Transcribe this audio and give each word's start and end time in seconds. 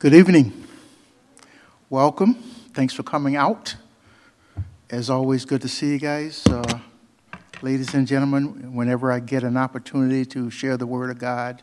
Good 0.00 0.14
evening. 0.14 0.66
Welcome. 1.90 2.32
Thanks 2.72 2.94
for 2.94 3.02
coming 3.02 3.36
out. 3.36 3.76
As 4.88 5.10
always, 5.10 5.44
good 5.44 5.60
to 5.60 5.68
see 5.68 5.88
you 5.88 5.98
guys. 5.98 6.42
Uh, 6.46 6.78
ladies 7.60 7.92
and 7.92 8.06
gentlemen, 8.06 8.74
whenever 8.74 9.12
I 9.12 9.20
get 9.20 9.42
an 9.42 9.58
opportunity 9.58 10.24
to 10.24 10.48
share 10.48 10.78
the 10.78 10.86
Word 10.86 11.10
of 11.10 11.18
God, 11.18 11.62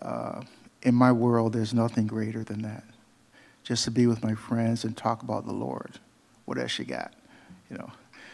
uh, 0.00 0.40
in 0.80 0.94
my 0.94 1.12
world, 1.12 1.52
there's 1.52 1.74
nothing 1.74 2.06
greater 2.06 2.44
than 2.44 2.62
that. 2.62 2.84
Just 3.62 3.84
to 3.84 3.90
be 3.90 4.06
with 4.06 4.24
my 4.24 4.34
friends 4.34 4.84
and 4.84 4.96
talk 4.96 5.22
about 5.22 5.44
the 5.44 5.52
Lord. 5.52 5.98
What 6.46 6.56
else 6.56 6.78
you 6.78 6.86
got? 6.86 7.12
You 7.70 7.76
know. 7.76 7.92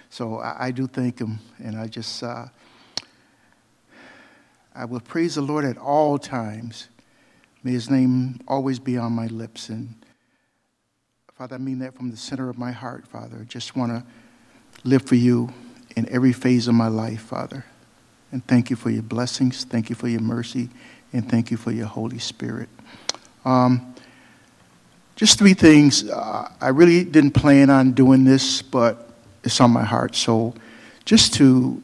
So 0.08 0.38
I, 0.38 0.66
I 0.66 0.70
do 0.70 0.86
thank 0.86 1.20
Him, 1.20 1.40
and 1.58 1.76
I 1.76 1.88
just 1.88 2.22
uh, 2.22 2.46
I 4.72 4.84
will 4.84 5.00
praise 5.00 5.34
the 5.34 5.42
Lord 5.42 5.64
at 5.64 5.78
all 5.78 6.16
times 6.16 6.86
May 7.62 7.72
his 7.72 7.90
name 7.90 8.40
always 8.48 8.78
be 8.78 8.96
on 8.96 9.12
my 9.12 9.26
lips. 9.26 9.68
And 9.68 9.94
Father, 11.34 11.56
I 11.56 11.58
mean 11.58 11.78
that 11.80 11.94
from 11.94 12.10
the 12.10 12.16
center 12.16 12.48
of 12.48 12.58
my 12.58 12.72
heart, 12.72 13.06
Father. 13.06 13.38
I 13.40 13.44
just 13.44 13.76
want 13.76 13.92
to 13.92 14.04
live 14.82 15.02
for 15.02 15.16
you 15.16 15.52
in 15.96 16.08
every 16.08 16.32
phase 16.32 16.68
of 16.68 16.74
my 16.74 16.88
life, 16.88 17.20
Father. 17.20 17.64
And 18.32 18.46
thank 18.46 18.70
you 18.70 18.76
for 18.76 18.90
your 18.90 19.02
blessings. 19.02 19.64
Thank 19.64 19.90
you 19.90 19.96
for 19.96 20.08
your 20.08 20.20
mercy. 20.20 20.70
And 21.12 21.28
thank 21.28 21.50
you 21.50 21.56
for 21.56 21.72
your 21.72 21.86
Holy 21.86 22.18
Spirit. 22.18 22.68
Um, 23.44 23.94
just 25.16 25.38
three 25.38 25.54
things. 25.54 26.08
Uh, 26.08 26.50
I 26.60 26.68
really 26.68 27.04
didn't 27.04 27.32
plan 27.32 27.68
on 27.68 27.92
doing 27.92 28.24
this, 28.24 28.62
but 28.62 29.10
it's 29.44 29.60
on 29.60 29.70
my 29.70 29.84
heart. 29.84 30.14
So, 30.14 30.54
just 31.04 31.34
to, 31.34 31.82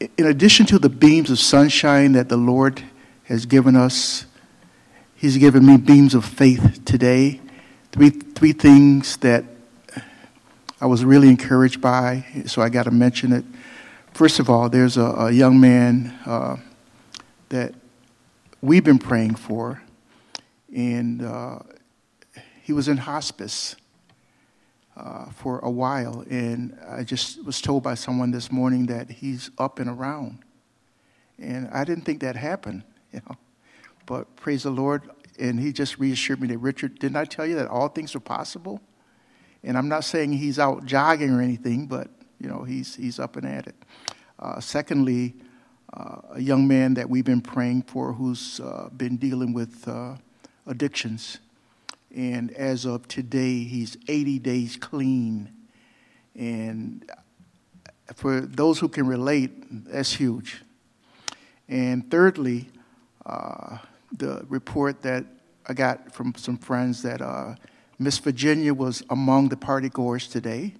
in 0.00 0.26
addition 0.26 0.64
to 0.66 0.78
the 0.78 0.88
beams 0.88 1.30
of 1.30 1.38
sunshine 1.38 2.12
that 2.12 2.28
the 2.28 2.36
Lord 2.36 2.82
has 3.24 3.44
given 3.44 3.76
us 3.76 4.24
He's 5.20 5.36
given 5.36 5.66
me 5.66 5.76
beams 5.78 6.14
of 6.14 6.24
faith 6.24 6.84
today. 6.84 7.40
Three, 7.90 8.10
three 8.10 8.52
things 8.52 9.16
that 9.16 9.44
I 10.80 10.86
was 10.86 11.04
really 11.04 11.28
encouraged 11.28 11.80
by, 11.80 12.24
so 12.46 12.62
I 12.62 12.68
got 12.68 12.84
to 12.84 12.92
mention 12.92 13.32
it. 13.32 13.44
First 14.14 14.38
of 14.38 14.48
all, 14.48 14.68
there's 14.68 14.96
a, 14.96 15.02
a 15.02 15.32
young 15.32 15.60
man 15.60 16.16
uh, 16.24 16.58
that 17.48 17.74
we've 18.62 18.84
been 18.84 19.00
praying 19.00 19.34
for, 19.34 19.82
and 20.72 21.24
uh, 21.24 21.58
he 22.62 22.72
was 22.72 22.86
in 22.86 22.98
hospice 22.98 23.74
uh, 24.96 25.30
for 25.30 25.58
a 25.58 25.70
while, 25.70 26.24
and 26.30 26.78
I 26.88 27.02
just 27.02 27.44
was 27.44 27.60
told 27.60 27.82
by 27.82 27.94
someone 27.94 28.30
this 28.30 28.52
morning 28.52 28.86
that 28.86 29.10
he's 29.10 29.50
up 29.58 29.80
and 29.80 29.90
around, 29.90 30.44
and 31.40 31.68
I 31.72 31.82
didn't 31.82 32.04
think 32.04 32.20
that 32.20 32.36
happened, 32.36 32.84
you 33.12 33.20
know. 33.28 33.36
But 34.08 34.36
praise 34.36 34.62
the 34.62 34.70
Lord, 34.70 35.02
and 35.38 35.60
he 35.60 35.70
just 35.70 35.98
reassured 35.98 36.40
me 36.40 36.48
that, 36.48 36.56
Richard, 36.56 36.98
didn't 36.98 37.18
I 37.18 37.26
tell 37.26 37.44
you 37.44 37.56
that 37.56 37.68
all 37.68 37.88
things 37.88 38.14
are 38.14 38.20
possible? 38.20 38.80
And 39.62 39.76
I'm 39.76 39.90
not 39.90 40.02
saying 40.02 40.32
he's 40.32 40.58
out 40.58 40.86
jogging 40.86 41.30
or 41.30 41.42
anything, 41.42 41.86
but, 41.86 42.08
you 42.40 42.48
know, 42.48 42.62
he's, 42.62 42.94
he's 42.94 43.18
up 43.20 43.36
and 43.36 43.46
at 43.46 43.66
it. 43.66 43.74
Uh, 44.38 44.60
secondly, 44.60 45.34
uh, 45.92 46.20
a 46.30 46.40
young 46.40 46.66
man 46.66 46.94
that 46.94 47.10
we've 47.10 47.26
been 47.26 47.42
praying 47.42 47.82
for 47.82 48.14
who's 48.14 48.60
uh, 48.60 48.88
been 48.96 49.18
dealing 49.18 49.52
with 49.52 49.86
uh, 49.86 50.14
addictions. 50.66 51.40
And 52.16 52.50
as 52.52 52.86
of 52.86 53.06
today, 53.08 53.64
he's 53.64 53.98
80 54.08 54.38
days 54.38 54.78
clean. 54.78 55.52
And 56.34 57.10
for 58.14 58.40
those 58.40 58.78
who 58.78 58.88
can 58.88 59.06
relate, 59.06 59.50
that's 59.86 60.14
huge. 60.14 60.62
And 61.68 62.10
thirdly, 62.10 62.70
uh, 63.26 63.76
the 64.12 64.44
report 64.48 65.02
that 65.02 65.24
I 65.66 65.74
got 65.74 66.12
from 66.14 66.34
some 66.36 66.56
friends 66.56 67.02
that 67.02 67.20
uh, 67.20 67.54
Miss 67.98 68.18
Virginia 68.18 68.72
was 68.72 69.02
among 69.10 69.48
the 69.48 69.56
party 69.56 69.88
goers 69.88 70.28
today, 70.28 70.74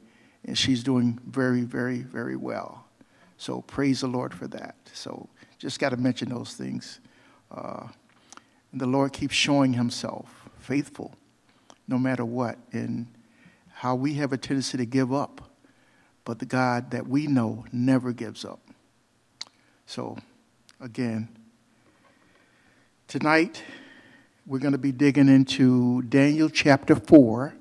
and 0.45 0.57
she's 0.57 0.83
doing 0.83 1.19
very, 1.27 1.63
very, 1.63 1.99
very 1.99 2.37
well. 2.37 2.87
So 3.37 3.63
praise 3.63 4.01
the 4.01 4.07
Lord 4.07 4.33
for 4.33 4.47
that. 4.49 4.77
So 4.93 5.29
just 5.59 5.79
got 5.79 5.91
to 5.91 5.97
mention 5.97 6.29
those 6.29 6.55
things. 6.55 7.01
Uh, 7.51 7.89
the 8.73 8.87
Lord 8.87 9.13
keeps 9.13 9.35
showing 9.35 9.73
Himself 9.73 10.49
faithful, 10.59 11.15
no 11.87 11.99
matter 11.99 12.25
what, 12.25 12.59
and 12.73 13.07
how 13.73 13.95
we 13.95 14.15
have 14.15 14.33
a 14.33 14.37
tendency 14.37 14.77
to 14.77 14.85
give 14.85 15.13
up, 15.13 15.51
but 16.25 16.39
the 16.39 16.47
God 16.47 16.91
that 16.91 17.07
we 17.07 17.27
know 17.27 17.65
never 17.73 18.13
gives 18.13 18.45
up. 18.45 18.61
So, 19.87 20.19
again, 20.81 21.29
Tonight, 23.09 23.63
we're 24.45 24.59
going 24.59 24.73
to 24.73 24.77
be 24.77 24.93
digging 24.93 25.31
into 25.31 26.03
Daniel 26.03 26.51
chapter 26.51 26.95
4, 26.95 27.55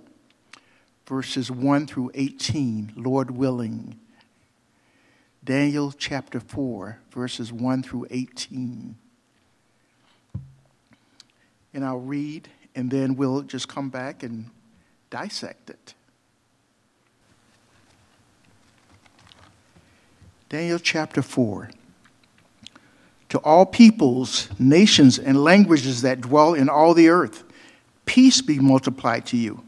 verses 1.06 1.50
1 1.50 1.88
through 1.88 2.12
18, 2.16 2.91
Lord 2.97 3.31
willing. 3.31 3.97
Daniel 5.41 5.94
chapter 5.94 6.41
4, 6.41 7.00
verses 7.12 7.53
1 7.53 7.81
through 7.81 8.08
18. 8.09 8.97
And 11.74 11.85
I'll 11.85 12.02
read, 12.02 12.50
and 12.75 12.91
then 12.91 13.16
we'll 13.16 13.44
just 13.44 13.69
come 13.69 13.88
back 13.88 14.24
and 14.24 14.50
dissect 15.09 15.69
it. 15.69 15.94
Daniel 20.50 20.78
chapter 20.78 21.22
4 21.22 21.69
to 23.30 23.40
all 23.40 23.66
peoples, 23.66 24.50
nations, 24.58 25.20
and 25.20 25.44
languages 25.44 26.02
that 26.02 26.22
dwell 26.22 26.54
in 26.54 26.70
all 26.70 26.94
the 26.94 27.10
earth. 27.10 27.44
Peace 28.06 28.42
be 28.42 28.60
multiplied 28.60 29.26
to 29.28 29.38
you. 29.38 29.64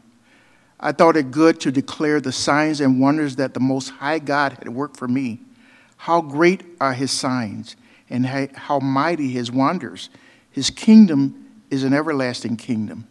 I 0.78 0.92
thought 0.92 1.16
it 1.16 1.30
good 1.30 1.60
to 1.60 1.70
declare 1.70 2.20
the 2.20 2.32
signs 2.32 2.80
and 2.80 3.00
wonders 3.00 3.36
that 3.36 3.52
the 3.52 3.60
Most 3.60 3.90
High 3.90 4.18
God 4.18 4.54
had 4.54 4.70
worked 4.70 4.96
for 4.96 5.06
me. 5.06 5.40
How 5.98 6.22
great 6.22 6.62
are 6.80 6.94
his 6.94 7.10
signs, 7.10 7.76
and 8.08 8.26
how 8.26 8.78
mighty 8.78 9.28
his 9.28 9.52
wonders. 9.52 10.08
His 10.50 10.70
kingdom 10.70 11.46
is 11.68 11.84
an 11.84 11.92
everlasting 11.92 12.56
kingdom, 12.56 13.06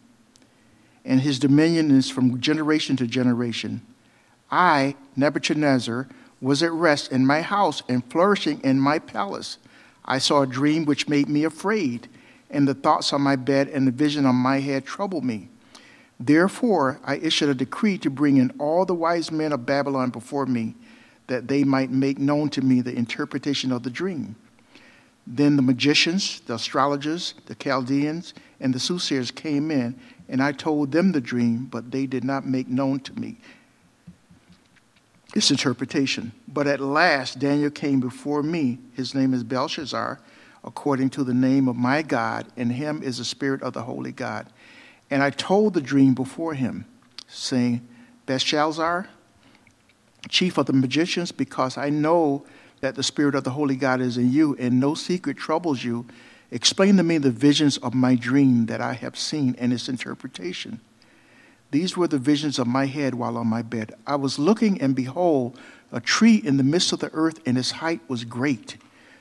and 1.04 1.20
his 1.20 1.38
dominion 1.38 1.92
is 1.92 2.10
from 2.10 2.40
generation 2.40 2.96
to 2.96 3.06
generation. 3.06 3.82
I, 4.50 4.96
Nebuchadnezzar, 5.14 6.08
was 6.40 6.62
at 6.62 6.72
rest 6.72 7.12
in 7.12 7.24
my 7.24 7.42
house 7.42 7.84
and 7.88 8.04
flourishing 8.10 8.60
in 8.62 8.80
my 8.80 8.98
palace. 8.98 9.58
I 10.04 10.18
saw 10.18 10.42
a 10.42 10.46
dream 10.46 10.84
which 10.84 11.08
made 11.08 11.28
me 11.28 11.44
afraid, 11.44 12.08
and 12.50 12.66
the 12.66 12.74
thoughts 12.74 13.12
on 13.12 13.22
my 13.22 13.36
bed 13.36 13.68
and 13.68 13.86
the 13.86 13.92
vision 13.92 14.26
on 14.26 14.36
my 14.36 14.60
head 14.60 14.84
troubled 14.84 15.24
me. 15.24 15.48
Therefore, 16.18 17.00
I 17.04 17.16
issued 17.16 17.48
a 17.48 17.54
decree 17.54 17.96
to 17.98 18.10
bring 18.10 18.36
in 18.36 18.52
all 18.58 18.84
the 18.84 18.94
wise 18.94 19.30
men 19.30 19.52
of 19.52 19.66
Babylon 19.66 20.10
before 20.10 20.46
me, 20.46 20.74
that 21.28 21.48
they 21.48 21.64
might 21.64 21.90
make 21.90 22.18
known 22.18 22.50
to 22.50 22.60
me 22.60 22.80
the 22.80 22.94
interpretation 22.94 23.72
of 23.72 23.82
the 23.82 23.90
dream. 23.90 24.36
Then 25.26 25.56
the 25.56 25.62
magicians, 25.62 26.40
the 26.40 26.54
astrologers, 26.54 27.34
the 27.46 27.54
Chaldeans, 27.54 28.34
and 28.58 28.74
the 28.74 28.80
soothsayers 28.80 29.30
came 29.30 29.70
in, 29.70 29.98
and 30.28 30.42
I 30.42 30.52
told 30.52 30.92
them 30.92 31.12
the 31.12 31.20
dream, 31.20 31.66
but 31.66 31.90
they 31.90 32.06
did 32.06 32.24
not 32.24 32.46
make 32.46 32.68
known 32.68 33.00
to 33.00 33.18
me 33.18 33.38
its 35.34 35.50
interpretation. 35.50 36.32
But 36.48 36.66
at 36.66 36.80
last 36.80 37.38
Daniel 37.38 37.70
came 37.70 38.00
before 38.00 38.42
me. 38.42 38.78
His 38.94 39.14
name 39.14 39.32
is 39.32 39.44
Belshazzar, 39.44 40.20
according 40.64 41.10
to 41.10 41.24
the 41.24 41.34
name 41.34 41.68
of 41.68 41.76
my 41.76 42.02
God, 42.02 42.46
and 42.56 42.72
him 42.72 43.02
is 43.02 43.18
the 43.18 43.24
spirit 43.24 43.62
of 43.62 43.72
the 43.72 43.82
holy 43.82 44.12
God. 44.12 44.46
And 45.10 45.22
I 45.22 45.30
told 45.30 45.74
the 45.74 45.80
dream 45.80 46.14
before 46.14 46.54
him, 46.54 46.84
saying, 47.26 47.86
Belshazzar, 48.26 49.08
chief 50.28 50.58
of 50.58 50.66
the 50.66 50.72
magicians, 50.72 51.32
because 51.32 51.78
I 51.78 51.90
know 51.90 52.44
that 52.80 52.94
the 52.94 53.02
spirit 53.02 53.34
of 53.34 53.44
the 53.44 53.50
holy 53.50 53.76
God 53.76 54.00
is 54.00 54.16
in 54.16 54.32
you, 54.32 54.56
and 54.58 54.80
no 54.80 54.94
secret 54.94 55.36
troubles 55.36 55.84
you. 55.84 56.06
Explain 56.50 56.96
to 56.96 57.02
me 57.02 57.18
the 57.18 57.30
visions 57.30 57.76
of 57.78 57.94
my 57.94 58.14
dream 58.14 58.66
that 58.66 58.80
I 58.80 58.94
have 58.94 59.16
seen 59.16 59.54
and 59.58 59.72
its 59.72 59.88
interpretation. 59.88 60.80
These 61.70 61.96
were 61.96 62.08
the 62.08 62.18
visions 62.18 62.58
of 62.58 62.66
my 62.66 62.86
head 62.86 63.14
while 63.14 63.36
on 63.36 63.46
my 63.46 63.62
bed. 63.62 63.94
I 64.06 64.16
was 64.16 64.38
looking, 64.38 64.80
and 64.80 64.94
behold, 64.94 65.58
a 65.92 66.00
tree 66.00 66.36
in 66.36 66.56
the 66.56 66.64
midst 66.64 66.92
of 66.92 66.98
the 66.98 67.10
earth, 67.12 67.40
and 67.46 67.56
its 67.56 67.70
height 67.70 68.00
was 68.08 68.24
great. 68.24 68.76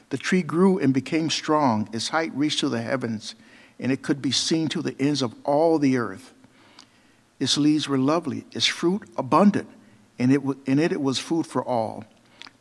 The 0.10 0.18
tree 0.18 0.42
grew 0.42 0.80
and 0.80 0.94
became 0.94 1.30
strong. 1.30 1.88
Its 1.94 2.10
height 2.10 2.32
reached 2.34 2.60
to 2.60 2.70
the 2.70 2.82
heavens, 2.82 3.36
and 3.80 3.92
it 3.92 4.02
could 4.02 4.22
be 4.22 4.32
seen 4.32 4.68
to 4.70 4.82
the 4.82 5.00
ends 5.00 5.22
of 5.22 5.36
all 5.44 5.78
the 5.78 5.98
earth. 5.98 6.34
Its 7.40 7.58
leaves 7.58 7.88
were 7.88 7.98
lovely, 7.98 8.46
its 8.52 8.66
fruit 8.66 9.08
abundant, 9.16 9.70
and 10.18 10.32
it, 10.34 10.42
in 10.66 10.80
it 10.80 10.92
it 10.92 11.02
was 11.02 11.20
food 11.20 11.46
for 11.46 11.64
all. 11.64 12.04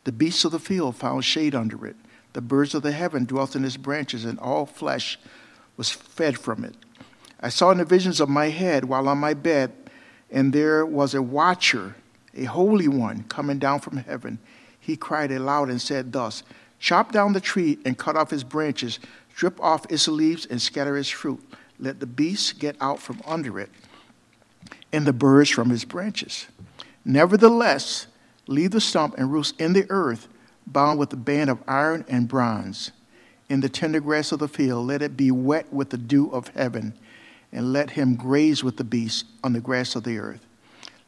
The 0.03 0.11
beasts 0.11 0.45
of 0.45 0.51
the 0.51 0.59
field 0.59 0.95
found 0.95 1.25
shade 1.25 1.53
under 1.53 1.85
it. 1.85 1.95
The 2.33 2.41
birds 2.41 2.75
of 2.75 2.83
the 2.83 2.91
heaven 2.91 3.25
dwelt 3.25 3.55
in 3.55 3.65
its 3.65 3.75
branches, 3.75 4.23
and 4.23 4.39
all 4.39 4.65
flesh 4.65 5.19
was 5.75 5.89
fed 5.89 6.37
from 6.37 6.63
it. 6.63 6.75
I 7.41 7.49
saw 7.49 7.71
in 7.71 7.77
the 7.77 7.85
visions 7.85 8.19
of 8.19 8.29
my 8.29 8.49
head 8.49 8.85
while 8.85 9.07
on 9.07 9.17
my 9.17 9.33
bed, 9.33 9.71
and 10.31 10.53
there 10.53 10.85
was 10.85 11.13
a 11.13 11.21
watcher, 11.21 11.95
a 12.35 12.45
holy 12.45 12.87
one, 12.87 13.23
coming 13.23 13.59
down 13.59 13.79
from 13.79 13.97
heaven. 13.97 14.39
He 14.79 14.95
cried 14.95 15.31
aloud 15.31 15.69
and 15.69 15.81
said 15.81 16.11
thus 16.11 16.43
Chop 16.79 17.11
down 17.11 17.33
the 17.33 17.41
tree 17.41 17.77
and 17.85 17.97
cut 17.97 18.15
off 18.15 18.31
its 18.31 18.43
branches, 18.43 18.99
strip 19.33 19.61
off 19.61 19.85
its 19.91 20.07
leaves 20.07 20.45
and 20.45 20.61
scatter 20.61 20.97
its 20.97 21.09
fruit. 21.09 21.43
let 21.77 21.99
the 21.99 22.05
beasts 22.05 22.53
get 22.53 22.75
out 22.81 22.99
from 22.99 23.21
under 23.25 23.59
it, 23.59 23.69
and 24.91 25.05
the 25.05 25.13
birds 25.13 25.49
from 25.49 25.69
his 25.69 25.85
branches. 25.85 26.47
Nevertheless, 27.05 28.07
leave 28.47 28.71
the 28.71 28.81
stump 28.81 29.17
and 29.17 29.31
roost 29.31 29.59
in 29.59 29.73
the 29.73 29.85
earth, 29.89 30.27
bound 30.67 30.99
with 30.99 31.13
a 31.13 31.17
band 31.17 31.49
of 31.49 31.63
iron 31.67 32.05
and 32.07 32.27
bronze. 32.27 32.91
In 33.49 33.61
the 33.61 33.69
tender 33.69 33.99
grass 33.99 34.31
of 34.31 34.39
the 34.39 34.47
field, 34.47 34.87
let 34.87 35.01
it 35.01 35.17
be 35.17 35.31
wet 35.31 35.71
with 35.73 35.89
the 35.89 35.97
dew 35.97 36.29
of 36.31 36.49
heaven, 36.49 36.93
and 37.51 37.73
let 37.73 37.91
him 37.91 38.15
graze 38.15 38.63
with 38.63 38.77
the 38.77 38.83
beasts 38.83 39.23
on 39.43 39.53
the 39.53 39.59
grass 39.59 39.95
of 39.95 40.03
the 40.03 40.17
earth. 40.17 40.45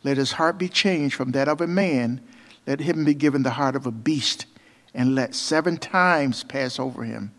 Let 0.03 0.17
his 0.17 0.33
heart 0.33 0.57
be 0.57 0.69
changed 0.69 1.15
from 1.15 1.31
that 1.31 1.47
of 1.47 1.61
a 1.61 1.67
man, 1.67 2.21
let 2.65 2.79
him 2.79 3.05
be 3.05 3.13
given 3.13 3.43
the 3.43 3.51
heart 3.51 3.75
of 3.75 3.85
a 3.85 3.91
beast, 3.91 4.45
and 4.93 5.15
let 5.15 5.35
seven 5.35 5.77
times 5.77 6.43
pass 6.43 6.79
over 6.79 7.03
him. 7.03 7.31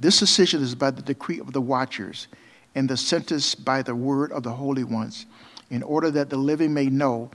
This 0.00 0.18
decision 0.18 0.62
is 0.62 0.74
by 0.74 0.90
the 0.90 1.02
decree 1.02 1.38
of 1.38 1.52
the 1.52 1.60
watchers, 1.60 2.28
and 2.74 2.88
the 2.88 2.96
sentence 2.96 3.54
by 3.54 3.82
the 3.82 3.94
word 3.94 4.32
of 4.32 4.42
the 4.42 4.52
holy 4.52 4.84
ones, 4.84 5.26
in 5.70 5.82
order 5.82 6.10
that 6.10 6.30
the 6.30 6.36
living 6.36 6.72
may 6.72 6.86
know 6.86 7.30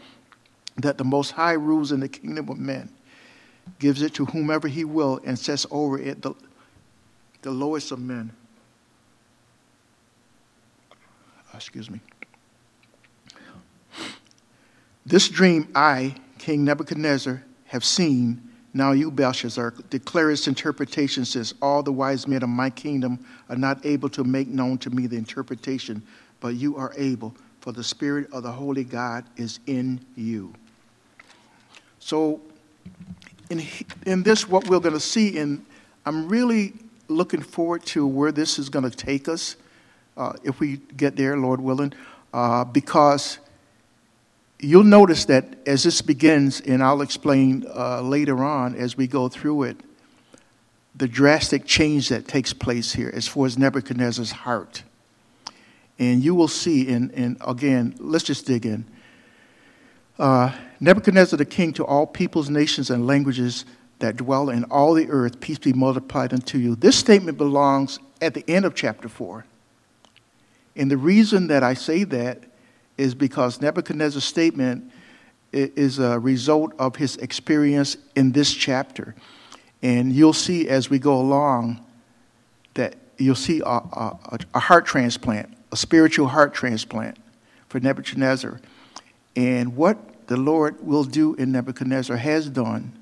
that 0.77 0.97
the 0.97 1.03
Most 1.03 1.31
High 1.31 1.53
rules 1.53 1.91
in 1.91 1.99
the 1.99 2.09
kingdom 2.09 2.49
of 2.49 2.57
men, 2.57 2.89
gives 3.79 4.01
it 4.01 4.13
to 4.15 4.25
whomever 4.25 4.67
he 4.67 4.83
will, 4.83 5.19
and 5.23 5.37
sets 5.37 5.65
over 5.71 5.99
it 5.99 6.21
the, 6.21 6.33
the 7.41 7.51
lowest 7.51 7.91
of 7.91 7.99
men. 7.99 8.31
Excuse 11.57 11.89
me. 11.89 11.99
This 15.05 15.27
dream 15.27 15.69
I, 15.73 16.15
King 16.37 16.63
Nebuchadnezzar, 16.63 17.43
have 17.65 17.83
seen. 17.83 18.41
Now 18.73 18.91
you, 18.91 19.09
Belshazzar, 19.09 19.73
declare 19.89 20.31
its 20.31 20.47
interpretation, 20.47 21.25
since 21.25 21.53
all 21.61 21.81
the 21.81 21.91
wise 21.91 22.27
men 22.27 22.43
of 22.43 22.49
my 22.49 22.69
kingdom 22.69 23.25
are 23.49 23.55
not 23.55 23.85
able 23.85 24.09
to 24.09 24.23
make 24.23 24.47
known 24.47 24.77
to 24.79 24.89
me 24.89 25.07
the 25.07 25.17
interpretation, 25.17 26.03
but 26.41 26.49
you 26.49 26.77
are 26.77 26.93
able, 26.95 27.35
for 27.61 27.71
the 27.71 27.83
Spirit 27.83 28.31
of 28.31 28.43
the 28.43 28.51
Holy 28.51 28.83
God 28.83 29.25
is 29.35 29.59
in 29.65 29.99
you. 30.15 30.53
So, 31.99 32.41
in, 33.49 33.63
in 34.05 34.23
this, 34.23 34.47
what 34.47 34.67
we're 34.67 34.79
going 34.79 34.93
to 34.93 34.99
see, 34.99 35.37
and 35.39 35.65
I'm 36.05 36.29
really 36.29 36.73
looking 37.07 37.41
forward 37.41 37.83
to 37.87 38.05
where 38.05 38.31
this 38.31 38.59
is 38.59 38.69
going 38.69 38.89
to 38.89 38.95
take 38.95 39.27
us 39.27 39.55
uh, 40.17 40.33
if 40.43 40.59
we 40.59 40.77
get 40.97 41.15
there, 41.15 41.37
Lord 41.37 41.61
willing, 41.61 41.93
uh, 42.33 42.65
because 42.65 43.37
you'll 44.59 44.83
notice 44.83 45.25
that 45.25 45.45
as 45.65 45.83
this 45.83 46.01
begins, 46.01 46.59
and 46.61 46.83
I'll 46.83 47.01
explain 47.01 47.65
uh, 47.73 48.01
later 48.01 48.43
on 48.43 48.75
as 48.75 48.97
we 48.97 49.07
go 49.07 49.29
through 49.29 49.63
it, 49.63 49.77
the 50.95 51.07
drastic 51.07 51.65
change 51.65 52.09
that 52.09 52.27
takes 52.27 52.53
place 52.53 52.93
here 52.93 53.11
as 53.13 53.27
far 53.27 53.45
as 53.45 53.57
Nebuchadnezzar's 53.57 54.31
heart. 54.31 54.83
And 55.99 56.23
you 56.23 56.33
will 56.33 56.47
see, 56.47 56.91
and, 56.91 57.11
and 57.11 57.37
again, 57.45 57.95
let's 57.99 58.23
just 58.23 58.47
dig 58.47 58.65
in. 58.65 58.85
Uh, 60.17 60.51
Nebuchadnezzar 60.79 61.37
the 61.37 61.45
king 61.45 61.73
to 61.73 61.85
all 61.85 62.07
peoples, 62.07 62.49
nations, 62.49 62.89
and 62.89 63.05
languages 63.05 63.65
that 63.99 64.17
dwell 64.17 64.49
in 64.49 64.63
all 64.65 64.93
the 64.93 65.09
earth, 65.09 65.39
peace 65.39 65.59
be 65.59 65.73
multiplied 65.73 66.33
unto 66.33 66.57
you. 66.57 66.75
This 66.75 66.95
statement 66.95 67.37
belongs 67.37 67.99
at 68.21 68.33
the 68.33 68.43
end 68.47 68.65
of 68.65 68.73
chapter 68.73 69.07
4. 69.07 69.45
And 70.77 70.89
the 70.89 70.97
reason 70.97 71.47
that 71.47 71.63
I 71.63 71.73
say 71.73 72.03
that 72.05 72.43
is 72.97 73.15
because 73.15 73.59
Nebuchadnezzar's 73.59 74.23
statement 74.23 74.91
is 75.51 75.99
a 75.99 76.19
result 76.19 76.73
of 76.77 76.95
his 76.95 77.17
experience 77.17 77.97
in 78.15 78.31
this 78.31 78.53
chapter. 78.53 79.15
And 79.81 80.13
you'll 80.13 80.33
see 80.33 80.69
as 80.69 80.89
we 80.89 80.99
go 80.99 81.19
along 81.19 81.83
that 82.75 82.95
you'll 83.17 83.35
see 83.35 83.61
a, 83.65 83.69
a, 83.69 84.39
a 84.53 84.59
heart 84.59 84.85
transplant, 84.85 85.51
a 85.71 85.75
spiritual 85.77 86.27
heart 86.27 86.53
transplant 86.53 87.17
for 87.69 87.79
Nebuchadnezzar. 87.79 88.59
And 89.35 89.75
what 89.75 90.27
the 90.27 90.37
Lord 90.37 90.85
will 90.85 91.03
do 91.03 91.33
in 91.35 91.51
Nebuchadnezzar 91.51 92.17
has 92.17 92.49
done, 92.49 92.93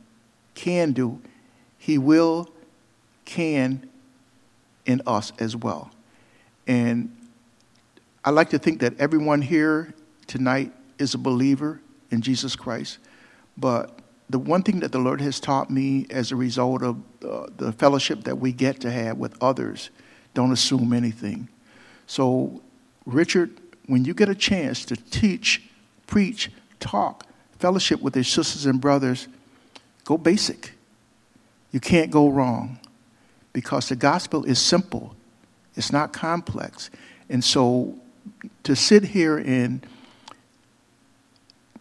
can 0.54 0.94
do, 0.94 1.20
he 1.78 1.98
will, 1.98 2.50
can 3.26 3.90
in 4.86 5.02
us 5.06 5.34
as 5.40 5.56
well. 5.56 5.92
And 6.68 7.16
I 8.26 8.32
like 8.32 8.50
to 8.50 8.60
think 8.60 8.80
that 8.80 9.00
everyone 9.00 9.44
here 9.44 9.94
tonight 10.26 10.74
is 10.98 11.14
a 11.14 11.20
believer 11.20 11.80
in 12.10 12.22
Jesus 12.22 12.56
Christ. 12.56 12.98
But 13.56 14.00
the 14.32 14.40
one 14.40 14.64
thing 14.64 14.80
that 14.80 14.92
the 14.92 14.98
Lord 14.98 15.22
has 15.22 15.40
taught 15.40 15.70
me 15.70 16.08
as 16.10 16.32
a 16.32 16.36
result 16.36 16.82
of 16.82 16.98
uh, 17.24 17.46
the 17.56 17.72
fellowship 17.72 18.24
that 18.24 18.40
we 18.40 18.52
get 18.52 18.80
to 18.80 18.90
have 18.90 19.20
with 19.20 19.38
others, 19.44 19.92
don't 20.34 20.52
assume 20.52 20.92
anything. 20.92 21.48
So, 22.08 22.64
Richard, 23.06 23.62
when 23.86 24.06
you 24.06 24.16
get 24.16 24.28
a 24.28 24.34
chance 24.34 24.86
to 24.86 24.96
teach, 24.96 25.62
preach, 26.08 26.52
talk, 26.80 27.28
fellowship 27.60 28.02
with 28.02 28.16
your 28.16 28.24
sisters 28.24 28.66
and 28.66 28.82
brothers, 28.82 29.28
go 30.04 30.18
basic. 30.18 30.74
You 31.72 31.80
can't 31.80 32.10
go 32.10 32.30
wrong 32.30 32.80
because 33.54 33.90
the 33.90 33.96
gospel 33.96 34.46
is 34.46 34.58
simple, 34.58 35.16
it's 35.76 35.92
not 35.92 36.12
complex. 36.12 36.90
And 37.30 37.44
so 37.44 38.00
to 38.64 38.76
sit 38.76 39.04
here 39.04 39.38
and 39.38 39.86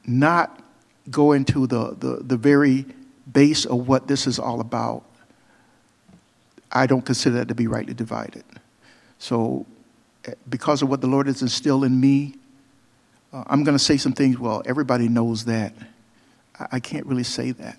not 0.06 0.62
go 1.10 1.32
into 1.32 1.66
the, 1.66 1.96
the, 1.98 2.22
the 2.22 2.36
very 2.36 2.86
base 3.30 3.64
of 3.64 3.88
what 3.88 4.06
this 4.06 4.26
is 4.26 4.38
all 4.38 4.60
about, 4.60 5.04
I 6.70 6.86
don't 6.86 7.04
consider 7.04 7.36
that 7.36 7.48
to 7.48 7.54
be 7.54 7.66
rightly 7.66 7.94
divided. 7.94 8.44
So, 9.18 9.66
eh, 10.24 10.34
because 10.48 10.82
of 10.82 10.88
what 10.88 11.00
the 11.00 11.06
Lord 11.06 11.26
has 11.26 11.40
instilled 11.40 11.84
in 11.84 12.00
me, 12.00 12.34
uh, 13.32 13.44
I'm 13.46 13.64
going 13.64 13.76
to 13.76 13.82
say 13.82 13.96
some 13.96 14.12
things. 14.12 14.38
Well, 14.38 14.62
everybody 14.66 15.08
knows 15.08 15.44
that. 15.44 15.74
I, 16.58 16.66
I 16.72 16.80
can't 16.80 17.06
really 17.06 17.24
say 17.24 17.52
that. 17.52 17.78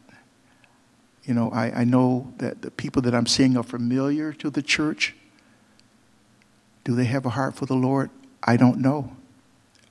You 1.25 1.33
know, 1.33 1.49
I, 1.51 1.81
I 1.81 1.83
know 1.83 2.33
that 2.37 2.61
the 2.61 2.71
people 2.71 3.01
that 3.03 3.15
I'm 3.15 3.25
seeing 3.25 3.57
are 3.57 3.63
familiar 3.63 4.31
to 4.33 4.49
the 4.49 4.61
church. 4.61 5.15
Do 6.83 6.95
they 6.95 7.05
have 7.05 7.25
a 7.25 7.31
heart 7.31 7.55
for 7.55 7.65
the 7.65 7.75
Lord? 7.75 8.11
I 8.45 8.57
don't 8.57 8.79
know. 8.79 9.11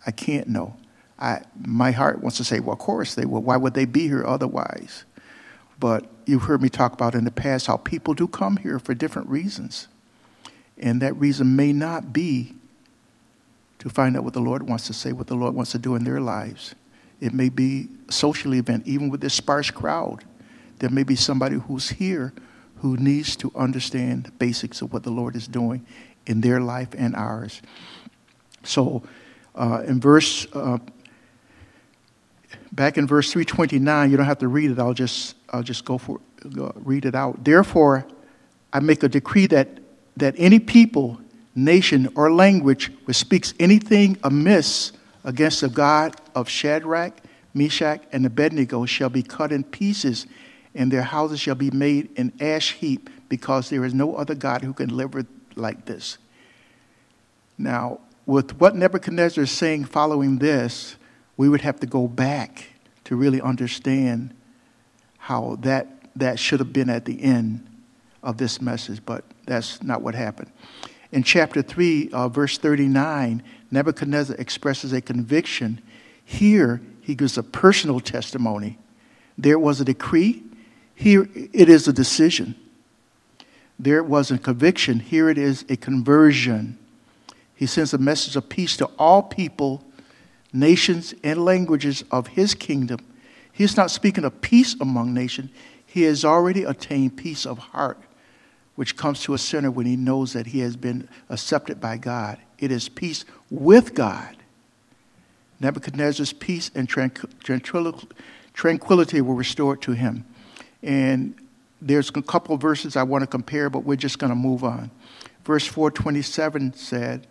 I 0.06 0.12
can't 0.12 0.48
know. 0.48 0.76
I, 1.18 1.42
my 1.64 1.90
heart 1.90 2.22
wants 2.22 2.36
to 2.38 2.44
say, 2.44 2.60
well, 2.60 2.72
of 2.72 2.78
course 2.78 3.14
they 3.14 3.24
will. 3.24 3.42
Why 3.42 3.56
would 3.56 3.74
they 3.74 3.84
be 3.84 4.06
here 4.06 4.24
otherwise? 4.24 5.04
But 5.78 6.06
you've 6.24 6.42
heard 6.44 6.62
me 6.62 6.68
talk 6.68 6.92
about 6.92 7.14
in 7.14 7.24
the 7.24 7.30
past 7.30 7.66
how 7.66 7.76
people 7.76 8.14
do 8.14 8.28
come 8.28 8.56
here 8.56 8.78
for 8.78 8.94
different 8.94 9.28
reasons. 9.28 9.88
And 10.78 11.02
that 11.02 11.14
reason 11.16 11.56
may 11.56 11.72
not 11.72 12.12
be 12.12 12.54
to 13.80 13.88
find 13.90 14.16
out 14.16 14.24
what 14.24 14.32
the 14.32 14.40
Lord 14.40 14.68
wants 14.68 14.86
to 14.86 14.92
say, 14.92 15.12
what 15.12 15.26
the 15.26 15.34
Lord 15.34 15.54
wants 15.54 15.72
to 15.72 15.78
do 15.78 15.94
in 15.94 16.04
their 16.04 16.20
lives. 16.20 16.74
It 17.20 17.32
may 17.32 17.48
be 17.48 17.88
a 18.08 18.12
social 18.12 18.54
event, 18.54 18.86
even 18.86 19.08
with 19.08 19.20
this 19.20 19.34
sparse 19.34 19.70
crowd. 19.70 20.24
There 20.78 20.90
may 20.90 21.02
be 21.02 21.16
somebody 21.16 21.56
who's 21.56 21.90
here 21.90 22.32
who 22.78 22.96
needs 22.96 23.36
to 23.36 23.52
understand 23.54 24.24
the 24.24 24.30
basics 24.32 24.82
of 24.82 24.92
what 24.92 25.04
the 25.04 25.10
Lord 25.10 25.36
is 25.36 25.48
doing 25.48 25.86
in 26.26 26.40
their 26.40 26.60
life 26.60 26.88
and 26.96 27.14
ours. 27.14 27.62
So, 28.64 29.02
uh, 29.54 29.82
in 29.86 30.00
verse, 30.00 30.46
uh, 30.52 30.78
back 32.72 32.98
in 32.98 33.06
verse 33.06 33.32
329, 33.32 34.10
you 34.10 34.16
don't 34.16 34.26
have 34.26 34.38
to 34.38 34.48
read 34.48 34.70
it. 34.70 34.78
I'll 34.78 34.94
just, 34.94 35.36
I'll 35.50 35.62
just 35.62 35.84
go 35.84 35.98
for 35.98 36.20
go, 36.52 36.72
read 36.76 37.04
it 37.04 37.14
out. 37.14 37.44
Therefore, 37.44 38.06
I 38.72 38.80
make 38.80 39.02
a 39.02 39.08
decree 39.08 39.46
that 39.48 39.68
that 40.16 40.34
any 40.38 40.58
people, 40.58 41.20
nation, 41.54 42.08
or 42.14 42.32
language 42.32 42.90
which 43.04 43.16
speaks 43.16 43.54
anything 43.58 44.16
amiss 44.22 44.92
against 45.24 45.60
the 45.60 45.68
God 45.68 46.16
of 46.34 46.48
Shadrach, 46.48 47.20
Meshach, 47.52 48.02
and 48.12 48.26
Abednego 48.26 48.84
shall 48.84 49.08
be 49.08 49.22
cut 49.22 49.52
in 49.52 49.64
pieces, 49.64 50.26
and 50.74 50.92
their 50.92 51.02
houses 51.02 51.40
shall 51.40 51.54
be 51.54 51.70
made 51.70 52.16
an 52.18 52.32
ash 52.40 52.72
heap, 52.72 53.10
because 53.28 53.70
there 53.70 53.84
is 53.84 53.94
no 53.94 54.16
other 54.16 54.34
God 54.34 54.62
who 54.62 54.72
can 54.72 54.96
live 54.96 55.14
like 55.56 55.84
this. 55.86 56.18
Now, 57.56 58.00
with 58.26 58.58
what 58.58 58.74
Nebuchadnezzar 58.74 59.44
is 59.44 59.50
saying 59.50 59.84
following 59.84 60.38
this, 60.38 60.96
we 61.36 61.48
would 61.48 61.60
have 61.60 61.80
to 61.80 61.86
go 61.86 62.08
back 62.08 62.66
to 63.04 63.16
really 63.16 63.40
understand 63.40 64.34
how 65.18 65.56
that, 65.60 65.88
that 66.16 66.38
should 66.38 66.60
have 66.60 66.72
been 66.72 66.88
at 66.88 67.04
the 67.04 67.22
end 67.22 67.66
of 68.22 68.38
this 68.38 68.60
message, 68.60 69.00
but 69.04 69.24
that's 69.46 69.82
not 69.82 70.02
what 70.02 70.14
happened. 70.14 70.50
In 71.12 71.22
chapter 71.22 71.62
3, 71.62 72.10
uh, 72.12 72.28
verse 72.28 72.58
39, 72.58 73.42
Nebuchadnezzar 73.70 74.36
expresses 74.36 74.92
a 74.92 75.00
conviction. 75.00 75.80
Here, 76.24 76.80
he 77.00 77.14
gives 77.14 77.36
a 77.36 77.42
personal 77.42 78.00
testimony. 78.00 78.78
There 79.36 79.58
was 79.58 79.80
a 79.80 79.84
decree, 79.84 80.42
here 80.94 81.28
it 81.34 81.68
is 81.68 81.86
a 81.88 81.92
decision. 81.92 82.54
There 83.78 84.02
was 84.02 84.30
a 84.30 84.38
conviction, 84.38 85.00
here 85.00 85.28
it 85.28 85.36
is 85.36 85.64
a 85.68 85.76
conversion. 85.76 86.78
He 87.54 87.66
sends 87.66 87.94
a 87.94 87.98
message 87.98 88.36
of 88.36 88.48
peace 88.48 88.76
to 88.78 88.86
all 88.98 89.22
people, 89.22 89.84
nations, 90.52 91.14
and 91.22 91.44
languages 91.44 92.02
of 92.10 92.28
his 92.28 92.54
kingdom. 92.54 92.98
He 93.52 93.64
is 93.64 93.76
not 93.76 93.90
speaking 93.90 94.24
of 94.24 94.40
peace 94.40 94.74
among 94.80 95.14
nations. 95.14 95.50
He 95.86 96.02
has 96.02 96.24
already 96.24 96.64
attained 96.64 97.16
peace 97.16 97.46
of 97.46 97.58
heart, 97.58 97.98
which 98.74 98.96
comes 98.96 99.22
to 99.22 99.34
a 99.34 99.38
sinner 99.38 99.70
when 99.70 99.86
he 99.86 99.96
knows 99.96 100.32
that 100.32 100.48
he 100.48 100.58
has 100.60 100.76
been 100.76 101.08
accepted 101.28 101.80
by 101.80 101.96
God 101.96 102.38
it 102.58 102.72
is 102.72 102.88
peace 102.88 103.24
with 103.50 103.94
God. 103.94 104.36
Nebuchadnezzar's 105.60 106.32
peace 106.32 106.70
and 106.74 106.88
tranquility 106.88 109.20
were 109.20 109.34
restored 109.34 109.82
to 109.82 109.92
him. 109.92 110.24
And 110.82 111.34
there's 111.82 112.10
a 112.14 112.22
couple 112.22 112.54
of 112.54 112.62
verses 112.62 112.96
I 112.96 113.02
want 113.02 113.22
to 113.22 113.26
compare, 113.26 113.68
but 113.68 113.80
we're 113.80 113.96
just 113.96 114.18
going 114.18 114.30
to 114.30 114.36
move 114.36 114.64
on. 114.64 114.90
Verse 115.44 115.66
427 115.66 116.72
said, 116.74 117.26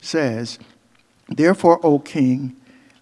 says, 0.00 0.58
Therefore, 1.28 1.84
O 1.84 1.98
king, 1.98 2.56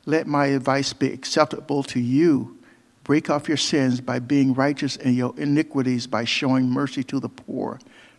let 0.06 0.26
my 0.26 0.46
advice 0.46 0.92
be 0.92 1.12
acceptable 1.12 1.82
to 1.84 2.00
you. 2.00 2.58
Break 3.04 3.30
off 3.30 3.48
your 3.48 3.56
sins 3.56 4.00
by 4.00 4.18
being 4.18 4.52
righteous 4.52 4.96
and 4.96 5.16
your 5.16 5.34
iniquities 5.38 6.06
by 6.06 6.24
showing 6.24 6.68
mercy 6.68 7.02
to 7.04 7.20
the 7.20 7.28
poor. 7.28 7.78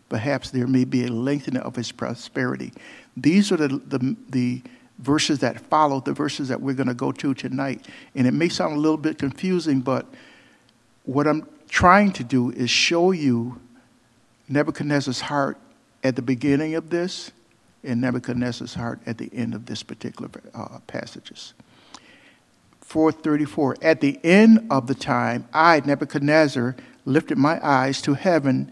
Perhaps 0.09 0.49
there 0.49 0.65
may 0.65 0.83
be 0.83 1.05
a 1.05 1.11
lengthening 1.11 1.61
of 1.61 1.75
his 1.75 1.91
prosperity. 1.91 2.73
These 3.15 3.51
are 3.51 3.57
the, 3.57 3.67
the, 3.67 4.15
the 4.29 4.61
verses 4.97 5.39
that 5.39 5.61
follow, 5.61 5.99
the 5.99 6.13
verses 6.13 6.47
that 6.47 6.59
we're 6.59 6.73
going 6.73 6.87
to 6.87 6.95
go 6.95 7.11
to 7.11 7.33
tonight. 7.33 7.85
And 8.15 8.25
it 8.25 8.33
may 8.33 8.49
sound 8.49 8.75
a 8.75 8.79
little 8.79 8.97
bit 8.97 9.19
confusing, 9.19 9.81
but 9.81 10.07
what 11.03 11.27
I'm 11.27 11.47
trying 11.69 12.11
to 12.13 12.23
do 12.23 12.49
is 12.51 12.69
show 12.69 13.11
you 13.11 13.59
Nebuchadnezzar's 14.47 15.21
heart 15.21 15.57
at 16.03 16.15
the 16.15 16.21
beginning 16.21 16.75
of 16.75 16.89
this 16.89 17.31
and 17.83 18.01
Nebuchadnezzar's 18.01 18.73
heart 18.73 18.99
at 19.05 19.17
the 19.17 19.29
end 19.33 19.53
of 19.53 19.65
this 19.65 19.83
particular 19.83 20.29
uh, 20.53 20.79
passages. 20.87 21.53
434 22.81 23.77
At 23.81 24.01
the 24.01 24.19
end 24.23 24.67
of 24.69 24.87
the 24.87 24.95
time, 24.95 25.47
I, 25.53 25.81
Nebuchadnezzar, 25.85 26.75
lifted 27.05 27.37
my 27.37 27.65
eyes 27.65 28.01
to 28.03 28.15
heaven, 28.15 28.71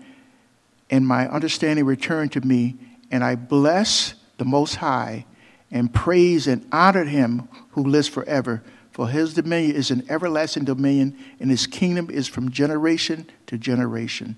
and 0.90 1.08
my 1.08 1.28
understanding 1.28 1.86
returned 1.86 2.32
to 2.34 2.42
me, 2.42 2.78
and 3.12 3.24
I 3.24 3.36
blessed 3.36 4.16
the 4.38 4.46
Most 4.46 4.76
High 4.76 5.26
and 5.72 5.94
praised 5.94 6.48
and 6.48 6.66
honored 6.72 7.08
him 7.08 7.48
who 7.72 7.84
lives 7.84 8.08
forever. 8.08 8.64
For 8.92 9.08
his 9.08 9.34
dominion 9.34 9.76
is 9.76 9.92
an 9.92 10.04
everlasting 10.10 10.66
dominion, 10.66 11.18
and 11.40 11.52
his 11.52 11.68
kingdom 11.68 12.10
is 12.10 12.28
from 12.28 12.50
generation 12.50 13.30
to 13.48 13.58
generation. 13.58 14.36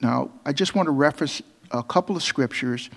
Now, 0.00 0.30
I 0.44 0.52
just 0.52 0.74
want 0.74 0.86
to 0.86 0.92
reference 0.92 1.42
a 1.70 1.82
couple 1.82 2.16
of 2.16 2.22
scriptures, 2.22 2.88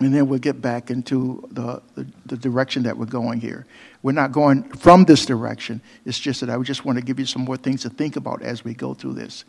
and 0.00 0.14
then 0.14 0.28
we'll 0.28 0.38
get 0.38 0.60
back 0.60 0.90
into 0.90 1.46
the, 1.50 1.82
the, 1.94 2.06
the, 2.26 2.36
direction 2.36 2.84
that 2.84 2.96
we're 2.96 3.06
going 3.06 3.40
here. 3.40 3.66
We're 4.02 4.12
not 4.12 4.30
going 4.30 4.62
from 4.62 5.04
this 5.04 5.26
direction. 5.26 5.80
It's 6.04 6.18
just 6.18 6.40
that 6.40 6.50
I 6.50 6.58
just 6.62 6.84
want 6.84 6.98
to 6.98 7.04
give 7.04 7.18
you 7.18 7.26
some 7.26 7.42
more 7.42 7.56
things 7.56 7.82
to 7.82 7.90
think 7.90 8.14
about 8.16 8.42
as 8.42 8.64
we 8.64 8.74
go 8.74 8.94
through 8.94 9.14
this. 9.14 9.44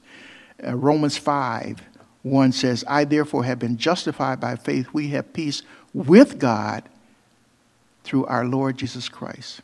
Uh, 0.65 0.75
Romans 0.75 1.17
5 1.17 1.81
1 2.23 2.51
says, 2.51 2.83
I 2.87 3.05
therefore 3.05 3.45
have 3.45 3.59
been 3.59 3.77
justified 3.77 4.41
by 4.41 4.55
faith. 4.57 4.89
We 4.91 5.09
have 5.09 5.31
peace 5.31 5.61
with 5.93 6.37
God 6.37 6.83
through 8.03 8.25
our 8.25 8.43
Lord 8.43 8.77
Jesus 8.77 9.07
Christ. 9.07 9.61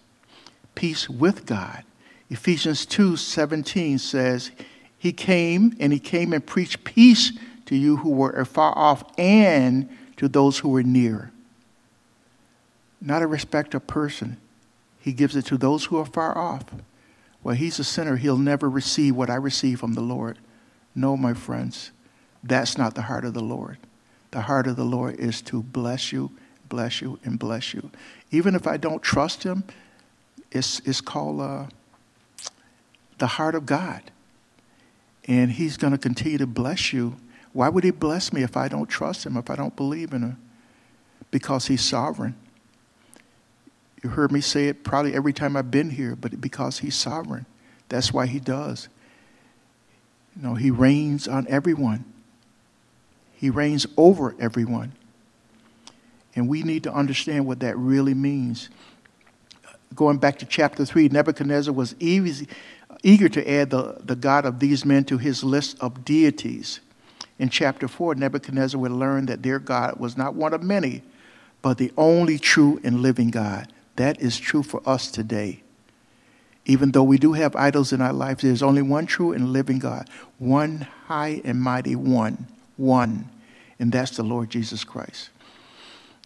Peace 0.73 1.09
with 1.09 1.45
God. 1.45 1.83
Ephesians 2.29 2.85
2 2.85 3.17
17 3.17 3.97
says, 3.97 4.51
He 4.97 5.11
came 5.11 5.75
and 5.79 5.91
He 5.91 5.99
came 5.99 6.31
and 6.31 6.45
preached 6.45 6.83
peace 6.83 7.33
to 7.65 7.75
you 7.75 7.97
who 7.97 8.11
were 8.11 8.31
afar 8.31 8.77
off 8.77 9.03
and 9.17 9.89
to 10.17 10.27
those 10.27 10.59
who 10.59 10.69
were 10.69 10.83
near. 10.83 11.31
Not 13.01 13.21
a 13.21 13.27
respect 13.27 13.73
of 13.73 13.87
person. 13.87 14.37
He 14.99 15.13
gives 15.13 15.35
it 15.35 15.45
to 15.47 15.57
those 15.57 15.85
who 15.85 15.97
are 15.97 16.05
far 16.05 16.37
off. 16.37 16.63
Well, 17.43 17.55
he's 17.55 17.77
a 17.77 17.83
sinner. 17.83 18.15
He'll 18.15 18.37
never 18.37 18.69
receive 18.69 19.15
what 19.15 19.29
I 19.29 19.35
receive 19.35 19.79
from 19.79 19.93
the 19.93 20.01
Lord. 20.01 20.39
No, 20.95 21.15
my 21.15 21.33
friends, 21.33 21.91
that's 22.43 22.77
not 22.77 22.95
the 22.95 23.03
heart 23.03 23.25
of 23.25 23.33
the 23.33 23.43
Lord. 23.43 23.77
The 24.31 24.41
heart 24.41 24.65
of 24.67 24.75
the 24.75 24.85
Lord 24.85 25.19
is 25.19 25.41
to 25.43 25.61
bless 25.61 26.11
you, 26.11 26.31
bless 26.69 27.01
you, 27.01 27.19
and 27.23 27.37
bless 27.37 27.73
you. 27.73 27.91
Even 28.31 28.55
if 28.55 28.65
I 28.65 28.77
don't 28.77 29.03
trust 29.03 29.43
him, 29.43 29.63
it's, 30.51 30.79
it's 30.85 31.01
called 31.01 31.41
uh, 31.41 31.65
the 33.17 33.27
heart 33.27 33.55
of 33.55 33.65
God. 33.65 34.01
And 35.27 35.51
he's 35.51 35.77
going 35.77 35.91
to 35.91 35.99
continue 35.99 36.37
to 36.37 36.47
bless 36.47 36.93
you 36.93 37.17
why 37.55 37.69
would 37.69 37.85
he 37.85 37.91
bless 37.91 38.33
me 38.33 38.43
if 38.43 38.57
I 38.57 38.67
don't 38.67 38.87
trust 38.87 39.25
him, 39.25 39.37
if 39.37 39.49
I 39.49 39.55
don't 39.55 39.77
believe 39.77 40.11
in 40.11 40.23
him? 40.23 40.37
Because 41.31 41.67
he's 41.67 41.79
sovereign. 41.79 42.35
You 44.03 44.09
heard 44.09 44.29
me 44.29 44.41
say 44.41 44.67
it 44.67 44.83
probably 44.83 45.13
every 45.13 45.31
time 45.31 45.55
I've 45.55 45.71
been 45.71 45.89
here, 45.89 46.17
but 46.17 46.41
because 46.41 46.79
he's 46.79 46.95
sovereign. 46.95 47.45
That's 47.87 48.11
why 48.11 48.25
he 48.25 48.41
does. 48.41 48.89
You 50.35 50.41
know, 50.41 50.55
he 50.55 50.69
reigns 50.69 51.29
on 51.29 51.47
everyone. 51.47 52.03
He 53.35 53.49
reigns 53.49 53.87
over 53.95 54.35
everyone. 54.37 54.91
And 56.35 56.49
we 56.49 56.61
need 56.61 56.83
to 56.83 56.93
understand 56.93 57.45
what 57.45 57.61
that 57.61 57.77
really 57.77 58.13
means. 58.13 58.67
Going 59.95 60.17
back 60.17 60.39
to 60.39 60.45
chapter 60.45 60.83
3, 60.83 61.07
Nebuchadnezzar 61.07 61.73
was 61.73 61.95
easy, 62.01 62.49
eager 63.01 63.29
to 63.29 63.49
add 63.49 63.69
the, 63.69 63.95
the 64.03 64.17
God 64.17 64.43
of 64.43 64.59
these 64.59 64.83
men 64.83 65.05
to 65.05 65.17
his 65.17 65.41
list 65.41 65.77
of 65.79 66.03
deities. 66.03 66.81
In 67.37 67.49
chapter 67.49 67.87
4, 67.87 68.15
Nebuchadnezzar 68.15 68.79
would 68.79 68.91
learn 68.91 69.25
that 69.25 69.43
their 69.43 69.59
God 69.59 69.99
was 69.99 70.15
not 70.15 70.35
one 70.35 70.53
of 70.53 70.63
many, 70.63 71.03
but 71.61 71.77
the 71.77 71.91
only 71.97 72.37
true 72.37 72.79
and 72.83 73.01
living 73.01 73.29
God. 73.29 73.71
That 73.97 74.21
is 74.21 74.37
true 74.39 74.63
for 74.63 74.81
us 74.85 75.11
today. 75.11 75.61
Even 76.65 76.91
though 76.91 77.03
we 77.03 77.17
do 77.17 77.33
have 77.33 77.55
idols 77.55 77.93
in 77.93 78.01
our 78.01 78.13
lives, 78.13 78.41
there's 78.41 78.63
only 78.63 78.81
one 78.81 79.05
true 79.05 79.33
and 79.33 79.53
living 79.53 79.79
God, 79.79 80.09
one 80.39 80.87
high 81.07 81.41
and 81.43 81.61
mighty 81.61 81.95
one, 81.95 82.47
one, 82.77 83.29
and 83.79 83.91
that's 83.91 84.17
the 84.17 84.23
Lord 84.23 84.49
Jesus 84.49 84.83
Christ. 84.83 85.29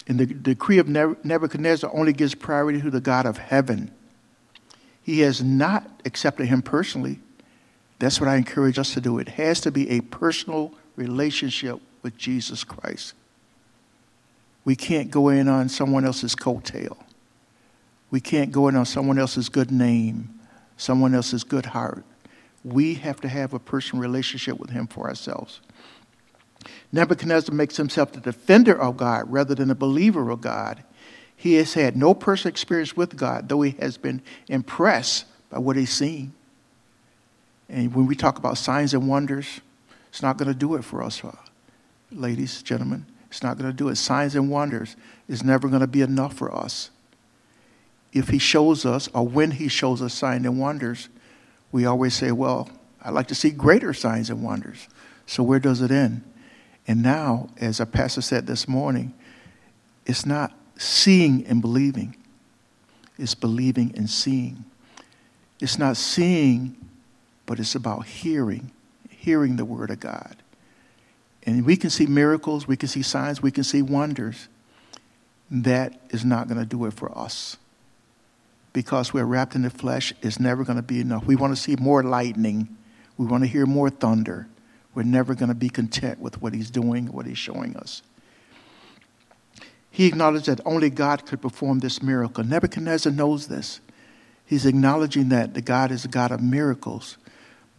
And 0.07 0.19
the 0.19 0.25
decree 0.25 0.77
of 0.77 0.87
Nebuchadnezzar 0.87 1.91
only 1.93 2.13
gives 2.13 2.35
priority 2.35 2.81
to 2.81 2.89
the 2.89 3.01
God 3.01 3.25
of 3.25 3.37
heaven. 3.37 3.91
He 5.03 5.19
has 5.21 5.43
not 5.43 5.89
accepted 6.05 6.47
him 6.47 6.61
personally. 6.61 7.19
That's 7.99 8.19
what 8.19 8.29
I 8.29 8.37
encourage 8.37 8.79
us 8.79 8.93
to 8.93 9.01
do. 9.01 9.19
It 9.19 9.29
has 9.29 9.59
to 9.61 9.71
be 9.71 9.89
a 9.89 10.01
personal 10.01 10.73
relationship 10.99 11.79
with 12.03 12.17
Jesus 12.17 12.63
Christ. 12.63 13.13
We 14.65 14.75
can't 14.75 15.09
go 15.09 15.29
in 15.29 15.47
on 15.47 15.69
someone 15.69 16.05
else's 16.05 16.35
coattail. 16.35 16.97
We 18.11 18.19
can't 18.19 18.51
go 18.51 18.67
in 18.67 18.75
on 18.75 18.85
someone 18.85 19.17
else's 19.17 19.47
good 19.47 19.71
name, 19.71 20.39
someone 20.77 21.15
else's 21.15 21.43
good 21.43 21.67
heart. 21.67 22.03
We 22.65 22.95
have 22.95 23.21
to 23.21 23.29
have 23.29 23.53
a 23.53 23.59
personal 23.59 24.01
relationship 24.01 24.59
with 24.59 24.71
Him 24.71 24.87
for 24.87 25.07
ourselves. 25.07 25.61
Nebuchadnezzar 26.91 27.55
makes 27.55 27.77
himself 27.77 28.11
the 28.11 28.19
defender 28.19 28.79
of 28.79 28.97
God 28.97 29.31
rather 29.31 29.55
than 29.55 29.71
a 29.71 29.75
believer 29.75 30.29
of 30.29 30.41
God. 30.41 30.83
He 31.33 31.53
has 31.53 31.73
had 31.73 31.95
no 31.95 32.13
personal 32.13 32.51
experience 32.51 32.97
with 32.97 33.15
God, 33.15 33.47
though 33.47 33.61
he 33.61 33.71
has 33.79 33.97
been 33.97 34.21
impressed 34.49 35.25
by 35.49 35.59
what 35.59 35.77
he's 35.77 35.93
seen. 35.93 36.33
And 37.69 37.95
when 37.95 38.07
we 38.07 38.15
talk 38.15 38.37
about 38.37 38.57
signs 38.57 38.93
and 38.93 39.07
wonders, 39.07 39.61
it's 40.09 40.21
not 40.21 40.37
going 40.37 40.47
to 40.47 40.57
do 40.57 40.75
it 40.75 40.83
for 40.83 41.03
us, 41.03 41.23
uh, 41.23 41.35
ladies, 42.11 42.61
gentlemen. 42.61 43.05
It's 43.29 43.43
not 43.43 43.57
going 43.57 43.69
to 43.69 43.75
do 43.75 43.89
it. 43.89 43.95
Signs 43.95 44.35
and 44.35 44.49
wonders 44.49 44.95
is 45.27 45.43
never 45.43 45.67
going 45.67 45.81
to 45.81 45.87
be 45.87 46.01
enough 46.01 46.33
for 46.33 46.53
us. 46.53 46.89
If 48.11 48.29
He 48.29 48.39
shows 48.39 48.85
us, 48.85 49.07
or 49.13 49.27
when 49.27 49.51
He 49.51 49.67
shows 49.67 50.01
us 50.01 50.13
signs 50.13 50.45
and 50.45 50.59
wonders, 50.59 51.09
we 51.71 51.85
always 51.85 52.15
say, 52.15 52.31
Well, 52.31 52.69
I'd 53.03 53.13
like 53.13 53.27
to 53.27 53.35
see 53.35 53.51
greater 53.51 53.93
signs 53.93 54.29
and 54.31 54.43
wonders. 54.43 54.87
So 55.27 55.43
where 55.43 55.59
does 55.59 55.81
it 55.81 55.91
end? 55.91 56.23
And 56.87 57.03
now, 57.03 57.49
as 57.57 57.79
our 57.79 57.85
pastor 57.85 58.21
said 58.21 58.47
this 58.47 58.67
morning, 58.67 59.13
it's 60.07 60.25
not 60.25 60.51
seeing 60.75 61.45
and 61.45 61.61
believing, 61.61 62.15
it's 63.19 63.35
believing 63.35 63.93
and 63.95 64.09
seeing. 64.09 64.65
It's 65.59 65.77
not 65.77 65.97
seeing, 65.97 66.75
but 67.45 67.59
it's 67.59 67.75
about 67.75 68.07
hearing 68.07 68.71
hearing 69.19 69.57
the 69.57 69.65
word 69.65 69.91
of 69.91 69.99
God. 69.99 70.37
And 71.43 71.65
we 71.65 71.75
can 71.75 71.89
see 71.89 72.05
miracles, 72.05 72.67
we 72.67 72.77
can 72.77 72.87
see 72.87 73.01
signs, 73.01 73.41
we 73.41 73.51
can 73.51 73.63
see 73.63 73.81
wonders. 73.81 74.47
That 75.51 75.99
is 76.09 76.23
not 76.23 76.47
going 76.47 76.59
to 76.59 76.65
do 76.65 76.85
it 76.85 76.93
for 76.93 77.15
us. 77.17 77.57
Because 78.71 79.13
we're 79.13 79.25
wrapped 79.25 79.55
in 79.55 79.63
the 79.63 79.69
flesh, 79.69 80.13
it's 80.21 80.39
never 80.39 80.63
going 80.63 80.77
to 80.77 80.83
be 80.83 81.01
enough. 81.01 81.25
We 81.25 81.35
want 81.35 81.55
to 81.55 81.61
see 81.61 81.75
more 81.75 82.03
lightning, 82.03 82.77
we 83.17 83.25
want 83.25 83.43
to 83.43 83.47
hear 83.47 83.65
more 83.65 83.89
thunder. 83.89 84.47
We're 84.95 85.03
never 85.03 85.35
going 85.35 85.49
to 85.49 85.55
be 85.55 85.69
content 85.69 86.19
with 86.19 86.41
what 86.41 86.53
he's 86.53 86.71
doing, 86.71 87.11
what 87.11 87.25
he's 87.25 87.37
showing 87.37 87.77
us. 87.77 88.01
He 89.91 90.07
acknowledged 90.07 90.47
that 90.47 90.59
only 90.65 90.89
God 90.89 91.25
could 91.25 91.41
perform 91.41 91.79
this 91.79 92.01
miracle. 92.01 92.43
Nebuchadnezzar 92.43 93.11
knows 93.11 93.47
this. 93.47 93.81
He's 94.45 94.65
acknowledging 94.65 95.29
that 95.29 95.53
the 95.53 95.61
God 95.61 95.91
is 95.91 96.05
a 96.05 96.07
God 96.07 96.31
of 96.31 96.41
miracles. 96.41 97.17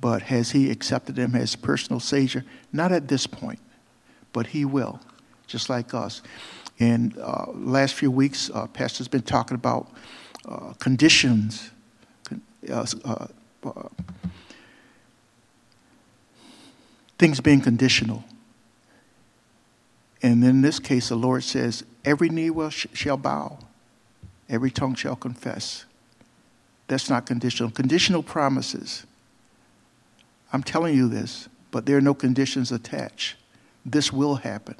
But 0.00 0.23
has 0.23 0.52
he 0.52 0.71
accepted 0.71 1.19
him 1.19 1.35
as 1.35 1.57
personal 1.57 2.00
Savior? 2.00 2.45
Not 2.73 2.90
at 2.92 3.09
this 3.09 3.26
point, 3.26 3.59
but 4.33 4.49
he 4.49 4.64
will, 4.64 5.00
just 5.47 5.69
like 5.69 5.92
us. 5.92 6.23
And 6.78 7.19
uh, 7.19 7.47
last 7.52 7.95
few 7.95 8.11
weeks, 8.11 8.50
uh, 8.54 8.66
Pastor's 8.69 9.09
been 9.09 9.23
talking 9.23 9.54
about 9.54 9.90
uh, 10.49 10.73
conditions, 10.78 11.71
uh, 12.71 12.87
uh, 13.04 13.26
uh, 13.64 13.88
things 17.19 17.40
being 17.40 17.61
conditional. 17.61 18.25
And 20.23 20.42
in 20.42 20.62
this 20.62 20.78
case, 20.78 21.11
the 21.11 21.16
Lord 21.16 21.45
says, 21.45 21.85
every 22.04 22.30
knee 22.30 22.49
will 22.49 22.71
sh- 22.71 22.87
shall 22.95 23.19
bow, 23.19 23.59
every 24.49 24.71
tongue 24.71 24.95
shall 24.95 25.16
confess. 25.16 25.85
That's 26.88 27.11
not 27.11 27.26
conditional. 27.26 27.71
Conditional 27.71 28.23
promises. 28.23 29.04
I'm 30.52 30.62
telling 30.62 30.97
you 30.97 31.09
this, 31.09 31.49
but 31.71 31.87
there 31.87 31.97
are 31.97 32.02
no 32.02 32.14
conditions 32.14 32.73
attached. 32.73 33.37
This 33.85 34.12
will 34.12 34.37
happen. 34.37 34.76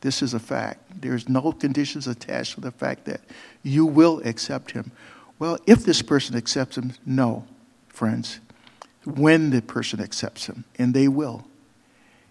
This 0.00 0.22
is 0.22 0.32
a 0.32 0.38
fact. 0.38 1.02
There's 1.02 1.28
no 1.28 1.52
conditions 1.52 2.06
attached 2.06 2.54
to 2.54 2.60
the 2.60 2.70
fact 2.70 3.04
that 3.04 3.20
you 3.62 3.84
will 3.84 4.20
accept 4.24 4.70
him. 4.70 4.92
Well, 5.38 5.58
if 5.66 5.84
this 5.84 6.02
person 6.02 6.36
accepts 6.36 6.78
him, 6.78 6.92
no, 7.04 7.44
friends. 7.88 8.40
When 9.04 9.50
the 9.50 9.62
person 9.62 10.00
accepts 10.00 10.46
him, 10.46 10.64
and 10.78 10.94
they 10.94 11.08
will. 11.08 11.44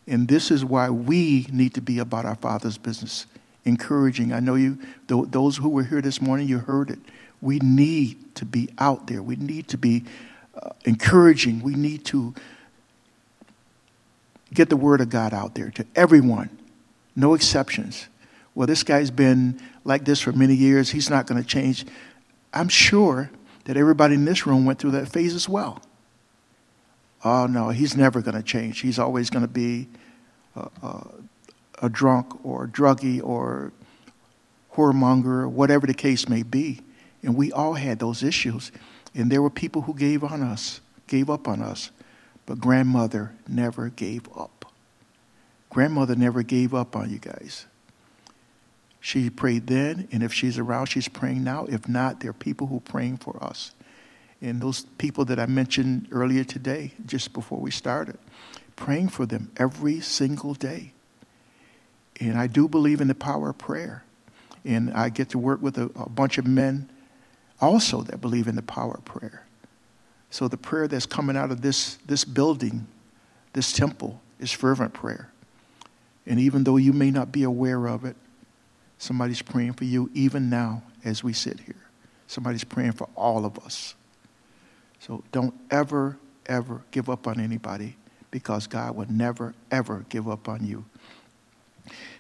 And 0.08 0.28
this 0.28 0.50
is 0.50 0.66
why 0.66 0.90
we 0.90 1.46
need 1.52 1.76
to 1.76 1.82
be 1.82 2.00
about 2.00 2.26
our 2.26 2.36
Father's 2.36 2.78
business, 2.78 3.28
encouraging. 3.66 4.34
I 4.34 4.40
know 4.40 4.56
you, 4.56 4.80
those 5.08 5.58
who 5.58 5.70
were 5.70 5.84
here 5.84 6.02
this 6.02 6.22
morning, 6.22 6.48
you 6.48 6.58
heard 6.58 6.90
it. 6.90 7.00
We 7.42 7.60
need 7.60 8.36
to 8.36 8.46
be 8.46 8.70
out 8.80 9.08
there. 9.08 9.22
We 9.22 9.36
need 9.36 9.68
to 9.70 9.78
be 9.78 10.04
uh, 10.62 10.70
encouraging. 10.86 11.62
We 11.62 11.76
need 11.76 12.06
to 12.06 12.34
get 14.54 14.70
the 14.70 14.78
word 14.78 15.02
of 15.02 15.10
God 15.10 15.34
out 15.34 15.56
there 15.56 15.70
to 15.72 15.86
everyone 15.96 16.60
no 17.20 17.34
exceptions. 17.34 18.08
Well, 18.56 18.66
this 18.66 18.84
guy's 18.84 19.12
been 19.12 19.60
like 19.84 20.06
this 20.06 20.22
for 20.22 20.32
many 20.32 20.56
years. 20.56 20.90
He's 20.90 21.10
not 21.10 21.28
going 21.28 21.42
to 21.42 21.48
change. 21.48 21.86
I'm 22.54 22.70
sure 22.70 23.30
that 23.66 23.78
everybody 23.78 24.16
in 24.16 24.26
this 24.26 24.48
room 24.48 24.66
went 24.66 24.80
through 24.80 24.92
that 24.92 25.10
phase 25.10 25.36
as 25.36 25.48
well. 25.48 25.82
Oh, 27.24 27.46
no, 27.46 27.70
he's 27.70 27.98
never 27.98 28.22
going 28.22 28.38
to 28.38 28.44
change. 28.44 28.80
He's 28.80 28.98
always 28.98 29.30
going 29.30 29.42
to 29.42 29.52
be 29.52 29.90
a, 30.56 30.70
a, 30.82 31.08
a, 31.84 31.90
drunk 31.90 32.46
or 32.46 32.64
a 32.64 32.68
druggie 32.68 33.22
or 33.22 33.74
whoremonger, 34.74 35.26
or 35.26 35.50
whatever 35.50 35.86
the 35.86 35.94
case 35.94 36.30
may 36.30 36.44
be. 36.44 36.80
And 37.22 37.36
we 37.36 37.52
all 37.52 37.74
had 37.74 38.00
those 38.00 38.24
issues. 38.24 38.72
And 39.16 39.32
there 39.32 39.42
were 39.42 39.50
people 39.50 39.84
who 39.84 39.94
gave 39.94 40.24
on 40.24 40.42
us, 40.42 40.82
gave 41.08 41.30
up 41.30 41.48
on 41.48 41.62
us. 41.62 41.92
But 42.46 42.60
grandmother 42.60 43.34
never 43.48 43.90
gave 43.90 44.28
up. 44.36 44.72
Grandmother 45.70 46.16
never 46.16 46.42
gave 46.42 46.74
up 46.74 46.96
on 46.96 47.10
you 47.10 47.20
guys. 47.20 47.68
She 49.00 49.30
prayed 49.30 49.68
then, 49.68 50.08
and 50.12 50.24
if 50.24 50.34
she's 50.34 50.58
around, 50.58 50.88
she's 50.88 51.08
praying 51.08 51.44
now. 51.44 51.66
If 51.66 51.88
not, 51.88 52.20
there 52.20 52.32
are 52.32 52.34
people 52.34 52.68
who 52.68 52.78
are 52.78 52.82
praying 52.82 53.18
for 53.18 53.42
us. 53.42 53.72
And 54.42 54.62
those 54.62 54.86
people 54.98 55.26
that 55.26 55.40
I 55.40 55.46
mentioned 55.46 56.08
earlier 56.12 56.44
today, 56.44 56.94
just 57.06 57.34
before 57.34 57.60
we 57.60 57.72
started, 57.72 58.18
praying 58.76 59.10
for 59.10 59.26
them 59.26 59.52
every 59.58 60.00
single 60.02 60.54
day. 60.54 60.94
And 62.20 62.38
I 62.38 62.48
do 62.48 62.68
believe 62.68 63.00
in 63.00 63.08
the 63.08 63.16
power 63.16 63.50
of 63.50 63.58
prayer. 63.58 64.04
And 64.66 64.92
I 64.94 65.10
get 65.10 65.30
to 65.30 65.38
work 65.38 65.62
with 65.62 65.78
a, 65.78 65.86
a 65.96 66.10
bunch 66.10 66.38
of 66.38 66.46
men 66.46 66.90
also 67.62 68.02
that 68.04 68.22
believe 68.22 68.48
in 68.48 68.56
the 68.56 68.62
power 68.62 68.94
of 68.94 69.06
prayer. 69.06 69.46
So 70.30 70.48
the 70.48 70.58
prayer 70.58 70.88
that's 70.88 71.06
coming 71.06 71.36
out 71.36 71.52
of 71.52 71.62
this, 71.62 71.98
this 72.06 72.24
building, 72.24 72.88
this 73.54 73.74
temple, 73.74 74.22
is 74.40 74.52
fervent 74.52 74.94
prayer. 74.94 75.32
And 76.26 76.40
even 76.40 76.64
though 76.64 76.78
you 76.78 76.94
may 76.94 77.12
not 77.12 77.32
be 77.32 77.44
aware 77.44 77.88
of 77.88 78.06
it, 78.06 78.16
somebody's 78.98 79.42
praying 79.42 79.74
for 79.74 79.86
you 79.86 80.10
even 80.14 80.50
now 80.50 80.84
as 81.04 81.24
we 81.24 81.34
sit 81.34 81.60
here. 81.62 81.76
Somebody's 82.28 82.64
praying 82.64 82.92
for 82.92 83.10
all 83.16 83.46
of 83.46 83.58
us. 83.60 83.96
So 85.00 85.24
don't 85.32 85.54
ever, 85.72 86.18
ever 86.46 86.82
give 86.92 87.10
up 87.10 87.26
on 87.26 87.40
anybody 87.40 87.96
because 88.30 88.68
God 88.68 88.96
will 88.96 89.12
never, 89.12 89.56
ever 89.72 90.06
give 90.10 90.30
up 90.30 90.48
on 90.48 90.66
you. 90.66 90.86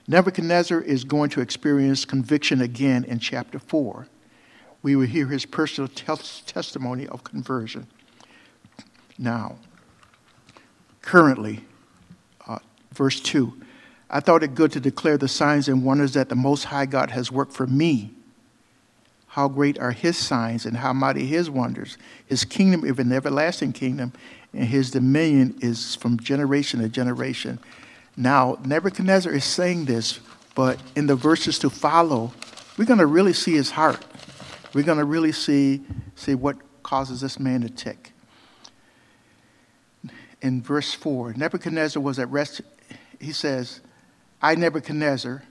Nebuchadnezzar 0.08 0.81
is 0.81 1.03
going 1.03 1.29
to 1.31 1.41
experience 1.41 2.05
conviction 2.05 2.62
again 2.62 3.03
in 3.03 3.19
chapter 3.19 3.60
4. 3.60 4.08
We 4.82 4.96
will 4.96 5.08
hear 5.08 5.28
his 5.28 5.46
personal 5.46 5.90
testimony 5.90 7.08
of 7.08 7.24
conversion. 7.24 7.88
Now, 9.18 9.58
currently, 11.02 11.65
uh, 12.48 12.60
verse 12.94 13.20
2 13.20 13.54
I 14.10 14.20
thought 14.20 14.42
it 14.42 14.56
good 14.56 14.72
to 14.72 14.80
declare 14.80 15.18
the 15.18 15.28
signs 15.28 15.68
and 15.68 15.84
wonders 15.84 16.13
that 16.13 16.30
the 16.30 16.36
Most 16.36 16.65
High 16.65 16.88
God 16.88 17.12
has 17.12 17.32
worked 17.32 17.54
for 17.54 17.68
me. 17.68 18.12
How 19.28 19.48
great 19.48 19.78
are 19.78 19.92
his 19.92 20.18
signs 20.18 20.65
and 20.65 20.78
how 20.78 20.94
mighty 20.94 21.28
his 21.28 21.50
wonders. 21.50 21.98
His 22.26 22.44
kingdom 22.44 22.84
is 22.84 22.98
an 22.98 23.12
everlasting 23.12 23.74
kingdom, 23.74 24.13
and 24.52 24.65
his 24.65 24.89
dominion 24.89 25.56
is 25.62 25.96
from 25.96 26.20
generation 26.20 26.80
to 26.80 26.89
generation. 26.89 27.60
Now, 28.18 28.58
Nebuchadnezzar 28.65 29.32
is 29.32 29.46
saying 29.46 29.86
this, 29.86 30.20
but 30.56 30.80
in 30.96 31.06
the 31.06 31.15
verses 31.15 31.60
to 31.60 31.70
follow, 31.70 32.34
we're 32.78 32.86
going 32.86 33.00
to 33.00 33.06
really 33.06 33.34
see 33.34 33.54
his 33.54 33.72
heart. 33.72 34.04
We're 34.73 34.84
going 34.84 34.97
to 34.97 35.05
really 35.05 35.32
see, 35.32 35.82
see 36.15 36.36
what 36.36 36.58
causes 36.84 37.21
this 37.21 37.39
man 37.39 37.62
to 37.62 37.69
tick. 37.69 38.13
In 40.41 40.62
verse 40.62 40.93
4, 40.93 41.34
Nebuchadnezzar 41.34 42.01
was 42.01 42.19
at 42.19 42.29
rest. 42.29 42.62
He 43.19 43.32
says, 43.32 43.82
I, 44.41 44.55
Nebuchadnezzar, 44.55 45.43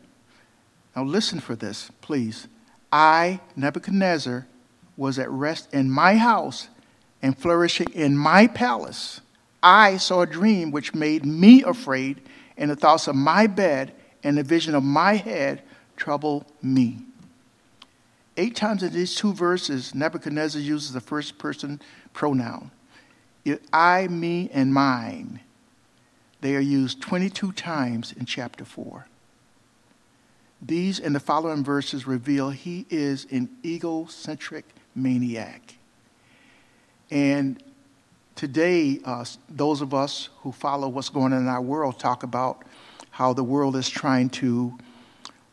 now 0.96 1.04
listen 1.04 1.40
for 1.40 1.54
this, 1.54 1.90
please. 2.00 2.48
I, 2.90 3.40
Nebuchadnezzar, 3.54 4.46
was 4.96 5.18
at 5.18 5.30
rest 5.30 5.72
in 5.72 5.90
my 5.90 6.16
house 6.16 6.68
and 7.20 7.36
flourishing 7.36 7.88
in 7.92 8.16
my 8.16 8.46
palace. 8.46 9.20
I 9.62 9.96
saw 9.96 10.22
a 10.22 10.26
dream 10.26 10.70
which 10.70 10.94
made 10.94 11.26
me 11.26 11.62
afraid, 11.62 12.20
and 12.56 12.70
the 12.70 12.76
thoughts 12.76 13.08
of 13.08 13.14
my 13.14 13.46
bed 13.46 13.92
and 14.22 14.38
the 14.38 14.42
vision 14.42 14.74
of 14.74 14.82
my 14.82 15.14
head 15.14 15.62
trouble 15.96 16.46
me. 16.62 17.07
Eight 18.38 18.54
times 18.54 18.84
in 18.84 18.92
these 18.92 19.16
two 19.16 19.32
verses, 19.32 19.96
Nebuchadnezzar 19.96 20.62
uses 20.62 20.92
the 20.92 21.00
first 21.00 21.38
person 21.38 21.82
pronoun. 22.12 22.70
I, 23.72 24.06
me, 24.06 24.48
and 24.52 24.72
mine. 24.72 25.40
They 26.40 26.54
are 26.54 26.60
used 26.60 27.00
22 27.00 27.50
times 27.52 28.12
in 28.12 28.26
chapter 28.26 28.64
4. 28.64 29.08
These 30.62 31.00
and 31.00 31.16
the 31.16 31.20
following 31.20 31.64
verses 31.64 32.06
reveal 32.06 32.50
he 32.50 32.86
is 32.90 33.26
an 33.32 33.48
egocentric 33.64 34.66
maniac. 34.94 35.74
And 37.10 37.60
today, 38.36 39.00
uh, 39.04 39.24
those 39.48 39.80
of 39.80 39.92
us 39.92 40.28
who 40.42 40.52
follow 40.52 40.86
what's 40.86 41.08
going 41.08 41.32
on 41.32 41.40
in 41.40 41.48
our 41.48 41.62
world 41.62 41.98
talk 41.98 42.22
about 42.22 42.64
how 43.10 43.32
the 43.32 43.42
world 43.42 43.74
is 43.74 43.88
trying 43.88 44.30
to 44.30 44.78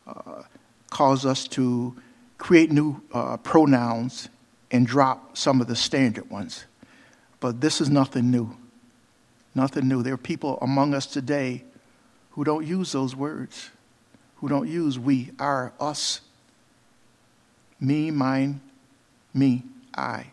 uh, 0.06 0.44
cause 0.92 1.26
us 1.26 1.48
to 1.48 1.96
create 2.38 2.72
new 2.72 3.02
uh, 3.14 3.38
pronouns 3.38 4.30
and 4.72 4.86
drop 4.86 5.38
some 5.38 5.62
of 5.62 5.68
the 5.68 5.76
standard 5.76 6.30
ones. 6.30 6.66
But 7.40 7.62
this 7.62 7.82
is 7.82 7.90
nothing 7.90 8.32
new. 8.32 8.56
Nothing 9.54 9.88
new. 9.88 10.04
There 10.04 10.14
are 10.14 10.18
people 10.18 10.58
among 10.62 10.94
us 10.94 11.06
today 11.06 11.64
who 12.32 12.44
don't 12.44 12.66
use 12.66 12.92
those 12.92 13.16
words, 13.16 13.70
who 14.38 14.50
don't 14.50 14.68
use 14.68 15.00
we, 15.00 15.32
our, 15.40 15.74
us, 15.80 16.22
me, 17.80 18.12
mine, 18.12 18.60
me, 19.34 19.64
I. 19.96 20.28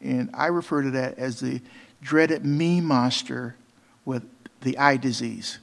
And 0.00 0.30
I 0.32 0.46
refer 0.46 0.82
to 0.82 0.90
that 0.92 1.18
as 1.18 1.40
the 1.40 1.60
dreaded 2.00 2.44
me 2.44 2.80
monster 2.80 3.56
with 4.04 4.22
the 4.60 4.78
eye 4.78 4.96
disease. 4.96 5.58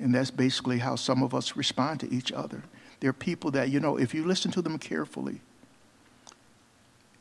And 0.00 0.14
that's 0.14 0.30
basically 0.30 0.78
how 0.78 0.96
some 0.96 1.22
of 1.22 1.34
us 1.34 1.56
respond 1.56 2.00
to 2.00 2.12
each 2.12 2.32
other. 2.32 2.64
There 3.00 3.10
are 3.10 3.14
people 3.14 3.50
that, 3.52 3.70
you 3.70 3.80
know, 3.80 3.96
if 3.96 4.14
you 4.14 4.24
listen 4.24 4.50
to 4.52 4.62
them 4.62 4.78
carefully, 4.78 5.40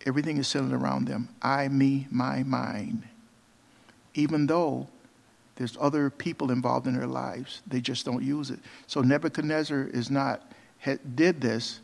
everything 0.06 0.38
is 0.38 0.48
centered 0.48 0.76
around 0.76 1.08
them 1.08 1.30
I, 1.42 1.68
me, 1.68 2.08
my, 2.12 2.44
mine 2.44 3.10
even 4.14 4.48
though 4.48 4.88
there's 5.56 5.78
other 5.80 6.10
people 6.10 6.52
involved 6.52 6.88
in 6.88 6.96
their 6.96 7.08
lives. 7.08 7.62
They 7.68 7.82
just 7.82 8.06
don't 8.06 8.24
use 8.24 8.50
it. 8.50 8.60
So 8.88 9.02
Nebuchadnezzar 9.02 9.90
is 9.94 10.10
not 10.10 10.52
did 11.16 11.40
this, 11.40 11.80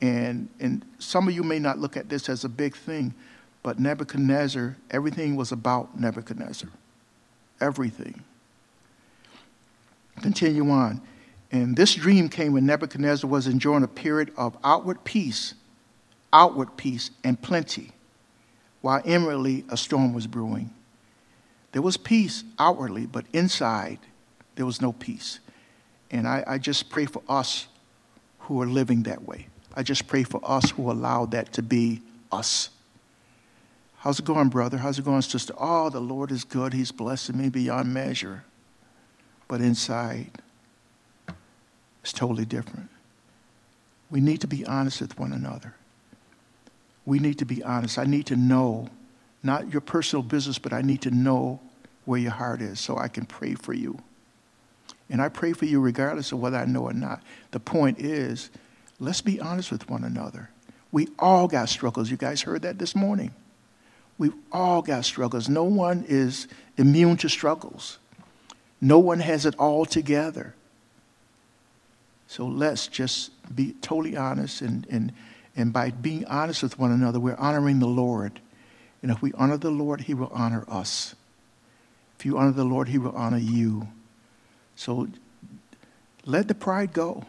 and 0.00 0.48
and 0.60 0.84
some 0.98 1.28
of 1.28 1.34
you 1.34 1.42
may 1.42 1.58
not 1.58 1.78
look 1.78 1.96
at 1.96 2.08
this 2.08 2.28
as 2.28 2.44
a 2.44 2.48
big 2.48 2.74
thing, 2.74 3.14
but 3.62 3.78
Nebuchadnezzar, 3.78 4.76
everything 4.90 5.36
was 5.36 5.52
about 5.52 5.98
Nebuchadnezzar, 5.98 6.70
everything. 7.60 8.22
Continue 10.22 10.70
on. 10.70 11.00
And 11.52 11.76
this 11.76 11.94
dream 11.94 12.28
came 12.28 12.52
when 12.52 12.66
Nebuchadnezzar 12.66 13.28
was 13.28 13.46
enjoying 13.46 13.82
a 13.82 13.88
period 13.88 14.32
of 14.36 14.56
outward 14.62 15.02
peace, 15.04 15.54
outward 16.32 16.76
peace 16.76 17.10
and 17.24 17.40
plenty, 17.40 17.92
while 18.80 19.02
inwardly 19.04 19.64
a 19.68 19.76
storm 19.76 20.12
was 20.12 20.26
brewing. 20.26 20.70
There 21.72 21.82
was 21.82 21.96
peace 21.96 22.44
outwardly, 22.58 23.06
but 23.06 23.24
inside, 23.32 23.98
there 24.54 24.66
was 24.66 24.80
no 24.80 24.92
peace. 24.92 25.40
And 26.10 26.26
I, 26.26 26.44
I 26.46 26.58
just 26.58 26.90
pray 26.90 27.06
for 27.06 27.22
us 27.28 27.66
who 28.40 28.60
are 28.62 28.66
living 28.66 29.04
that 29.04 29.22
way. 29.22 29.46
I 29.74 29.82
just 29.82 30.06
pray 30.08 30.24
for 30.24 30.40
us 30.44 30.70
who 30.70 30.90
allow 30.90 31.26
that 31.26 31.52
to 31.54 31.62
be 31.62 32.02
us. 32.32 32.70
How's 33.98 34.18
it 34.18 34.24
going, 34.24 34.48
brother? 34.48 34.78
How's 34.78 34.98
it 34.98 35.04
going, 35.04 35.22
sister? 35.22 35.54
Oh, 35.58 35.90
the 35.90 36.00
Lord 36.00 36.32
is 36.32 36.42
good. 36.42 36.72
He's 36.72 36.90
blessing 36.90 37.36
me 37.36 37.48
beyond 37.48 37.92
measure. 37.92 38.44
But 39.46 39.60
inside, 39.60 40.30
is 42.04 42.12
totally 42.12 42.44
different. 42.44 42.88
We 44.10 44.20
need 44.20 44.40
to 44.40 44.46
be 44.46 44.66
honest 44.66 45.00
with 45.00 45.18
one 45.18 45.32
another. 45.32 45.74
We 47.06 47.18
need 47.18 47.38
to 47.38 47.44
be 47.44 47.62
honest. 47.62 47.98
I 47.98 48.04
need 48.04 48.26
to 48.26 48.36
know, 48.36 48.88
not 49.42 49.72
your 49.72 49.80
personal 49.80 50.22
business, 50.22 50.58
but 50.58 50.72
I 50.72 50.82
need 50.82 51.02
to 51.02 51.10
know 51.10 51.60
where 52.04 52.20
your 52.20 52.32
heart 52.32 52.60
is 52.60 52.80
so 52.80 52.98
I 52.98 53.08
can 53.08 53.24
pray 53.26 53.54
for 53.54 53.72
you. 53.72 53.98
And 55.08 55.20
I 55.20 55.28
pray 55.28 55.52
for 55.52 55.64
you 55.64 55.80
regardless 55.80 56.32
of 56.32 56.40
whether 56.40 56.56
I 56.56 56.64
know 56.64 56.84
or 56.84 56.92
not. 56.92 57.22
The 57.50 57.60
point 57.60 57.98
is, 58.00 58.50
let's 58.98 59.20
be 59.20 59.40
honest 59.40 59.70
with 59.70 59.88
one 59.88 60.04
another. 60.04 60.50
We 60.92 61.08
all 61.18 61.48
got 61.48 61.68
struggles. 61.68 62.10
You 62.10 62.16
guys 62.16 62.42
heard 62.42 62.62
that 62.62 62.78
this 62.78 62.94
morning. 62.94 63.32
We've 64.18 64.34
all 64.52 64.82
got 64.82 65.04
struggles. 65.04 65.48
No 65.48 65.64
one 65.64 66.04
is 66.08 66.46
immune 66.76 67.16
to 67.18 67.28
struggles. 67.28 67.98
No 68.80 68.98
one 68.98 69.20
has 69.20 69.46
it 69.46 69.54
all 69.56 69.84
together. 69.84 70.54
So 72.30 72.46
let's 72.46 72.86
just 72.86 73.32
be 73.56 73.72
totally 73.80 74.16
honest. 74.16 74.62
And, 74.62 74.86
and, 74.88 75.12
and 75.56 75.72
by 75.72 75.90
being 75.90 76.24
honest 76.26 76.62
with 76.62 76.78
one 76.78 76.92
another, 76.92 77.18
we're 77.18 77.34
honoring 77.34 77.80
the 77.80 77.88
Lord. 77.88 78.40
And 79.02 79.10
if 79.10 79.20
we 79.20 79.32
honor 79.32 79.56
the 79.56 79.72
Lord, 79.72 80.02
He 80.02 80.14
will 80.14 80.30
honor 80.32 80.64
us. 80.68 81.16
If 82.16 82.24
you 82.24 82.38
honor 82.38 82.52
the 82.52 82.62
Lord, 82.62 82.86
He 82.86 82.98
will 82.98 83.16
honor 83.16 83.36
you. 83.36 83.88
So 84.76 85.08
let 86.24 86.46
the 86.46 86.54
pride 86.54 86.92
go. 86.92 87.24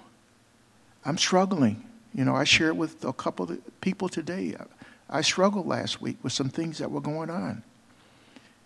I'm 1.03 1.17
struggling. 1.17 1.83
You 2.13 2.23
know, 2.23 2.35
I 2.35 2.43
shared 2.43 2.77
with 2.77 3.03
a 3.03 3.11
couple 3.11 3.49
of 3.49 3.81
people 3.81 4.07
today. 4.07 4.53
Uh, 4.53 4.65
I 5.09 5.21
struggled 5.21 5.65
last 5.65 5.99
week 5.99 6.17
with 6.21 6.31
some 6.31 6.49
things 6.49 6.77
that 6.77 6.91
were 6.91 7.01
going 7.01 7.31
on. 7.31 7.63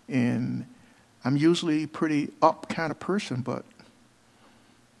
And 0.06 0.66
I'm 1.24 1.38
usually 1.38 1.86
pretty 1.86 2.30
up 2.42 2.68
kind 2.68 2.90
of 2.90 3.00
person, 3.00 3.40
but 3.40 3.64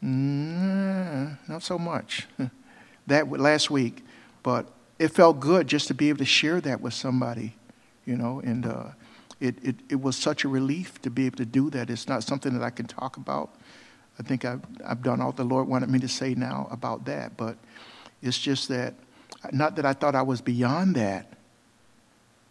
Mm, 0.06 1.36
not 1.48 1.62
so 1.62 1.78
much. 1.78 2.26
that 3.08 3.30
last 3.30 3.70
week, 3.70 4.04
but 4.42 4.68
it 4.98 5.08
felt 5.08 5.40
good 5.40 5.66
just 5.66 5.88
to 5.88 5.94
be 5.94 6.08
able 6.08 6.18
to 6.18 6.24
share 6.24 6.60
that 6.60 6.80
with 6.80 6.94
somebody, 6.94 7.54
you 8.04 8.16
know, 8.16 8.40
and 8.40 8.66
uh, 8.66 8.84
it, 9.40 9.56
it, 9.62 9.76
it 9.88 10.00
was 10.00 10.16
such 10.16 10.44
a 10.44 10.48
relief 10.48 11.00
to 11.02 11.10
be 11.10 11.26
able 11.26 11.38
to 11.38 11.44
do 11.44 11.70
that. 11.70 11.90
It's 11.90 12.08
not 12.08 12.22
something 12.22 12.56
that 12.56 12.64
I 12.64 12.70
can 12.70 12.86
talk 12.86 13.16
about. 13.16 13.50
I 14.18 14.22
think 14.22 14.44
I've, 14.44 14.62
I've 14.84 15.02
done 15.02 15.20
all 15.20 15.32
the 15.32 15.44
Lord 15.44 15.68
wanted 15.68 15.90
me 15.90 15.98
to 15.98 16.08
say 16.08 16.34
now 16.34 16.68
about 16.70 17.04
that, 17.06 17.36
but 17.36 17.56
it's 18.22 18.38
just 18.38 18.68
that, 18.68 18.94
not 19.52 19.76
that 19.76 19.84
I 19.84 19.92
thought 19.92 20.14
I 20.14 20.22
was 20.22 20.40
beyond 20.40 20.94
that, 20.94 21.32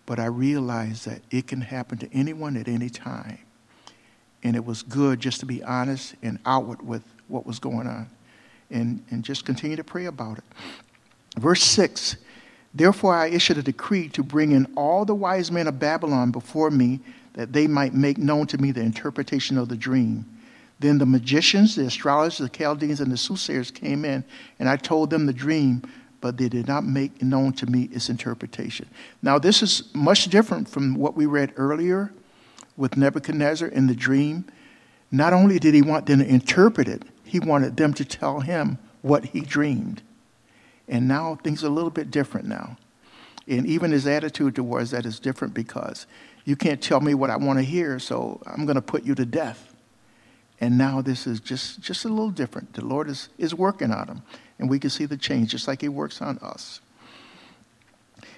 but 0.06 0.20
I 0.20 0.26
realized 0.26 1.08
that 1.08 1.22
it 1.32 1.48
can 1.48 1.62
happen 1.62 1.98
to 2.00 2.13
anyone 2.13 2.58
at 2.58 2.68
any 2.68 2.89
time. 2.89 3.39
And 4.46 4.56
it 4.56 4.64
was 4.64 4.84
good 4.84 5.20
just 5.20 5.40
to 5.40 5.48
be 5.48 5.64
honest 5.64 6.14
and 6.22 6.38
outward 6.46 6.86
with 6.86 7.02
what 7.30 7.48
was 7.48 7.58
going 7.58 7.88
on. 7.88 8.08
And, 8.70 9.04
and 9.10 9.24
just 9.24 9.44
continue 9.44 9.76
to 9.76 9.84
pray 9.84 10.06
about 10.06 10.38
it. 10.38 10.44
Verse 11.40 11.64
6 11.64 12.18
Therefore 12.72 13.16
I 13.16 13.28
issued 13.28 13.58
a 13.58 13.64
decree 13.64 14.08
to 14.10 14.22
bring 14.22 14.52
in 14.52 14.72
all 14.76 15.04
the 15.04 15.16
wise 15.16 15.52
men 15.52 15.68
of 15.68 15.80
Babylon 15.80 16.30
before 16.30 16.70
me, 16.70 17.00
that 17.34 17.54
they 17.54 17.66
might 17.66 17.96
make 17.96 18.20
known 18.20 18.46
to 18.48 18.60
me 18.60 18.72
the 18.72 18.82
interpretation 18.82 19.58
of 19.58 19.68
the 19.68 19.76
dream. 19.76 20.26
Then 20.80 21.00
the 21.00 21.08
magicians, 21.08 21.76
the 21.76 21.88
astrologers, 21.88 22.38
the 22.38 22.50
Chaldeans, 22.50 23.00
and 23.00 23.12
the 23.12 23.18
soothsayers 23.18 23.72
came 23.72 24.06
in, 24.06 24.24
and 24.60 24.70
I 24.70 24.76
told 24.76 25.10
them 25.10 25.26
the 25.26 25.34
dream, 25.34 25.82
but 26.22 26.38
they 26.38 26.50
did 26.50 26.68
not 26.68 26.84
make 26.84 27.24
known 27.24 27.54
to 27.54 27.66
me 27.66 27.90
its 27.92 28.10
interpretation. 28.10 28.88
Now, 29.24 29.40
this 29.40 29.64
is 29.64 29.90
much 29.96 30.26
different 30.26 30.70
from 30.70 30.96
what 30.96 31.16
we 31.16 31.26
read 31.26 31.54
earlier 31.56 32.12
with 32.78 32.98
Nebuchadnezzar 32.98 33.68
in 33.68 33.88
the 33.88 33.96
dream. 33.96 34.46
Not 35.12 35.34
only 35.34 35.60
did 35.60 35.74
he 35.74 35.82
want 35.82 36.06
them 36.06 36.20
to 36.20 36.28
interpret 36.28 36.88
it, 36.88 37.04
he 37.24 37.40
wanted 37.40 37.78
them 37.78 37.94
to 37.94 38.06
tell 38.06 38.42
him 38.42 38.78
what 39.02 39.26
he 39.26 39.42
dreamed. 39.42 40.02
And 40.88 41.08
now 41.08 41.36
things 41.44 41.64
are 41.64 41.68
a 41.68 41.72
little 41.72 41.90
bit 41.90 42.12
different 42.12 42.48
now. 42.48 42.78
And 43.48 43.66
even 43.68 43.92
his 43.92 44.08
attitude 44.08 44.56
towards 44.56 44.92
that 44.92 45.06
is 45.06 45.20
different 45.20 45.54
because 45.54 46.08
you 46.46 46.56
can't 46.56 46.82
tell 46.82 47.02
me 47.02 47.14
what 47.14 47.30
I 47.30 47.38
want 47.38 47.60
to 47.60 47.66
hear, 47.66 48.00
so 48.00 48.42
I'm 48.46 48.66
going 48.66 48.76
to 48.76 48.82
put 48.82 49.04
you 49.04 49.16
to 49.16 49.26
death. 49.26 49.74
And 50.62 50.78
now 50.78 51.02
this 51.02 51.28
is 51.28 51.40
just, 51.40 51.82
just 51.82 52.06
a 52.06 52.10
little 52.10 52.30
different. 52.30 52.74
The 52.74 52.86
Lord 52.86 53.10
is, 53.10 53.30
is 53.38 53.54
working 53.54 53.92
on 53.92 54.08
him, 54.08 54.22
and 54.58 54.70
we 54.70 54.80
can 54.80 54.90
see 54.90 55.06
the 55.06 55.18
change 55.18 55.52
just 55.52 55.68
like 55.68 55.82
he 55.82 55.90
works 55.90 56.22
on 56.22 56.38
us. 56.40 56.82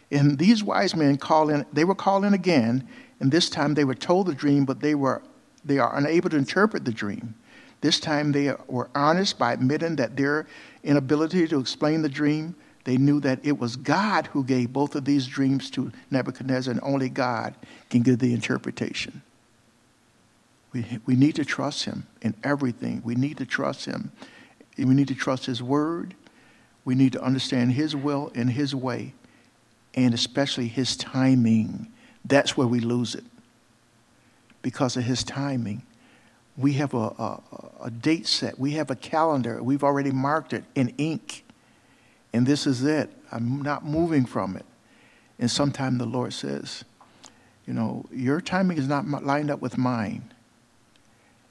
And 0.10 0.38
these 0.38 0.64
wise 0.64 0.96
men 0.96 1.18
call 1.18 1.50
in, 1.50 1.66
they 1.72 1.84
were 1.84 1.96
called 1.96 2.26
in 2.26 2.34
again, 2.34 2.88
and 3.20 3.32
this 3.32 3.50
time 3.50 3.74
they 3.74 3.84
were 3.84 3.96
told 3.96 4.28
the 4.28 4.36
dream, 4.36 4.66
but 4.66 4.80
they 4.80 4.96
were 4.96 5.22
they 5.66 5.80
are 5.80 5.96
unable 5.98 6.30
to 6.30 6.38
interpret 6.38 6.86
the 6.86 6.92
dream. 6.92 7.36
This 7.82 8.00
time 8.00 8.32
they 8.32 8.54
were 8.68 8.90
honest 8.96 9.38
by 9.38 9.54
admitting 9.54 9.98
that 9.98 10.16
their 10.16 10.48
inability 10.84 11.48
to 11.48 11.60
explain 11.60 12.02
the 12.02 12.10
dream, 12.10 12.56
they 12.86 12.98
knew 12.98 13.20
that 13.20 13.40
it 13.44 13.60
was 13.60 13.76
God 13.76 14.28
who 14.28 14.44
gave 14.44 14.72
both 14.72 14.96
of 14.96 15.06
these 15.06 15.28
dreams 15.28 15.70
to 15.72 15.92
Nebuchadnezzar, 16.10 16.72
and 16.72 16.82
only 16.82 17.10
God 17.10 17.54
can 17.90 18.02
give 18.02 18.20
the 18.20 18.34
interpretation. 18.34 19.22
We, 20.74 20.86
we 21.06 21.16
need 21.16 21.36
to 21.36 21.46
trust 21.46 21.86
him 21.86 22.08
in 22.22 22.34
everything. 22.44 23.02
We 23.04 23.16
need 23.16 23.38
to 23.38 23.46
trust 23.46 23.86
him. 23.86 24.12
We 24.78 24.86
need 24.86 25.08
to 25.10 25.16
trust 25.16 25.46
his 25.46 25.62
word. 25.62 26.16
We 26.86 26.96
need 26.96 27.14
to 27.14 27.22
understand 27.22 27.74
his 27.74 27.96
will 27.96 28.32
and 28.34 28.50
his 28.52 28.74
way, 28.74 29.14
and 29.94 30.14
especially 30.14 30.68
his 30.68 30.96
timing. 30.96 31.92
That's 32.28 32.58
where 32.58 32.68
we 32.68 32.80
lose 32.80 33.16
it 33.16 33.24
because 34.62 34.98
of 34.98 35.04
his 35.04 35.24
timing 35.24 35.84
we 36.58 36.74
have 36.74 36.94
a, 36.94 36.98
a, 36.98 37.42
a, 37.84 37.92
date 37.92 38.26
set. 38.26 38.58
We 38.58 38.72
have 38.72 38.90
a 38.90 38.96
calendar. 38.96 39.62
We've 39.62 39.84
already 39.84 40.12
marked 40.12 40.54
it 40.54 40.64
in 40.74 40.90
ink. 40.98 41.46
And 42.34 42.46
this 42.46 42.66
is 42.66 42.84
it. 42.84 43.12
I'm 43.32 43.62
not 43.62 43.86
moving 43.86 44.26
from 44.26 44.58
it. 44.58 44.66
And 45.40 45.50
sometimes 45.50 46.00
the 46.00 46.06
Lord 46.06 46.34
says, 46.34 46.84
you 47.68 47.74
know, 47.74 48.06
your 48.12 48.42
timing 48.42 48.78
is 48.78 48.88
not 48.88 49.08
lined 49.24 49.52
up 49.52 49.62
with 49.62 49.78
mine. 49.78 50.34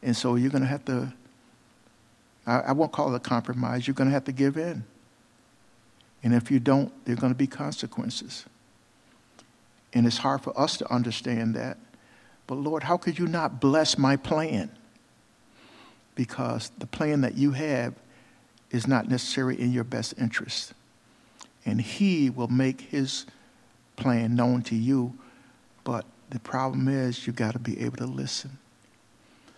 And 0.02 0.16
so 0.16 0.34
you're 0.34 0.50
going 0.50 0.62
to 0.62 0.68
have 0.68 0.84
to, 0.86 1.12
I, 2.46 2.58
I 2.58 2.72
won't 2.72 2.90
call 2.90 3.12
it 3.14 3.16
a 3.16 3.20
compromise, 3.20 3.86
you're 3.86 3.94
going 3.94 4.08
to 4.08 4.14
have 4.14 4.24
to 4.24 4.32
give 4.32 4.56
in. 4.56 4.84
And 6.24 6.34
if 6.34 6.50
you 6.50 6.58
don't, 6.58 6.92
there 7.04 7.12
are 7.12 7.20
going 7.20 7.32
to 7.32 7.38
be 7.38 7.46
consequences. 7.46 8.44
And 9.96 10.06
it's 10.06 10.18
hard 10.18 10.42
for 10.42 10.52
us 10.60 10.76
to 10.76 10.92
understand 10.92 11.56
that. 11.56 11.78
But 12.46 12.56
Lord, 12.56 12.84
how 12.84 12.96
could 12.96 13.18
you 13.18 13.26
not 13.26 13.60
bless 13.60 13.96
my 13.96 14.14
plan? 14.14 14.70
because 16.16 16.72
the 16.78 16.86
plan 16.86 17.20
that 17.20 17.36
you 17.36 17.52
have 17.52 17.94
is 18.72 18.88
not 18.88 19.08
necessarily 19.08 19.60
in 19.60 19.70
your 19.70 19.84
best 19.84 20.14
interest. 20.18 20.72
And 21.64 21.80
He 21.80 22.28
will 22.30 22.48
make 22.48 22.80
His 22.80 23.26
plan 23.94 24.34
known 24.34 24.62
to 24.62 24.74
you, 24.74 25.16
but 25.84 26.04
the 26.30 26.40
problem 26.40 26.88
is 26.88 27.26
you 27.26 27.32
got 27.32 27.52
to 27.52 27.60
be 27.60 27.80
able 27.80 27.98
to 27.98 28.06
listen. 28.06 28.58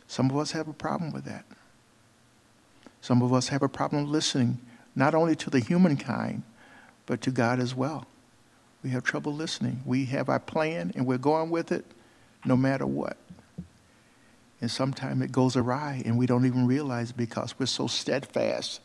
Some 0.07 0.31
of 0.31 0.37
us 0.37 0.51
have 0.51 0.68
a 0.68 0.72
problem 0.72 1.12
with 1.12 1.24
that. 1.24 1.44
Some 3.01 3.22
of 3.22 3.33
us 3.33 3.48
have 3.48 3.62
a 3.62 3.68
problem 3.68 4.11
listening 4.11 4.59
not 4.94 5.14
only 5.14 5.37
to 5.37 5.48
the 5.48 5.61
humankind, 5.61 6.42
but 7.07 7.22
to 7.22 7.31
God 7.31 7.61
as 7.61 7.74
well. 7.74 8.07
We 8.83 8.91
have 8.91 9.03
trouble 9.03 9.33
listening. 9.33 9.83
We 9.85 10.05
have 10.07 10.29
our 10.29 10.38
plan 10.38 10.93
and 10.95 11.07
we're 11.07 11.19
going 11.19 11.51
with 11.51 11.73
it 11.73 11.85
no 12.45 12.57
matter 12.57 12.87
what. 12.87 13.17
And 14.61 14.71
sometimes 14.71 15.23
it 15.23 15.33
goes 15.33 15.57
awry 15.57 16.03
and 16.05 16.19
we 16.19 16.27
don't 16.27 16.47
even 16.47 16.67
realize 16.67 17.12
because 17.12 17.59
we're 17.59 17.67
so 17.67 17.87
steadfast. 17.87 18.81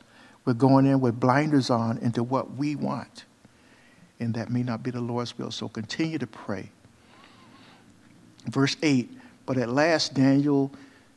We're 0.45 0.53
going 0.53 0.85
in 0.85 0.99
with 0.99 1.19
blinders 1.19 1.69
on 1.69 1.97
into 1.99 2.23
what 2.23 2.55
we 2.55 2.75
want. 2.75 3.25
And 4.19 4.33
that 4.35 4.49
may 4.49 4.63
not 4.63 4.83
be 4.83 4.91
the 4.91 5.01
Lord's 5.01 5.37
will. 5.37 5.51
So 5.51 5.67
continue 5.67 6.17
to 6.17 6.27
pray. 6.27 6.69
Verse 8.45 8.75
8 8.81 9.09
But 9.45 9.57
at 9.57 9.69
last 9.69 10.13
Daniel 10.13 10.71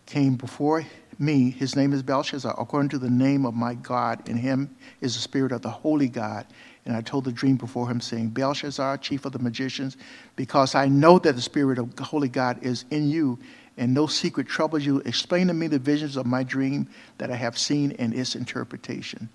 came 0.06 0.36
before 0.36 0.84
me. 1.18 1.50
His 1.50 1.76
name 1.76 1.92
is 1.92 2.02
Belshazzar, 2.02 2.54
according 2.58 2.90
to 2.90 2.98
the 2.98 3.10
name 3.10 3.44
of 3.44 3.54
my 3.54 3.74
God. 3.74 4.28
In 4.28 4.36
him 4.36 4.74
is 5.00 5.14
the 5.14 5.20
spirit 5.20 5.52
of 5.52 5.62
the 5.62 5.70
holy 5.70 6.08
God. 6.08 6.46
And 6.86 6.96
I 6.96 7.00
told 7.00 7.24
the 7.24 7.32
dream 7.32 7.56
before 7.56 7.90
him, 7.90 8.00
saying, 8.00 8.28
Belshazzar, 8.28 8.98
chief 8.98 9.24
of 9.24 9.32
the 9.32 9.40
magicians, 9.40 9.96
because 10.36 10.74
I 10.76 10.86
know 10.86 11.18
that 11.18 11.34
the 11.34 11.42
spirit 11.42 11.78
of 11.78 11.96
the 11.96 12.04
holy 12.04 12.28
God 12.28 12.62
is 12.62 12.84
in 12.90 13.10
you 13.10 13.38
and 13.76 13.92
no 13.92 14.06
secret 14.06 14.46
troubles 14.46 14.86
you. 14.86 15.00
Explain 15.00 15.48
to 15.48 15.54
me 15.54 15.66
the 15.66 15.80
visions 15.80 16.16
of 16.16 16.26
my 16.26 16.42
dream 16.42 16.88
that 17.18 17.30
I 17.30 17.36
have 17.36 17.58
seen 17.58 17.92
and 17.98 18.14
its 18.14 18.36
interpretation. 18.36 19.28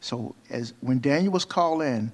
So, 0.00 0.34
as 0.50 0.74
when 0.80 1.00
Daniel 1.00 1.32
was 1.32 1.44
called 1.44 1.82
in, 1.82 2.12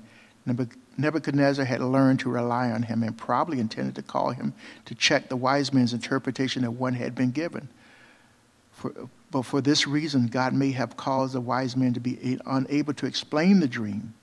Nebuchadnezzar 0.97 1.65
had 1.65 1.81
learned 1.81 2.21
to 2.21 2.31
rely 2.31 2.71
on 2.71 2.83
him 2.83 3.03
and 3.03 3.17
probably 3.17 3.59
intended 3.59 3.97
to 3.97 4.03
call 4.03 4.31
him 4.31 4.55
to 4.85 4.95
check 4.95 5.29
the 5.29 5.37
wise 5.37 5.73
man's 5.73 5.93
interpretation 5.93 6.63
that 6.63 6.71
one 6.71 6.95
had 6.95 7.15
been 7.15 7.31
given. 7.31 7.69
For, 8.73 8.93
but 9.31 9.43
for 9.43 9.61
this 9.61 9.87
reason, 9.87 10.29
God 10.29 10.55
may 10.55 10.71
have 10.73 10.97
caused 10.97 11.35
the 11.35 11.41
wise 11.41 11.77
man 11.77 11.93
to 11.95 12.01
be 12.01 12.39
unable 12.47 12.95
to 12.95 13.07
explain 13.07 13.61
the 13.61 13.69
dream. 13.69 14.15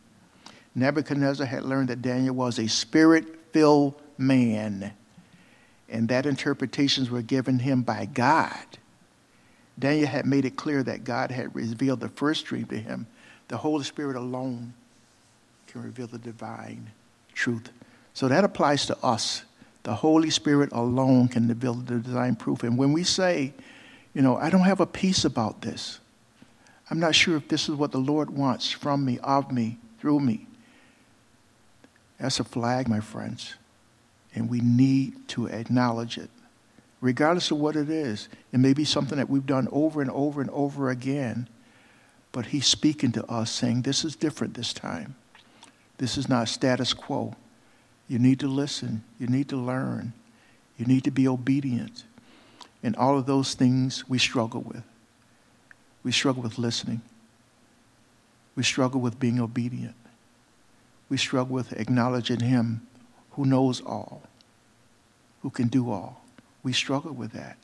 Nebuchadnezzar 0.76 1.46
had 1.46 1.64
learned 1.64 1.90
that 1.90 2.02
Daniel 2.02 2.36
was 2.36 2.60
a 2.60 2.68
spirit 2.68 3.26
filled 3.52 4.02
man 4.18 4.94
and 5.90 6.08
that 6.08 6.26
interpretations 6.26 7.10
were 7.10 7.22
given 7.22 7.60
him 7.60 7.82
by 7.82 8.06
God. 8.06 8.66
Daniel 9.78 10.08
had 10.08 10.26
made 10.26 10.46
it 10.46 10.56
clear 10.56 10.84
that 10.84 11.04
God 11.04 11.32
had 11.32 11.54
revealed 11.54 12.00
the 12.00 12.10
first 12.10 12.46
dream 12.46 12.66
to 12.66 12.78
him. 12.78 13.08
The 13.50 13.58
Holy 13.58 13.84
Spirit 13.84 14.16
alone 14.16 14.74
can 15.68 15.84
reveal 15.84 16.08
the 16.08 16.18
divine 16.18 16.92
truth. 17.34 17.70
So 18.14 18.28
that 18.28 18.44
applies 18.44 18.86
to 18.86 18.98
us. 19.04 19.44
The 19.84 19.96
Holy 19.96 20.30
Spirit 20.30 20.70
alone 20.72 21.28
can 21.28 21.48
reveal 21.48 21.74
the 21.74 22.00
divine 22.00 22.36
proof. 22.36 22.64
And 22.64 22.78
when 22.78 22.94
we 22.94 23.04
say, 23.04 23.54
you 24.14 24.22
know, 24.22 24.38
I 24.38 24.50
don't 24.50 24.62
have 24.62 24.80
a 24.80 24.86
peace 24.86 25.26
about 25.26 25.62
this, 25.62 26.00
I'm 26.90 27.00
not 27.00 27.16
sure 27.16 27.36
if 27.38 27.48
this 27.48 27.68
is 27.68 27.76
what 27.76 27.92
the 27.92 27.98
Lord 27.98 28.30
wants 28.30 28.72
from 28.72 29.04
me, 29.04 29.18
of 29.20 29.52
me, 29.52 29.78
through 30.00 30.20
me. 30.20 30.46
That's 32.22 32.40
a 32.40 32.44
flag, 32.44 32.88
my 32.88 33.00
friends. 33.00 33.56
And 34.36 34.48
we 34.48 34.62
need 34.62 35.28
to 35.30 35.48
acknowledge 35.48 36.20
it, 36.20 36.30
regardless 37.02 37.50
of 37.50 37.58
what 37.58 37.76
it 37.76 37.90
is. 37.90 38.30
It 38.54 38.60
may 38.60 38.74
be 38.74 38.86
something 38.86 39.18
that 39.18 39.30
we've 39.30 39.46
done 39.46 39.68
over 39.72 40.02
and 40.02 40.12
over 40.12 40.40
and 40.40 40.50
over 40.52 40.92
again, 40.92 41.50
but 42.32 42.46
He's 42.46 42.68
speaking 42.68 43.12
to 43.14 43.26
us 43.26 43.52
saying, 43.52 43.82
This 43.82 44.06
is 44.06 44.16
different 44.16 44.54
this 44.54 44.72
time. 44.72 45.16
This 45.98 46.16
is 46.16 46.30
not 46.30 46.48
status 46.48 46.94
quo. 46.94 47.36
You 48.08 48.20
need 48.20 48.40
to 48.42 48.48
listen. 48.48 49.04
You 49.20 49.28
need 49.28 49.50
to 49.50 49.58
learn. 49.58 50.14
You 50.78 50.86
need 50.86 51.04
to 51.06 51.12
be 51.12 51.28
obedient. 51.28 52.04
And 52.84 52.96
all 52.96 53.18
of 53.18 53.26
those 53.26 53.56
things 53.56 54.08
we 54.08 54.20
struggle 54.20 54.62
with. 54.62 54.84
We 56.04 56.12
struggle 56.12 56.44
with 56.44 56.60
listening. 56.60 57.02
We 58.56 58.64
struggle 58.64 59.02
with 59.02 59.20
being 59.20 59.40
obedient. 59.40 59.96
We 61.12 61.17
struggle 61.17 61.54
with 61.54 61.74
acknowledging 61.74 62.39
Him 62.39 62.88
who 63.32 63.45
knows 63.45 63.82
all, 63.82 64.24
who 65.41 65.50
can 65.50 65.67
do 65.67 65.91
all. 65.91 66.24
We 66.63 66.71
struggle 66.71 67.12
with 67.12 67.34
that. 67.34 67.58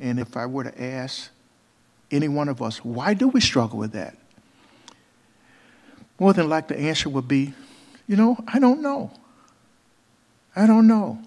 And 0.00 0.18
if 0.18 0.36
I 0.36 0.46
were 0.46 0.64
to 0.64 0.82
ask 0.82 1.30
any 2.10 2.26
one 2.26 2.48
of 2.48 2.60
us, 2.60 2.84
why 2.84 3.14
do 3.14 3.28
we 3.28 3.40
struggle 3.40 3.78
with 3.78 3.92
that? 3.92 4.16
more 6.18 6.32
than 6.34 6.48
likely, 6.48 6.76
the 6.76 6.82
answer 6.82 7.08
would 7.08 7.26
be, 7.26 7.54
you 8.06 8.16
know, 8.16 8.36
I 8.46 8.58
don't 8.58 8.82
know. 8.82 9.12
I 10.54 10.66
don't 10.66 10.86
know. 10.86 11.22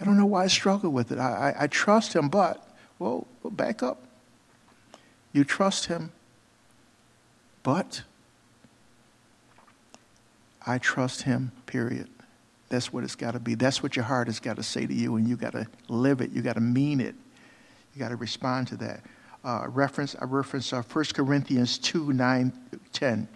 I 0.00 0.04
don't 0.04 0.16
know 0.16 0.26
why 0.26 0.44
I 0.44 0.46
struggle 0.48 0.90
with 0.90 1.12
it. 1.12 1.18
I, 1.18 1.54
I, 1.56 1.64
I 1.64 1.66
trust 1.68 2.14
him, 2.14 2.28
but, 2.28 2.66
well, 2.98 3.26
well, 3.42 3.52
back 3.52 3.82
up. 3.82 4.02
You 5.32 5.44
trust 5.44 5.86
him, 5.86 6.10
but 7.62 8.02
I 10.70 10.78
trust 10.78 11.22
him, 11.22 11.50
period. 11.66 12.08
That's 12.68 12.92
what 12.92 13.02
it's 13.02 13.16
got 13.16 13.32
to 13.32 13.40
be. 13.40 13.56
That's 13.56 13.82
what 13.82 13.96
your 13.96 14.04
heart 14.04 14.28
has 14.28 14.38
got 14.38 14.54
to 14.54 14.62
say 14.62 14.86
to 14.86 14.94
you, 14.94 15.16
and 15.16 15.26
you 15.26 15.36
got 15.36 15.52
to 15.52 15.66
live 15.88 16.20
it. 16.20 16.30
You 16.30 16.42
got 16.42 16.54
to 16.54 16.60
mean 16.60 17.00
it. 17.00 17.16
You 17.92 17.98
got 17.98 18.10
to 18.10 18.16
respond 18.16 18.68
to 18.68 18.76
that. 18.76 19.00
Uh, 19.42 19.66
reference, 19.66 20.14
I 20.20 20.26
reference 20.26 20.72
uh, 20.72 20.82
1 20.82 21.04
Corinthians 21.12 21.76
2 21.78 22.12
9 22.12 22.52
10. 22.92 23.28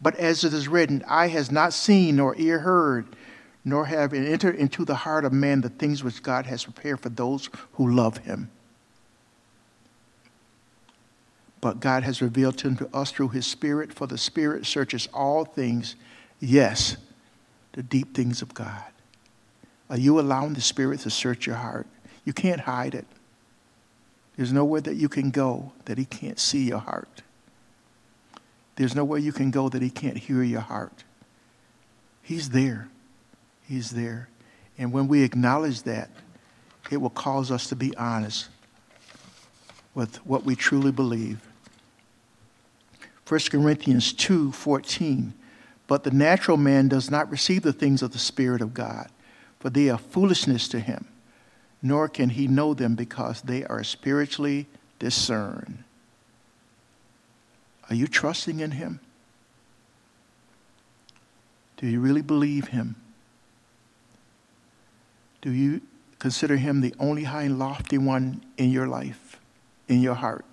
But 0.00 0.16
as 0.16 0.44
it 0.44 0.54
is 0.54 0.66
written, 0.66 1.04
eye 1.06 1.28
has 1.28 1.50
not 1.50 1.74
seen 1.74 2.16
nor 2.16 2.34
ear 2.38 2.60
heard, 2.60 3.16
nor 3.66 3.84
have 3.84 4.14
entered 4.14 4.56
into 4.56 4.86
the 4.86 4.94
heart 4.94 5.26
of 5.26 5.32
man 5.34 5.60
the 5.60 5.68
things 5.68 6.02
which 6.02 6.22
God 6.22 6.46
has 6.46 6.64
prepared 6.64 7.00
for 7.00 7.10
those 7.10 7.50
who 7.74 7.90
love 7.90 8.16
him. 8.18 8.50
But 11.60 11.80
God 11.80 12.02
has 12.04 12.22
revealed 12.22 12.56
to 12.58 12.88
us 12.94 13.12
through 13.12 13.28
his 13.28 13.46
Spirit, 13.46 13.92
for 13.92 14.06
the 14.06 14.16
Spirit 14.16 14.64
searches 14.64 15.06
all 15.12 15.44
things, 15.44 15.96
yes, 16.42 16.96
the 17.72 17.82
deep 17.82 18.14
things 18.14 18.42
of 18.42 18.52
God. 18.52 18.84
Are 19.88 19.98
you 19.98 20.20
allowing 20.20 20.54
the 20.54 20.60
Spirit 20.60 21.00
to 21.00 21.10
search 21.10 21.46
your 21.46 21.56
heart? 21.56 21.86
You 22.24 22.32
can't 22.32 22.60
hide 22.60 22.94
it. 22.94 23.06
There's 24.36 24.52
nowhere 24.52 24.80
that 24.82 24.94
you 24.96 25.08
can 25.08 25.30
go 25.30 25.72
that 25.84 25.98
he 25.98 26.04
can't 26.04 26.38
see 26.38 26.64
your 26.64 26.78
heart. 26.78 27.22
There's 28.76 28.94
nowhere 28.94 29.18
you 29.18 29.32
can 29.32 29.50
go 29.50 29.68
that 29.68 29.82
He 29.82 29.90
can't 29.90 30.16
hear 30.16 30.42
your 30.42 30.60
heart. 30.60 31.04
He's 32.22 32.50
there. 32.50 32.88
He's 33.68 33.90
there. 33.90 34.28
And 34.78 34.92
when 34.92 35.08
we 35.08 35.22
acknowledge 35.22 35.82
that, 35.82 36.10
it 36.90 36.96
will 36.96 37.10
cause 37.10 37.50
us 37.50 37.68
to 37.68 37.76
be 37.76 37.96
honest 37.96 38.48
with 39.94 40.16
what 40.26 40.44
we 40.44 40.56
truly 40.56 40.92
believe. 40.92 41.40
1 43.28 43.40
Corinthians 43.50 44.12
2 44.12 44.52
14. 44.52 45.34
But 45.92 46.04
the 46.04 46.10
natural 46.10 46.56
man 46.56 46.88
does 46.88 47.10
not 47.10 47.30
receive 47.30 47.60
the 47.60 47.72
things 47.74 48.00
of 48.00 48.12
the 48.12 48.18
Spirit 48.18 48.62
of 48.62 48.72
God, 48.72 49.10
for 49.60 49.68
they 49.68 49.90
are 49.90 49.98
foolishness 49.98 50.66
to 50.68 50.80
him, 50.80 51.06
nor 51.82 52.08
can 52.08 52.30
he 52.30 52.48
know 52.48 52.72
them 52.72 52.94
because 52.94 53.42
they 53.42 53.62
are 53.64 53.84
spiritually 53.84 54.68
discerned. 54.98 55.84
Are 57.90 57.94
you 57.94 58.06
trusting 58.06 58.60
in 58.60 58.70
Him? 58.70 59.00
Do 61.76 61.86
you 61.86 62.00
really 62.00 62.22
believe 62.22 62.68
Him? 62.68 62.96
Do 65.42 65.50
you 65.52 65.82
consider 66.18 66.56
Him 66.56 66.80
the 66.80 66.94
only 66.98 67.24
high 67.24 67.42
and 67.42 67.58
lofty 67.58 67.98
one 67.98 68.42
in 68.56 68.70
your 68.70 68.86
life, 68.86 69.38
in 69.88 70.00
your 70.00 70.14
heart? 70.14 70.46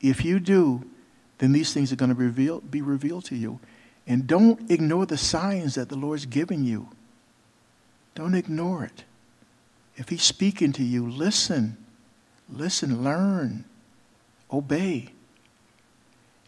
If 0.00 0.24
you 0.24 0.38
do, 0.38 0.84
then 1.38 1.50
these 1.50 1.72
things 1.74 1.92
are 1.92 1.96
going 1.96 2.10
to 2.10 2.14
reveal, 2.14 2.60
be 2.60 2.80
revealed 2.80 3.24
to 3.24 3.34
you. 3.34 3.58
And 4.06 4.26
don't 4.26 4.70
ignore 4.70 5.06
the 5.06 5.16
signs 5.16 5.76
that 5.76 5.88
the 5.88 5.96
Lord's 5.96 6.26
giving 6.26 6.64
you. 6.64 6.88
Don't 8.14 8.34
ignore 8.34 8.84
it. 8.84 9.04
If 9.96 10.08
He's 10.08 10.22
speaking 10.22 10.72
to 10.74 10.82
you, 10.82 11.08
listen. 11.08 11.78
Listen, 12.52 13.02
learn, 13.02 13.64
obey. 14.52 15.10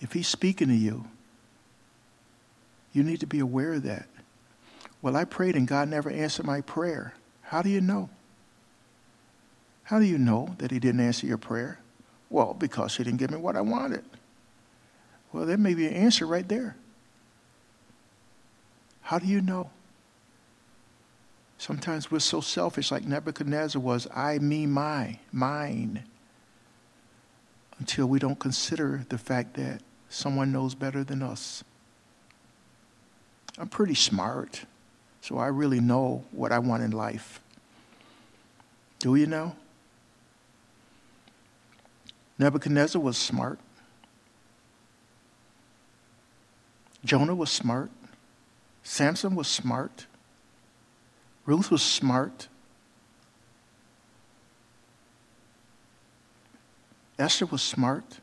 If 0.01 0.12
he's 0.12 0.29
speaking 0.29 0.69
to 0.69 0.75
you, 0.75 1.07
you 2.92 3.03
need 3.03 3.21
to 3.21 3.27
be 3.27 3.40
aware 3.40 3.75
of 3.75 3.83
that. 3.85 4.07
Well, 5.03 5.16
I 5.16 5.25
prayed 5.25 5.57
and 5.57 5.66
God 5.66 5.88
never 5.88 6.11
answered 6.11 6.47
my 6.47 6.61
prayer. 6.61 7.14
How 7.42 7.62
do 7.62 7.71
you 7.71 7.81
know? 7.81 8.11
How 9.85 9.99
do 9.99 10.05
you 10.05 10.19
know 10.19 10.55
that 10.59 10.71
he 10.71 10.79
didn't 10.79 11.01
answer 11.01 11.27
your 11.27 11.38
prayer? 11.38 11.79
Well, 12.29 12.55
because 12.55 12.97
he 12.97 13.05
didn't 13.05 13.19
give 13.19 13.31
me 13.31 13.37
what 13.37 13.57
I 13.57 13.61
wanted. 13.61 14.05
Well, 15.33 15.47
there 15.47 15.57
may 15.57 15.75
be 15.75 15.87
an 15.87 15.95
answer 15.95 16.27
right 16.27 16.49
there. 16.49 16.77
How 19.07 19.21
do 19.21 19.27
you 19.29 19.40
know? 19.40 19.71
Sometimes 21.59 22.11
we're 22.11 22.19
so 22.19 22.40
selfish, 22.40 22.90
like 22.90 23.05
Nebuchadnezzar 23.05 23.81
was 23.81 24.09
I, 24.12 24.40
me, 24.40 24.66
my, 24.66 25.21
mine 25.31 26.03
until 27.79 28.07
we 28.07 28.19
don't 28.19 28.40
consider 28.40 29.07
the 29.09 29.16
fact 29.16 29.55
that 29.55 29.81
someone 30.09 30.51
knows 30.51 30.75
better 30.75 31.05
than 31.05 31.23
us. 31.23 31.62
I'm 33.57 33.69
pretty 33.69 33.95
smart, 33.95 34.64
so 35.21 35.38
I 35.38 35.47
really 35.47 35.79
know 35.79 36.25
what 36.33 36.51
I 36.51 36.59
want 36.59 36.83
in 36.83 36.90
life. 36.90 37.40
Do 38.99 39.14
you 39.14 39.27
know? 39.27 39.55
Nebuchadnezzar 42.40 43.01
was 43.01 43.16
smart. 43.16 43.61
Jonah 47.05 47.37
was 47.37 47.53
smart. 47.53 47.92
Samson 48.87 49.35
was 49.35 49.49
smart. 49.49 50.07
Ruth 51.44 51.72
was 51.72 51.83
smart. 51.83 52.46
Esther 57.18 57.46
was 57.46 57.62
smart. 57.62 58.20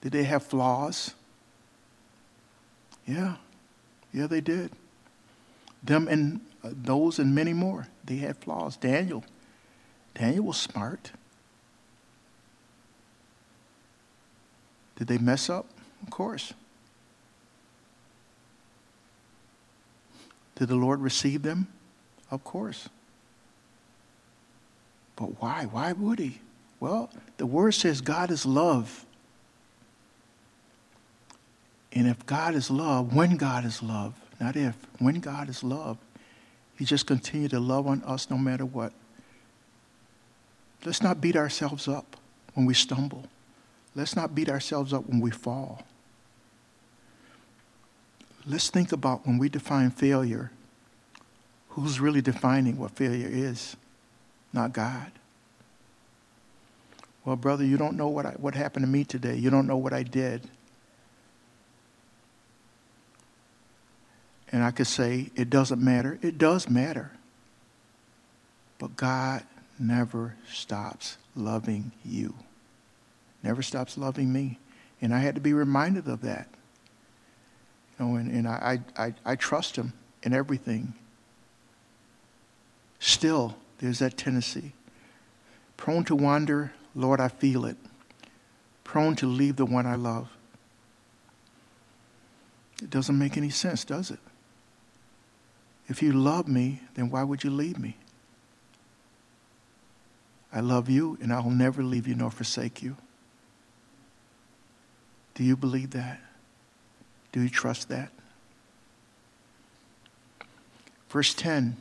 Did 0.00 0.12
they 0.12 0.24
have 0.24 0.42
flaws? 0.42 1.14
Yeah. 3.06 3.36
Yeah, 4.10 4.26
they 4.26 4.40
did. 4.40 4.72
Them 5.82 6.08
and 6.08 6.40
uh, 6.64 6.70
those 6.72 7.18
and 7.18 7.34
many 7.34 7.52
more, 7.52 7.88
they 8.06 8.16
had 8.16 8.38
flaws. 8.38 8.78
Daniel. 8.78 9.22
Daniel 10.14 10.44
was 10.44 10.56
smart. 10.56 11.10
Did 14.96 15.08
they 15.08 15.18
mess 15.18 15.50
up? 15.50 15.66
Of 16.02 16.08
course. 16.08 16.54
Did 20.56 20.68
the 20.68 20.76
Lord 20.76 21.00
receive 21.00 21.42
them? 21.42 21.68
Of 22.30 22.44
course. 22.44 22.88
But 25.16 25.40
why? 25.40 25.66
Why 25.70 25.92
would 25.92 26.18
he? 26.18 26.40
Well, 26.80 27.10
the 27.36 27.46
word 27.46 27.72
says 27.72 28.00
God 28.00 28.30
is 28.30 28.44
love. 28.44 29.06
And 31.92 32.08
if 32.08 32.26
God 32.26 32.54
is 32.54 32.70
love, 32.70 33.14
when 33.14 33.36
God 33.36 33.64
is 33.64 33.82
love, 33.82 34.14
not 34.40 34.56
if, 34.56 34.74
when 34.98 35.20
God 35.20 35.48
is 35.48 35.62
love, 35.62 35.96
he 36.76 36.84
just 36.84 37.06
continue 37.06 37.48
to 37.48 37.60
love 37.60 37.86
on 37.86 38.02
us 38.02 38.28
no 38.28 38.36
matter 38.36 38.66
what. 38.66 38.92
Let's 40.84 41.02
not 41.02 41.20
beat 41.20 41.36
ourselves 41.36 41.86
up 41.86 42.16
when 42.54 42.66
we 42.66 42.74
stumble. 42.74 43.26
Let's 43.94 44.16
not 44.16 44.34
beat 44.34 44.48
ourselves 44.48 44.92
up 44.92 45.06
when 45.06 45.20
we 45.20 45.30
fall. 45.30 45.82
Let's 48.46 48.70
think 48.70 48.92
about 48.92 49.26
when 49.26 49.38
we 49.38 49.48
define 49.48 49.90
failure, 49.90 50.50
who's 51.70 52.00
really 52.00 52.20
defining 52.20 52.78
what 52.78 52.92
failure 52.92 53.28
is? 53.30 53.76
not 54.54 54.72
God. 54.72 55.10
Well, 57.24 57.36
brother, 57.36 57.64
you 57.64 57.76
don't 57.76 57.96
know 57.96 58.08
what, 58.08 58.24
I, 58.24 58.30
what 58.32 58.54
happened 58.54 58.84
to 58.84 58.90
me 58.90 59.04
today. 59.04 59.34
You 59.34 59.50
don't 59.50 59.66
know 59.66 59.76
what 59.76 59.92
I 59.92 60.02
did. 60.02 60.48
And 64.52 64.62
I 64.62 64.70
could 64.70 64.86
say, 64.86 65.30
it 65.34 65.50
doesn't 65.50 65.82
matter. 65.82 66.18
It 66.22 66.38
does 66.38 66.70
matter. 66.70 67.10
But 68.78 68.96
God 68.96 69.42
never 69.78 70.36
stops 70.52 71.16
loving 71.34 71.90
you, 72.04 72.34
never 73.42 73.62
stops 73.62 73.98
loving 73.98 74.32
me. 74.32 74.58
And 75.00 75.12
I 75.12 75.18
had 75.18 75.34
to 75.34 75.40
be 75.40 75.52
reminded 75.52 76.06
of 76.06 76.22
that. 76.22 76.48
Know, 77.98 78.16
and, 78.16 78.30
and 78.30 78.48
I, 78.48 78.80
I, 78.96 79.14
I 79.24 79.36
trust 79.36 79.76
Him 79.76 79.92
in 80.22 80.32
everything. 80.32 80.94
Still, 82.98 83.56
there's 83.78 84.00
that 84.00 84.16
tendency. 84.16 84.72
Prone 85.76 86.04
to 86.04 86.16
wander, 86.16 86.72
Lord, 86.94 87.20
I 87.20 87.28
feel 87.28 87.64
it. 87.66 87.76
Prone 88.82 89.16
to 89.16 89.26
leave 89.26 89.56
the 89.56 89.66
one 89.66 89.86
I 89.86 89.94
love. 89.94 90.28
It 92.82 92.90
doesn't 92.90 93.18
make 93.18 93.36
any 93.36 93.50
sense, 93.50 93.84
does 93.84 94.10
it? 94.10 94.18
If 95.88 96.02
you 96.02 96.12
love 96.12 96.48
me, 96.48 96.80
then 96.94 97.10
why 97.10 97.22
would 97.22 97.44
you 97.44 97.50
leave 97.50 97.78
me? 97.78 97.96
I 100.52 100.60
love 100.60 100.88
you, 100.88 101.18
and 101.20 101.32
I'll 101.32 101.50
never 101.50 101.82
leave 101.82 102.06
you 102.06 102.14
nor 102.14 102.30
forsake 102.30 102.82
you. 102.82 102.96
Do 105.34 105.42
you 105.42 105.56
believe 105.56 105.90
that? 105.90 106.20
Do 107.34 107.42
you 107.42 107.48
trust 107.48 107.88
that? 107.88 108.12
Verse 111.08 111.34
10 111.34 111.76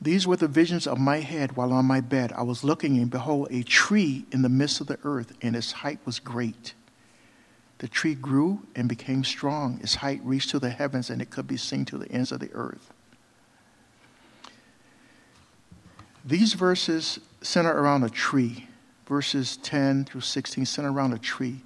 These 0.00 0.26
were 0.26 0.36
the 0.36 0.48
visions 0.48 0.86
of 0.86 0.98
my 0.98 1.18
head 1.18 1.54
while 1.54 1.74
on 1.74 1.84
my 1.84 2.00
bed. 2.00 2.32
I 2.32 2.44
was 2.44 2.64
looking, 2.64 2.96
and 2.96 3.10
behold, 3.10 3.48
a 3.50 3.62
tree 3.62 4.24
in 4.32 4.40
the 4.40 4.48
midst 4.48 4.80
of 4.80 4.86
the 4.86 4.98
earth, 5.04 5.34
and 5.42 5.54
its 5.54 5.72
height 5.72 5.98
was 6.06 6.18
great. 6.18 6.72
The 7.76 7.88
tree 7.88 8.14
grew 8.14 8.60
and 8.74 8.88
became 8.88 9.22
strong. 9.22 9.80
Its 9.82 9.96
height 9.96 10.22
reached 10.24 10.48
to 10.52 10.58
the 10.58 10.70
heavens, 10.70 11.10
and 11.10 11.20
it 11.20 11.28
could 11.28 11.46
be 11.46 11.58
seen 11.58 11.84
to 11.84 11.98
the 11.98 12.10
ends 12.10 12.32
of 12.32 12.40
the 12.40 12.50
earth. 12.54 12.90
These 16.24 16.54
verses 16.54 17.20
center 17.42 17.78
around 17.78 18.02
a 18.02 18.08
tree. 18.08 18.66
Verses 19.06 19.58
10 19.58 20.06
through 20.06 20.22
16 20.22 20.64
center 20.64 20.90
around 20.90 21.12
a 21.12 21.18
tree. 21.18 21.60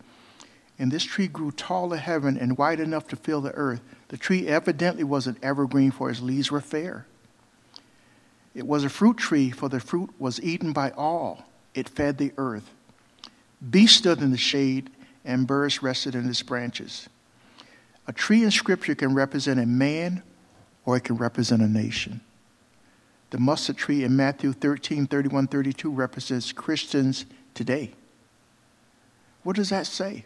And 0.82 0.90
this 0.90 1.04
tree 1.04 1.28
grew 1.28 1.52
tall 1.52 1.90
to 1.90 1.96
heaven 1.96 2.36
and 2.36 2.58
wide 2.58 2.80
enough 2.80 3.06
to 3.06 3.16
fill 3.16 3.40
the 3.40 3.52
earth. 3.52 3.80
The 4.08 4.16
tree 4.16 4.48
evidently 4.48 5.04
was 5.04 5.28
an 5.28 5.38
evergreen, 5.40 5.92
for 5.92 6.10
its 6.10 6.20
leaves 6.20 6.50
were 6.50 6.60
fair. 6.60 7.06
It 8.52 8.66
was 8.66 8.82
a 8.82 8.88
fruit 8.88 9.16
tree, 9.16 9.52
for 9.52 9.68
the 9.68 9.78
fruit 9.78 10.10
was 10.18 10.42
eaten 10.42 10.72
by 10.72 10.90
all. 10.90 11.44
It 11.72 11.88
fed 11.88 12.18
the 12.18 12.32
earth. 12.36 12.68
Beasts 13.70 13.98
stood 13.98 14.20
in 14.22 14.32
the 14.32 14.36
shade, 14.36 14.90
and 15.24 15.46
birds 15.46 15.84
rested 15.84 16.16
in 16.16 16.28
its 16.28 16.42
branches. 16.42 17.08
A 18.08 18.12
tree 18.12 18.42
in 18.42 18.50
Scripture 18.50 18.96
can 18.96 19.14
represent 19.14 19.60
a 19.60 19.66
man 19.66 20.20
or 20.84 20.96
it 20.96 21.04
can 21.04 21.16
represent 21.16 21.62
a 21.62 21.68
nation. 21.68 22.20
The 23.30 23.38
mustard 23.38 23.76
tree 23.76 24.02
in 24.02 24.16
Matthew 24.16 24.52
13, 24.52 25.06
31, 25.06 25.46
32 25.46 25.92
represents 25.92 26.50
Christians 26.50 27.24
today. 27.54 27.92
What 29.44 29.54
does 29.54 29.68
that 29.68 29.86
say? 29.86 30.24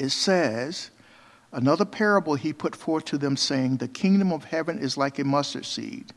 It 0.00 0.10
says, 0.10 0.90
Another 1.52 1.84
parable 1.84 2.34
he 2.34 2.54
put 2.54 2.74
forth 2.74 3.04
to 3.06 3.18
them, 3.18 3.36
saying, 3.36 3.76
The 3.76 3.88
kingdom 3.88 4.32
of 4.32 4.44
heaven 4.44 4.78
is 4.78 4.96
like 4.96 5.18
a 5.18 5.24
mustard 5.24 5.66
seed. 5.66 6.14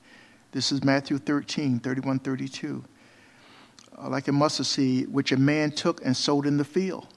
This 0.54 0.72
is 0.72 0.84
Matthew 0.84 1.18
13, 1.18 1.80
31, 1.80 2.20
32. 2.20 2.84
Uh, 3.98 4.10
like 4.10 4.30
a 4.30 4.32
mustard 4.32 4.68
seed, 4.68 5.12
which 5.12 5.34
a 5.34 5.38
man 5.38 5.72
took 5.72 6.04
and 6.06 6.16
sowed 6.16 6.46
in 6.46 6.56
the 6.56 6.64
field, 6.64 7.08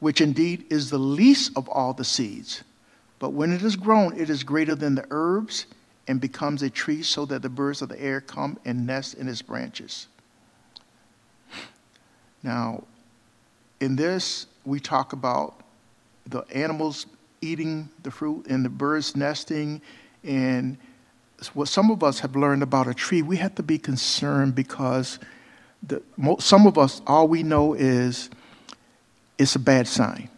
which 0.00 0.22
indeed 0.22 0.64
is 0.70 0.88
the 0.88 0.98
least 0.98 1.52
of 1.56 1.68
all 1.68 1.92
the 1.92 2.04
seeds. 2.04 2.64
But 3.18 3.30
when 3.30 3.52
it 3.52 3.62
is 3.62 3.76
grown, 3.76 4.18
it 4.18 4.30
is 4.30 4.44
greater 4.44 4.74
than 4.74 4.94
the 4.94 5.06
herbs 5.10 5.66
and 6.08 6.20
becomes 6.20 6.62
a 6.62 6.70
tree 6.70 7.02
so 7.02 7.26
that 7.26 7.42
the 7.42 7.50
birds 7.50 7.82
of 7.82 7.90
the 7.90 8.00
air 8.00 8.22
come 8.22 8.58
and 8.64 8.86
nest 8.86 9.14
in 9.14 9.28
its 9.28 9.42
branches. 9.42 10.06
Now, 12.42 12.84
in 13.80 13.96
this, 13.96 14.46
we 14.64 14.80
talk 14.80 15.12
about 15.12 15.62
the 16.26 16.42
animals 16.52 17.06
eating 17.40 17.88
the 18.02 18.10
fruit 18.10 18.46
and 18.48 18.64
the 18.64 18.68
birds 18.68 19.16
nesting. 19.16 19.80
And 20.24 20.78
what 21.54 21.68
some 21.68 21.90
of 21.90 22.02
us 22.02 22.20
have 22.20 22.34
learned 22.34 22.62
about 22.62 22.88
a 22.88 22.94
tree, 22.94 23.22
we 23.22 23.36
have 23.36 23.54
to 23.56 23.62
be 23.62 23.78
concerned 23.78 24.54
because 24.54 25.18
the, 25.82 26.02
some 26.38 26.66
of 26.66 26.78
us, 26.78 27.02
all 27.06 27.28
we 27.28 27.42
know 27.42 27.74
is 27.74 28.30
it's 29.38 29.54
a 29.54 29.60
bad 29.60 29.86
sign 29.86 30.30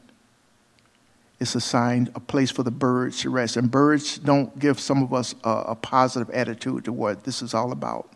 it's 1.41 1.55
a 1.55 1.61
sign, 1.61 2.11
a 2.15 2.21
place 2.21 2.51
for 2.51 2.63
the 2.63 2.71
birds 2.71 3.21
to 3.21 3.31
rest. 3.31 3.57
And 3.57 3.71
birds 3.71 4.19
don't 4.19 4.57
give 4.59 4.81
some 4.81 5.03
of 5.03 5.15
us 5.15 5.35
a, 5.45 5.51
a 5.69 5.75
positive 5.77 6.31
attitude 6.31 6.85
to 6.87 6.93
what 6.93 7.25
this 7.25 7.43
is 7.43 7.55
all 7.55 7.71
about. 7.71 8.11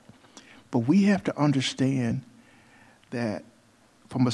But 0.71 0.81
we 0.81 1.05
have 1.05 1.23
to 1.25 1.39
understand 1.39 2.23
that 3.11 3.45
from 4.09 4.27
a 4.27 4.33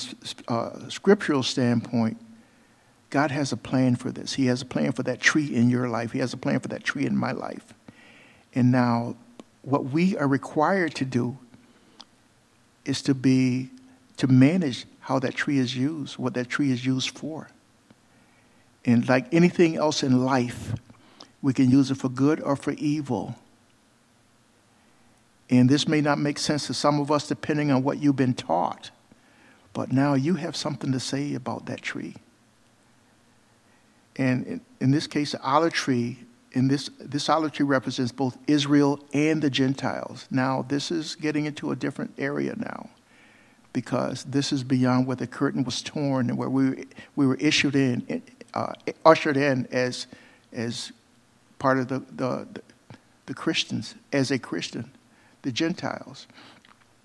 uh, 0.52 0.88
scriptural 0.88 1.42
standpoint, 1.42 2.18
God 3.10 3.30
has 3.30 3.52
a 3.52 3.56
plan 3.56 3.96
for 3.96 4.10
this. 4.10 4.34
He 4.34 4.46
has 4.46 4.62
a 4.62 4.66
plan 4.66 4.92
for 4.92 5.02
that 5.04 5.20
tree 5.20 5.54
in 5.54 5.70
your 5.70 5.88
life. 5.88 6.12
He 6.12 6.18
has 6.18 6.32
a 6.32 6.36
plan 6.36 6.60
for 6.60 6.68
that 6.68 6.84
tree 6.84 7.06
in 7.06 7.16
my 7.16 7.32
life. 7.32 7.74
And 8.54 8.70
now, 8.70 9.16
what 9.62 9.86
we 9.86 10.16
are 10.16 10.28
required 10.28 10.94
to 10.96 11.04
do 11.04 11.38
is 12.84 13.02
to 13.02 13.14
be 13.14 13.70
to 14.16 14.26
manage 14.26 14.84
how 15.00 15.18
that 15.20 15.34
tree 15.34 15.58
is 15.58 15.76
used, 15.76 16.18
what 16.18 16.34
that 16.34 16.48
tree 16.48 16.70
is 16.70 16.84
used 16.84 17.16
for. 17.16 17.48
And 18.84 19.08
like 19.08 19.32
anything 19.32 19.76
else 19.76 20.02
in 20.02 20.24
life, 20.24 20.74
we 21.40 21.52
can 21.52 21.70
use 21.70 21.90
it 21.90 21.96
for 21.96 22.08
good 22.08 22.40
or 22.40 22.56
for 22.56 22.72
evil. 22.72 23.36
And 25.50 25.68
this 25.68 25.88
may 25.88 26.00
not 26.00 26.18
make 26.18 26.38
sense 26.38 26.66
to 26.66 26.74
some 26.74 27.00
of 27.00 27.10
us 27.10 27.28
depending 27.28 27.70
on 27.70 27.82
what 27.82 27.98
you've 27.98 28.16
been 28.16 28.34
taught. 28.34 28.90
But 29.72 29.92
now 29.92 30.14
you 30.14 30.34
have 30.34 30.56
something 30.56 30.92
to 30.92 31.00
say 31.00 31.34
about 31.34 31.66
that 31.66 31.80
tree. 31.80 32.16
And 34.18 34.60
in, 34.80 34.90
this 34.90 35.06
case, 35.06 35.32
the 35.32 35.42
olive 35.42 35.72
tree, 35.72 36.18
in 36.52 36.66
this, 36.66 36.90
this 36.98 37.28
olive 37.28 37.52
tree 37.52 37.64
represents 37.64 38.10
both 38.10 38.36
Israel 38.48 39.00
and 39.14 39.40
the 39.40 39.48
Gentiles. 39.48 40.26
Now, 40.30 40.62
this 40.62 40.90
is 40.90 41.14
getting 41.14 41.46
into 41.46 41.70
a 41.70 41.76
different 41.76 42.14
area 42.18 42.54
now 42.56 42.90
because 43.72 44.24
this 44.24 44.52
is 44.52 44.64
beyond 44.64 45.06
where 45.06 45.16
the 45.16 45.26
curtain 45.26 45.62
was 45.62 45.82
torn 45.82 46.28
and 46.28 46.36
where 46.36 46.50
we, 46.50 46.86
we 47.14 47.26
were 47.26 47.36
issued 47.36 47.76
in, 47.76 48.22
uh, 48.54 48.72
ushered 49.04 49.36
in 49.36 49.68
as, 49.70 50.08
as 50.52 50.90
part 51.60 51.78
of 51.78 51.86
the, 51.86 52.00
the, 52.16 52.48
the 53.26 53.34
Christians, 53.34 53.94
as 54.12 54.32
a 54.32 54.38
Christian, 54.38 54.90
the 55.42 55.52
Gentiles. 55.52 56.26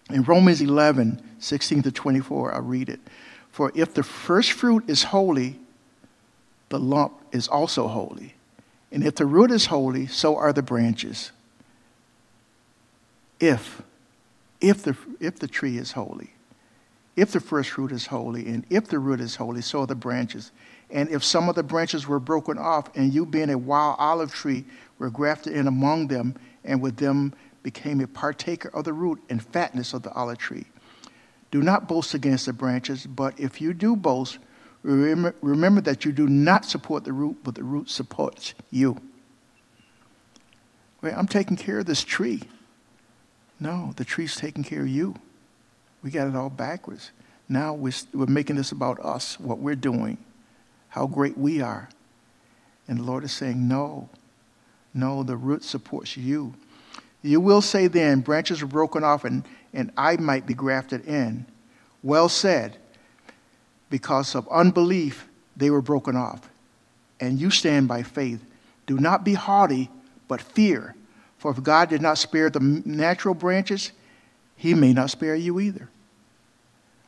In 0.10 0.24
Romans 0.24 0.62
11, 0.62 1.22
16 1.40 1.84
to 1.84 1.92
24, 1.92 2.56
I 2.56 2.58
read 2.58 2.90
it. 2.90 3.00
For 3.52 3.72
if 3.76 3.94
the 3.94 4.04
first 4.04 4.54
fruit 4.54 4.90
is 4.90 5.04
holy, 5.04 5.60
the 6.74 6.80
lump 6.80 7.14
is 7.32 7.48
also 7.48 7.88
holy. 7.88 8.34
And 8.92 9.06
if 9.06 9.14
the 9.14 9.28
root 9.28 9.52
is 9.52 9.68
holy, 9.68 10.08
so 10.08 10.36
are 10.36 10.52
the 10.52 10.64
branches. 10.64 11.32
If, 13.40 13.84
if 14.60 14.82
the, 14.82 14.98
if 15.20 15.38
the 15.38 15.48
tree 15.48 15.78
is 15.78 15.92
holy, 15.92 16.32
if 17.16 17.32
the 17.32 17.40
first 17.40 17.70
fruit 17.70 17.92
is 17.92 18.08
holy, 18.08 18.48
and 18.48 18.66
if 18.72 18.88
the 18.88 18.98
root 18.98 19.22
is 19.22 19.36
holy, 19.36 19.62
so 19.62 19.82
are 19.82 19.86
the 19.86 19.94
branches. 19.94 20.52
And 20.90 21.10
if 21.10 21.24
some 21.24 21.48
of 21.48 21.54
the 21.54 21.62
branches 21.62 22.08
were 22.08 22.20
broken 22.20 22.58
off, 22.58 22.90
and 22.98 23.14
you 23.14 23.28
being 23.28 23.52
a 23.52 23.58
wild 23.58 23.98
olive 24.00 24.34
tree 24.34 24.66
were 24.98 25.12
grafted 25.12 25.54
in 25.54 25.68
among 25.68 26.08
them, 26.08 26.34
and 26.64 26.82
with 26.82 26.98
them 26.98 27.36
became 27.62 28.02
a 28.02 28.08
partaker 28.08 28.70
of 28.70 28.84
the 28.84 28.94
root 28.94 29.22
and 29.30 29.46
fatness 29.46 29.94
of 29.94 30.02
the 30.02 30.12
olive 30.14 30.40
tree. 30.40 30.66
Do 31.52 31.62
not 31.62 31.88
boast 31.88 32.16
against 32.16 32.48
the 32.48 32.54
branches, 32.54 33.06
but 33.06 33.40
if 33.40 33.62
you 33.62 33.76
do 33.76 33.96
boast, 33.96 34.40
remember, 34.84 35.36
remember 35.42 35.82
that 35.82 36.06
you 36.06 36.12
do 36.12 36.28
not 36.28 36.66
support 36.66 37.04
the 37.04 37.14
root, 37.14 37.38
but 37.44 37.56
the 37.56 37.64
root 37.64 37.90
supports 37.90 38.54
you. 38.70 38.98
Wait, 41.02 41.14
I'm 41.14 41.28
taking 41.28 41.58
care 41.58 41.80
of 41.80 41.86
this 41.86 42.04
tree. 42.04 42.44
No, 43.60 43.94
the 43.98 44.06
tree's 44.06 44.36
taking 44.36 44.64
care 44.64 44.82
of 44.82 44.90
you. 44.90 45.16
We 46.02 46.12
got 46.12 46.28
it 46.28 46.36
all 46.36 46.50
backwards. 46.50 47.12
Now 47.50 47.74
we're, 47.74 47.94
we're 48.14 48.26
making 48.26 48.58
this 48.58 48.72
about 48.72 49.00
us, 49.00 49.40
what 49.40 49.60
we're 49.60 49.76
doing 49.76 50.18
how 50.94 51.08
great 51.08 51.36
we 51.36 51.60
are. 51.60 51.90
And 52.88 53.00
the 53.00 53.04
Lord 53.04 53.24
is 53.24 53.32
saying, 53.32 53.68
No, 53.68 54.10
no, 54.94 55.24
the 55.24 55.36
root 55.36 55.64
supports 55.64 56.16
you. 56.16 56.54
You 57.24 57.40
will 57.40 57.62
say 57.62 57.88
then, 57.88 58.20
branches 58.20 58.62
are 58.62 58.68
broken 58.68 59.04
off 59.04 59.26
and, 59.26 59.44
and 59.74 59.92
I 59.98 60.18
might 60.18 60.46
be 60.46 60.54
grafted 60.54 61.08
in. 61.08 61.48
Well 62.04 62.30
said. 62.30 62.78
Because 63.94 64.34
of 64.34 64.48
unbelief, 64.50 65.28
they 65.56 65.70
were 65.70 65.80
broken 65.80 66.16
off. 66.16 66.50
And 67.20 67.40
you 67.40 67.52
stand 67.52 67.88
by 67.88 68.02
faith. 68.02 68.44
Do 68.88 68.98
not 68.98 69.24
be 69.24 69.36
haughty, 69.36 69.92
but 70.28 70.42
fear. 70.42 70.96
For 71.38 71.52
if 71.52 71.62
God 71.62 71.90
did 71.90 72.02
not 72.02 72.18
spare 72.18 72.50
the 72.50 72.60
natural 72.60 73.36
branches, 73.36 73.92
he 74.56 74.74
may 74.74 74.94
not 74.94 75.12
spare 75.12 75.36
you 75.36 75.60
either. 75.60 75.90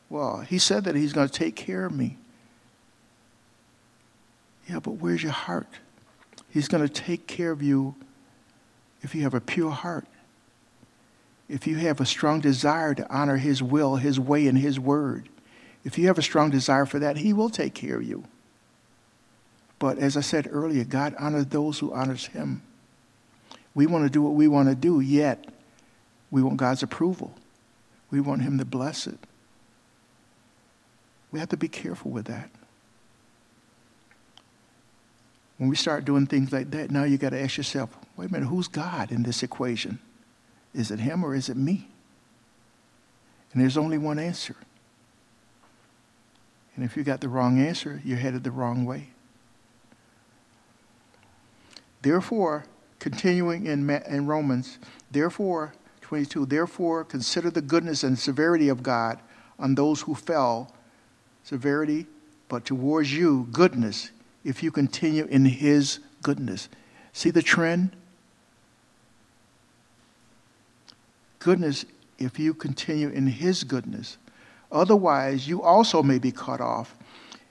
Well, 0.08 0.42
he 0.42 0.60
said 0.60 0.84
that 0.84 0.94
he's 0.94 1.12
going 1.12 1.28
to 1.28 1.34
take 1.34 1.56
care 1.56 1.86
of 1.86 1.92
me. 1.92 2.18
Yeah, 4.68 4.78
but 4.78 4.92
where's 4.92 5.24
your 5.24 5.32
heart? 5.32 5.66
He's 6.50 6.68
going 6.68 6.86
to 6.86 6.88
take 6.88 7.26
care 7.26 7.50
of 7.50 7.64
you 7.64 7.96
if 9.02 9.12
you 9.12 9.22
have 9.22 9.34
a 9.34 9.40
pure 9.40 9.72
heart. 9.72 10.06
If 11.48 11.66
you 11.66 11.74
have 11.78 12.00
a 12.00 12.06
strong 12.06 12.38
desire 12.38 12.94
to 12.94 13.12
honor 13.12 13.38
his 13.38 13.60
will, 13.60 13.96
his 13.96 14.20
way, 14.20 14.46
and 14.46 14.56
his 14.56 14.78
word. 14.78 15.28
If 15.86 15.96
you 15.96 16.08
have 16.08 16.18
a 16.18 16.22
strong 16.22 16.50
desire 16.50 16.84
for 16.84 16.98
that, 16.98 17.16
he 17.16 17.32
will 17.32 17.48
take 17.48 17.72
care 17.72 17.98
of 17.98 18.02
you. 18.02 18.24
But 19.78 19.98
as 19.98 20.16
I 20.16 20.20
said 20.20 20.48
earlier, 20.50 20.82
God 20.82 21.14
honors 21.16 21.46
those 21.46 21.78
who 21.78 21.92
honors 21.92 22.26
him. 22.26 22.62
We 23.72 23.86
want 23.86 24.04
to 24.04 24.10
do 24.10 24.20
what 24.20 24.34
we 24.34 24.48
want 24.48 24.68
to 24.68 24.74
do, 24.74 24.98
yet 24.98 25.44
we 26.32 26.42
want 26.42 26.56
God's 26.56 26.82
approval. 26.82 27.32
We 28.10 28.20
want 28.20 28.42
him 28.42 28.58
to 28.58 28.64
bless 28.64 29.06
it. 29.06 29.20
We 31.30 31.38
have 31.38 31.50
to 31.50 31.56
be 31.56 31.68
careful 31.68 32.10
with 32.10 32.24
that. 32.24 32.50
When 35.56 35.70
we 35.70 35.76
start 35.76 36.04
doing 36.04 36.26
things 36.26 36.50
like 36.50 36.72
that, 36.72 36.90
now 36.90 37.04
you 37.04 37.16
got 37.16 37.30
to 37.30 37.40
ask 37.40 37.58
yourself, 37.58 37.96
wait 38.16 38.30
a 38.30 38.32
minute, 38.32 38.48
who's 38.48 38.66
God 38.66 39.12
in 39.12 39.22
this 39.22 39.44
equation? 39.44 40.00
Is 40.74 40.90
it 40.90 40.98
him 40.98 41.22
or 41.22 41.36
is 41.36 41.48
it 41.48 41.56
me? 41.56 41.86
And 43.52 43.62
there's 43.62 43.76
only 43.76 43.98
one 43.98 44.18
answer. 44.18 44.56
And 46.76 46.84
if 46.84 46.96
you 46.96 47.02
got 47.02 47.20
the 47.20 47.28
wrong 47.28 47.58
answer, 47.58 48.00
you're 48.04 48.18
headed 48.18 48.44
the 48.44 48.50
wrong 48.50 48.84
way. 48.84 49.08
Therefore, 52.02 52.66
continuing 52.98 53.66
in, 53.66 53.88
in 53.90 54.26
Romans, 54.26 54.78
therefore, 55.10 55.74
22, 56.02 56.46
therefore 56.46 57.02
consider 57.02 57.50
the 57.50 57.62
goodness 57.62 58.04
and 58.04 58.18
severity 58.18 58.68
of 58.68 58.82
God 58.82 59.18
on 59.58 59.74
those 59.74 60.02
who 60.02 60.14
fell, 60.14 60.72
severity, 61.42 62.06
but 62.48 62.64
towards 62.64 63.12
you, 63.12 63.48
goodness, 63.50 64.10
if 64.44 64.62
you 64.62 64.70
continue 64.70 65.24
in 65.24 65.46
his 65.46 65.98
goodness. 66.22 66.68
See 67.12 67.30
the 67.30 67.42
trend? 67.42 67.96
Goodness, 71.38 71.86
if 72.18 72.38
you 72.38 72.54
continue 72.54 73.08
in 73.08 73.26
his 73.26 73.64
goodness. 73.64 74.18
Otherwise, 74.70 75.48
you 75.48 75.62
also 75.62 76.02
may 76.02 76.18
be 76.18 76.32
cut 76.32 76.60
off. 76.60 76.94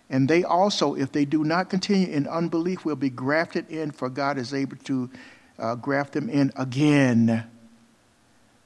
And 0.09 0.30
they 0.30 0.43
also, 0.43 0.95
if 0.95 1.11
they 1.11 1.26
do 1.26 1.43
not 1.43 1.70
continue 1.70 2.07
in 2.07 2.28
unbelief, 2.28 2.86
will 2.86 2.95
be 2.95 3.09
grafted 3.09 3.70
in, 3.70 3.91
for 3.91 4.09
God 4.09 4.38
is 4.38 4.53
able 4.53 4.78
to 4.78 5.09
uh, 5.57 5.76
graft 5.76 6.13
them 6.13 6.30
in 6.30 6.51
again. 6.55 7.45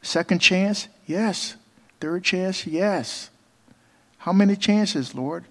Second 0.01 0.39
chance? 0.39 0.87
Yes. 1.05 1.55
Third 1.99 2.23
chance? 2.23 2.65
Yes. 2.65 3.29
How 4.17 4.33
many 4.33 4.55
chances, 4.55 5.15
Lord? 5.15 5.45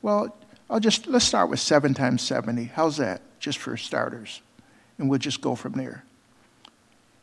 Well, 0.00 0.36
I'll 0.70 0.80
just 0.80 1.06
let's 1.06 1.24
start 1.24 1.50
with 1.50 1.60
seven 1.60 1.92
times 1.92 2.22
70. 2.22 2.64
How's 2.64 2.96
that? 2.98 3.20
Just 3.40 3.58
for 3.58 3.76
starters. 3.76 4.42
And 4.98 5.10
we'll 5.10 5.18
just 5.18 5.40
go 5.40 5.54
from 5.54 5.72
there. 5.72 6.04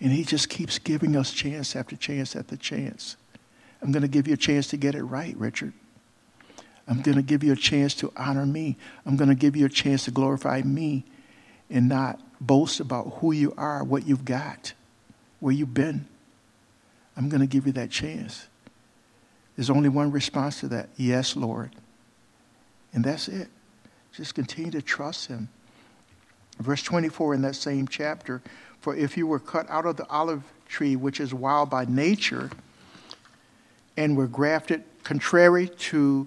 And 0.02 0.12
he 0.12 0.24
just 0.24 0.50
keeps 0.50 0.78
giving 0.80 1.16
us 1.16 1.32
chance 1.32 1.76
after 1.76 1.96
chance 1.96 2.36
after 2.36 2.56
chance. 2.58 3.16
I'm 3.82 3.92
going 3.92 4.02
to 4.02 4.08
give 4.08 4.28
you 4.28 4.34
a 4.34 4.38
chance 4.38 4.68
to 4.68 4.78
get 4.78 4.96
it 4.96 5.04
right, 5.04 5.36
Richard. 5.38 5.74
I'm 6.88 7.02
going 7.02 7.18
to 7.18 7.24
give 7.24 7.44
you 7.44 7.54
a 7.54 7.58
chance 7.58 7.94
to 7.96 8.12
honor 8.18 8.46
me. 8.46 8.76
I'm 9.06 9.16
going 9.16 9.30
to 9.30 9.36
give 9.36 9.56
you 9.56 9.66
a 9.66 9.70
chance 9.70 10.06
to 10.06 10.12
glorify 10.12 10.62
me 10.64 11.06
and 11.70 11.88
not 11.88 12.20
boast 12.42 12.80
about 12.80 13.18
who 13.20 13.32
you 13.32 13.54
are, 13.58 13.84
what 13.84 14.08
you've 14.08 14.26
got, 14.26 14.74
where 15.40 15.54
you've 15.54 15.74
been. 15.74 16.08
I'm 17.16 17.30
going 17.30 17.42
to 17.42 17.48
give 17.48 17.68
you 17.68 17.74
that 17.74 17.92
chance. 17.92 18.48
There's 19.56 19.70
only 19.70 19.90
one 19.90 20.12
response 20.12 20.62
to 20.62 20.68
that 20.70 20.90
yes, 20.96 21.36
Lord. 21.36 21.76
And 22.94 23.04
that's 23.04 23.28
it. 23.28 23.50
Just 24.14 24.34
continue 24.34 24.72
to 24.72 24.82
trust 24.82 25.28
Him. 25.28 25.50
Verse 26.60 26.82
24 26.82 27.36
in 27.36 27.42
that 27.44 27.56
same 27.56 27.88
chapter 27.88 28.42
For 28.80 28.96
if 28.96 29.16
you 29.18 29.28
were 29.28 29.40
cut 29.40 29.70
out 29.70 29.86
of 29.86 29.98
the 29.98 30.08
olive 30.08 30.44
tree, 30.68 30.96
which 30.96 31.20
is 31.20 31.34
wild 31.34 31.70
by 31.70 31.86
nature, 31.86 32.50
and 34.00 34.16
were 34.16 34.28
grafted 34.28 34.82
contrary 35.04 35.68
to 35.68 36.26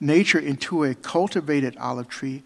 nature 0.00 0.40
into 0.40 0.82
a 0.82 0.96
cultivated 0.96 1.76
olive 1.76 2.08
tree, 2.08 2.42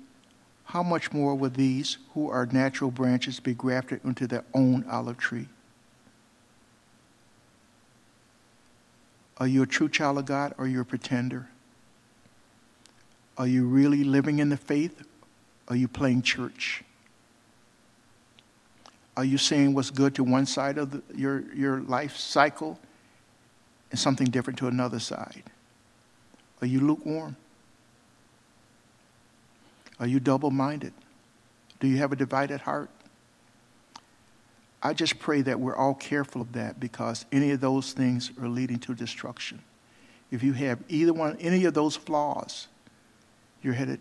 how 0.64 0.82
much 0.82 1.10
more 1.10 1.34
will 1.34 1.48
these 1.48 1.96
who 2.12 2.28
are 2.28 2.44
natural 2.44 2.90
branches 2.90 3.40
be 3.40 3.54
grafted 3.54 3.98
into 4.04 4.26
their 4.26 4.44
own 4.52 4.84
olive 4.90 5.16
tree? 5.16 5.48
Are 9.38 9.46
you 9.46 9.62
a 9.62 9.66
true 9.66 9.88
child 9.88 10.18
of 10.18 10.26
God 10.26 10.52
or 10.58 10.66
are 10.66 10.68
you 10.68 10.82
a 10.82 10.84
pretender? 10.84 11.48
Are 13.38 13.46
you 13.46 13.64
really 13.66 14.04
living 14.04 14.38
in 14.38 14.50
the 14.50 14.58
faith? 14.58 15.00
Or 15.66 15.72
are 15.72 15.76
you 15.76 15.88
playing 15.88 16.22
church? 16.22 16.84
Are 19.16 19.24
you 19.24 19.38
saying 19.38 19.72
what's 19.72 19.90
good 19.90 20.14
to 20.16 20.24
one 20.24 20.44
side 20.44 20.76
of 20.76 20.90
the, 20.90 21.02
your, 21.14 21.44
your 21.54 21.80
life 21.80 22.18
cycle 22.18 22.78
and 23.90 23.98
something 23.98 24.28
different 24.28 24.58
to 24.58 24.68
another 24.68 24.98
side? 24.98 25.44
Are 26.60 26.66
you 26.66 26.80
lukewarm? 26.80 27.36
Are 30.00 30.06
you 30.06 30.20
double 30.20 30.50
minded? 30.50 30.92
Do 31.80 31.86
you 31.86 31.98
have 31.98 32.12
a 32.12 32.16
divided 32.16 32.60
heart? 32.60 32.90
I 34.82 34.92
just 34.92 35.18
pray 35.18 35.42
that 35.42 35.58
we're 35.58 35.76
all 35.76 35.94
careful 35.94 36.40
of 36.40 36.52
that 36.52 36.78
because 36.78 37.24
any 37.32 37.50
of 37.50 37.60
those 37.60 37.92
things 37.92 38.30
are 38.40 38.48
leading 38.48 38.78
to 38.80 38.94
destruction. 38.94 39.60
If 40.30 40.42
you 40.42 40.52
have 40.52 40.80
either 40.88 41.12
one, 41.12 41.36
any 41.40 41.64
of 41.64 41.74
those 41.74 41.96
flaws, 41.96 42.68
you're 43.62 43.74
headed 43.74 44.00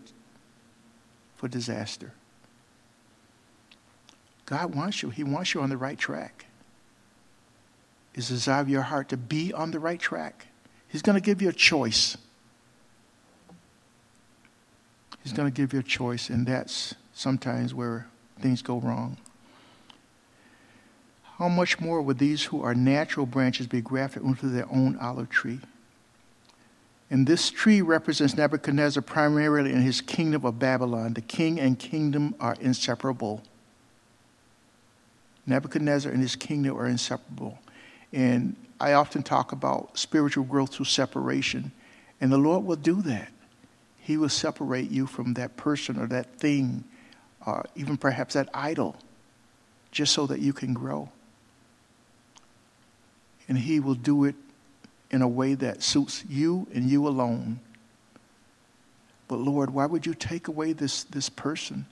for 1.36 1.48
disaster. 1.48 2.14
God 4.46 4.76
wants 4.76 5.02
you. 5.02 5.10
He 5.10 5.24
wants 5.24 5.54
you 5.54 5.62
on 5.62 5.70
the 5.70 5.78
right 5.78 5.98
track. 5.98 6.47
The 8.18 8.24
desire 8.24 8.62
of 8.62 8.68
your 8.68 8.82
heart 8.82 9.10
to 9.10 9.18
be 9.18 9.54
on 9.54 9.70
the 9.70 9.80
right 9.80 10.00
track. 10.00 10.48
He's 10.88 11.04
going 11.04 11.14
to 11.14 11.22
give 11.22 11.40
you 11.40 11.50
a 11.50 11.54
choice. 11.54 12.18
He's 15.22 15.34
going 15.34 15.48
to 15.48 15.56
give 15.56 15.72
you 15.72 15.82
a 15.82 15.84
choice, 15.84 16.32
and 16.32 16.48
that's 16.48 16.96
sometimes 17.14 17.76
where 17.76 18.08
things 18.42 18.64
go 18.64 18.80
wrong. 18.80 19.18
How 21.38 21.48
much 21.48 21.80
more 21.80 22.02
would 22.02 22.18
these 22.18 22.46
who 22.46 22.64
are 22.64 22.74
natural 22.74 23.28
branches 23.28 23.68
be 23.68 23.82
grafted 23.82 24.24
into 24.24 24.48
their 24.48 24.66
own 24.72 24.98
olive 24.98 25.30
tree? 25.30 25.60
And 27.12 27.28
this 27.28 27.52
tree 27.52 27.84
represents 27.84 28.36
Nebuchadnezzar 28.36 29.04
primarily 29.04 29.72
in 29.72 29.84
his 29.84 30.02
kingdom 30.02 30.44
of 30.44 30.58
Babylon. 30.58 31.14
The 31.14 31.22
king 31.22 31.60
and 31.60 31.78
kingdom 31.78 32.34
are 32.40 32.56
inseparable. 32.60 33.44
Nebuchadnezzar 35.46 36.12
and 36.12 36.20
his 36.20 36.36
kingdom 36.36 36.76
are 36.76 36.88
inseparable. 36.88 37.60
And 38.14 38.56
I 38.80 38.94
often 38.94 39.24
talk 39.24 39.52
about 39.52 39.98
spiritual 39.98 40.44
growth 40.46 40.76
through 40.76 40.86
separation. 40.86 41.72
And 42.22 42.32
the 42.32 42.38
Lord 42.38 42.66
will 42.66 42.76
do 42.76 43.02
that. 43.04 43.32
He 44.00 44.18
will 44.18 44.30
separate 44.30 44.90
you 44.90 45.06
from 45.06 45.34
that 45.34 45.58
person 45.58 46.00
or 46.00 46.08
that 46.08 46.40
thing, 46.40 46.84
or 47.46 47.66
even 47.76 47.98
perhaps 47.98 48.36
that 48.36 48.50
idol, 48.54 48.96
just 49.92 50.14
so 50.14 50.26
that 50.28 50.40
you 50.40 50.54
can 50.54 50.74
grow. 50.74 51.10
And 53.50 53.58
He 53.58 53.80
will 53.80 53.96
do 53.96 54.24
it 54.24 54.36
in 55.12 55.22
a 55.22 55.28
way 55.28 55.54
that 55.56 55.84
suits 55.84 56.24
you 56.30 56.68
and 56.74 56.90
you 56.90 57.08
alone. 57.08 57.60
But 59.28 59.40
Lord, 59.40 59.72
why 59.72 59.86
would 59.86 60.06
you 60.06 60.14
take 60.14 60.48
away 60.48 60.74
this, 60.74 61.04
this 61.04 61.30
person? 61.30 61.86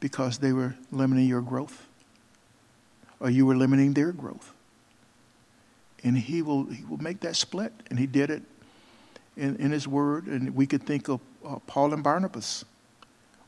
Because 0.00 0.38
they 0.38 0.52
were 0.52 0.76
limiting 0.90 1.26
your 1.26 1.42
growth. 1.42 1.86
Or 3.20 3.30
you 3.30 3.46
were 3.46 3.56
limiting 3.56 3.92
their 3.92 4.12
growth. 4.12 4.52
And 6.04 6.16
he 6.16 6.42
will, 6.42 6.66
he 6.66 6.84
will 6.84 7.02
make 7.02 7.20
that 7.20 7.34
split. 7.34 7.72
And 7.90 7.98
he 7.98 8.06
did 8.06 8.30
it 8.30 8.42
in, 9.36 9.56
in 9.56 9.72
his 9.72 9.88
word. 9.88 10.26
And 10.26 10.54
we 10.54 10.66
could 10.66 10.84
think 10.84 11.08
of 11.08 11.20
uh, 11.44 11.56
Paul 11.66 11.92
and 11.92 12.04
Barnabas. 12.04 12.64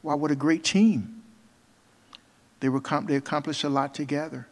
Wow, 0.03 0.17
what 0.17 0.31
a 0.31 0.37
great 0.37 0.65
team. 0.65 1.23
They, 2.61 2.69
were, 2.69 2.81
they 3.05 3.17
accomplished 3.17 3.65
a 3.65 3.69
lot 3.69 3.95
together. 3.95 4.49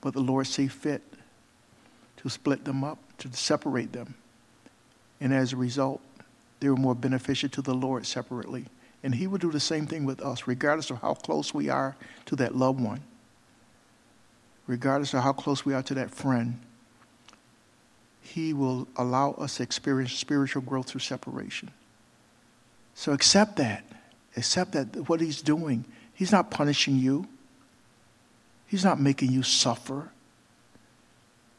But 0.00 0.14
the 0.14 0.20
Lord 0.20 0.46
see 0.46 0.68
fit 0.68 1.02
to 2.18 2.28
split 2.28 2.64
them 2.64 2.84
up, 2.84 2.98
to 3.18 3.32
separate 3.32 3.92
them. 3.92 4.14
And 5.20 5.32
as 5.32 5.52
a 5.52 5.56
result, 5.56 6.00
they 6.60 6.68
were 6.68 6.76
more 6.76 6.94
beneficial 6.94 7.48
to 7.50 7.62
the 7.62 7.74
Lord 7.74 8.06
separately. 8.06 8.64
And 9.02 9.14
He 9.14 9.26
will 9.26 9.38
do 9.38 9.52
the 9.52 9.60
same 9.60 9.86
thing 9.86 10.04
with 10.04 10.20
us, 10.20 10.46
regardless 10.46 10.90
of 10.90 11.00
how 11.00 11.14
close 11.14 11.54
we 11.54 11.68
are 11.68 11.96
to 12.26 12.36
that 12.36 12.56
loved 12.56 12.80
one, 12.80 13.00
regardless 14.68 15.14
of 15.14 15.24
how 15.24 15.32
close 15.32 15.64
we 15.64 15.74
are 15.74 15.82
to 15.82 15.94
that 15.94 16.12
friend. 16.12 16.60
He 18.20 18.52
will 18.52 18.86
allow 18.96 19.32
us 19.32 19.56
to 19.56 19.64
experience 19.64 20.12
spiritual 20.12 20.62
growth 20.62 20.90
through 20.90 21.00
separation. 21.00 21.70
So 22.94 23.12
accept 23.12 23.56
that. 23.56 23.84
Accept 24.36 24.72
that 24.72 25.08
what 25.08 25.20
he's 25.20 25.42
doing, 25.42 25.84
he's 26.14 26.30
not 26.30 26.52
punishing 26.52 26.96
you. 26.96 27.26
He's 28.68 28.84
not 28.84 29.00
making 29.00 29.32
you 29.32 29.42
suffer. 29.42 30.10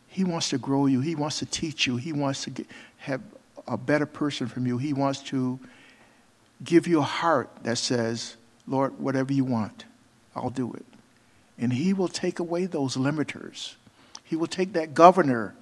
He 0.07 0.23
wants 0.23 0.49
to 0.49 0.59
grow 0.59 0.85
you. 0.85 1.01
He 1.01 1.15
wants 1.15 1.39
to 1.39 1.45
teach 1.47 1.87
you. 1.87 1.97
He 1.97 2.13
wants 2.13 2.43
to 2.43 2.51
get, 2.51 2.67
have 2.97 3.21
a 3.67 3.77
better 3.77 4.05
person 4.05 4.47
from 4.47 4.67
you. 4.67 4.77
He 4.77 4.93
wants 4.93 5.21
to 5.23 5.59
give 6.63 6.87
you 6.87 6.99
a 6.99 7.03
heart 7.03 7.49
that 7.63 7.79
says, 7.79 8.37
Lord, 8.67 8.99
whatever 8.99 9.33
you 9.33 9.43
want, 9.43 9.85
I'll 10.35 10.51
do 10.51 10.71
it. 10.73 10.85
And 11.59 11.73
He 11.73 11.93
will 11.93 12.07
take 12.07 12.39
away 12.39 12.65
those 12.65 12.95
limiters. 12.95 13.75
He 14.23 14.35
will 14.35 14.47
take 14.47 14.73
that 14.73 14.93
governor 14.93 15.55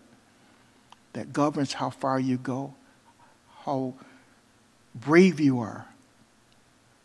that 1.13 1.33
governs 1.33 1.73
how 1.73 1.89
far 1.89 2.19
you 2.19 2.37
go, 2.37 2.75
how 3.65 3.95
brave 4.93 5.39
you 5.39 5.59
are, 5.59 5.87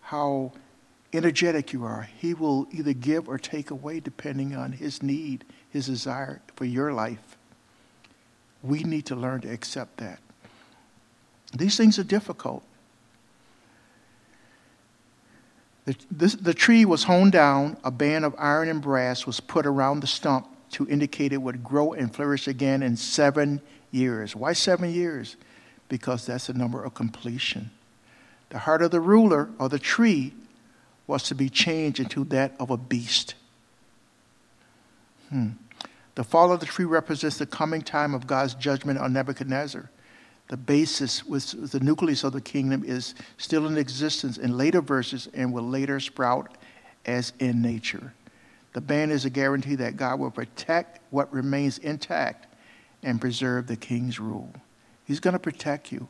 how 0.03 0.53
energetic 1.13 1.73
you 1.73 1.85
are. 1.85 2.09
He 2.19 2.35
will 2.35 2.67
either 2.71 2.93
give 2.93 3.29
or 3.29 3.39
take 3.39 3.71
away 3.71 4.01
depending 4.01 4.55
on 4.55 4.73
His 4.73 5.03
need, 5.03 5.45
His 5.71 5.87
desire 5.87 6.43
for 6.57 6.65
your 6.65 6.93
life. 6.93 7.37
We 8.63 8.83
need 8.83 9.07
to 9.07 9.17
learn 9.17 9.41
to 9.43 9.51
accept 9.51 9.97
that. 9.99 10.19
These 11.57 11.77
things 11.77 11.99
are 11.99 12.05
difficult. 12.05 12.65
The, 15.85 15.97
this, 16.11 16.35
the 16.35 16.55
tree 16.55 16.85
was 16.85 17.05
hewn 17.05 17.31
down, 17.31 17.77
a 17.83 17.91
band 17.91 18.25
of 18.25 18.35
iron 18.39 18.69
and 18.69 18.81
brass 18.81 19.27
was 19.27 19.41
put 19.41 19.67
around 19.67 20.01
the 20.01 20.07
stump 20.07 20.49
to 20.73 20.89
indicate 20.89 21.33
it 21.33 21.39
would 21.39 21.65
grow 21.65 21.93
and 21.93 22.15
flourish 22.15 22.47
again 22.47 22.83
in 22.83 22.97
seven 22.97 23.61
years. 23.91 24.37
Why 24.37 24.53
seven 24.53 24.93
years? 24.93 25.37
Because 25.89 26.27
that's 26.27 26.47
the 26.47 26.55
number 26.55 26.83
of 26.83 26.95
completion. 26.95 27.71
The 28.51 28.59
heart 28.59 28.83
of 28.83 28.91
the 28.91 29.01
ruler 29.01 29.51
or 29.59 29.69
the 29.69 29.79
tree 29.79 30.35
was 31.07 31.25
to 31.25 31.35
be 31.35 31.49
changed 31.49 31.99
into 31.99 32.25
that 32.25 32.55
of 32.61 32.71
a 32.71 32.77
beast. 32.77 33.35
Hmm. 35.31 35.49
The 36.15 36.25
fall 36.25 36.53
of 36.53 36.61
the 36.61 36.67
tree 36.67 36.85
represents 36.85 37.39
the 37.39 37.47
coming 37.47 37.83
time 37.83 38.15
of 38.15 38.27
God's 38.27 38.55
judgment 38.55 38.99
on 38.99 39.13
Nebuchadnezzar 39.13 39.91
the 40.53 40.59
basis, 40.59 41.25
was 41.25 41.53
the 41.53 41.81
nucleus 41.81 42.25
of 42.25 42.35
the 42.35 42.41
kingdom, 42.43 42.85
is 42.85 43.15
still 43.39 43.67
in 43.67 43.79
existence 43.79 44.37
in 44.37 44.59
later 44.59 44.83
verses 44.83 45.27
and 45.33 45.51
will 45.51 45.67
later 45.67 45.99
sprout 45.99 46.59
as 47.07 47.33
in 47.39 47.63
nature. 47.63 48.13
The 48.75 48.83
ban 48.83 49.11
is 49.11 49.25
a 49.25 49.31
guarantee 49.31 49.77
that 49.77 49.97
God 49.97 50.21
will 50.21 50.31
protect 50.31 51.01
what 51.09 51.33
remains 51.33 51.79
intact 51.79 52.55
and 53.03 53.19
preserve 53.19 53.67
the 53.67 53.77
king's 53.77 54.21
rule. 54.21 54.53
He's 55.07 55.21
going 55.21 55.33
to 55.33 55.39
protect 55.39 55.91
you. 55.91 56.07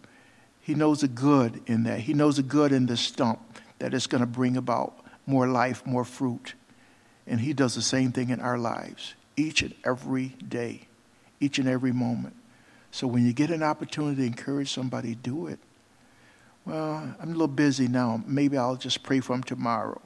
He 0.61 0.74
knows 0.74 1.03
the 1.03 1.09
good 1.09 1.62
in 1.68 1.84
that. 1.84 2.01
He 2.01 2.12
knows 2.12 2.34
the 2.34 2.43
good 2.43 2.72
in 2.72 2.86
the 2.86 2.97
stump 2.97 3.38
that 3.78 3.95
is 3.95 4.09
going 4.09 4.22
to 4.22 4.26
bring 4.26 4.57
about 4.57 5.07
more 5.24 5.47
life, 5.47 5.86
more 5.86 6.05
fruit. 6.05 6.55
And 7.28 7.38
He 7.38 7.53
does 7.53 7.76
the 7.76 7.80
same 7.80 8.11
thing 8.11 8.30
in 8.30 8.40
our 8.40 8.59
lives, 8.59 9.14
each 9.36 9.62
and 9.62 9.72
every 9.84 10.34
day, 10.49 10.88
each 11.38 11.61
and 11.61 11.68
every 11.68 11.93
moment. 11.93 12.34
So 12.93 13.07
when 13.07 13.26
you 13.26 13.32
get 13.32 13.51
an 13.51 13.62
opportunity 13.62 14.20
to 14.20 14.26
encourage 14.26 14.70
somebody, 14.72 15.14
do 15.14 15.47
it. 15.49 15.59
Well, 16.64 17.16
I'm 17.18 17.28
a 17.30 17.32
little 17.32 17.49
busy 17.49 17.88
now. 17.88 18.22
Maybe 18.26 18.57
I'll 18.57 18.76
just 18.76 19.03
pray 19.03 19.20
for 19.20 19.34
him 19.34 19.43
tomorrow. 19.43 20.01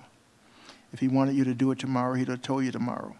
If 0.92 1.00
he 1.00 1.08
wanted 1.08 1.34
you 1.34 1.44
to 1.44 1.52
do 1.52 1.72
it 1.72 1.80
tomorrow, 1.80 2.14
he'd 2.14 2.28
have 2.28 2.42
told 2.42 2.64
you 2.64 2.70
tomorrow. 2.70 3.16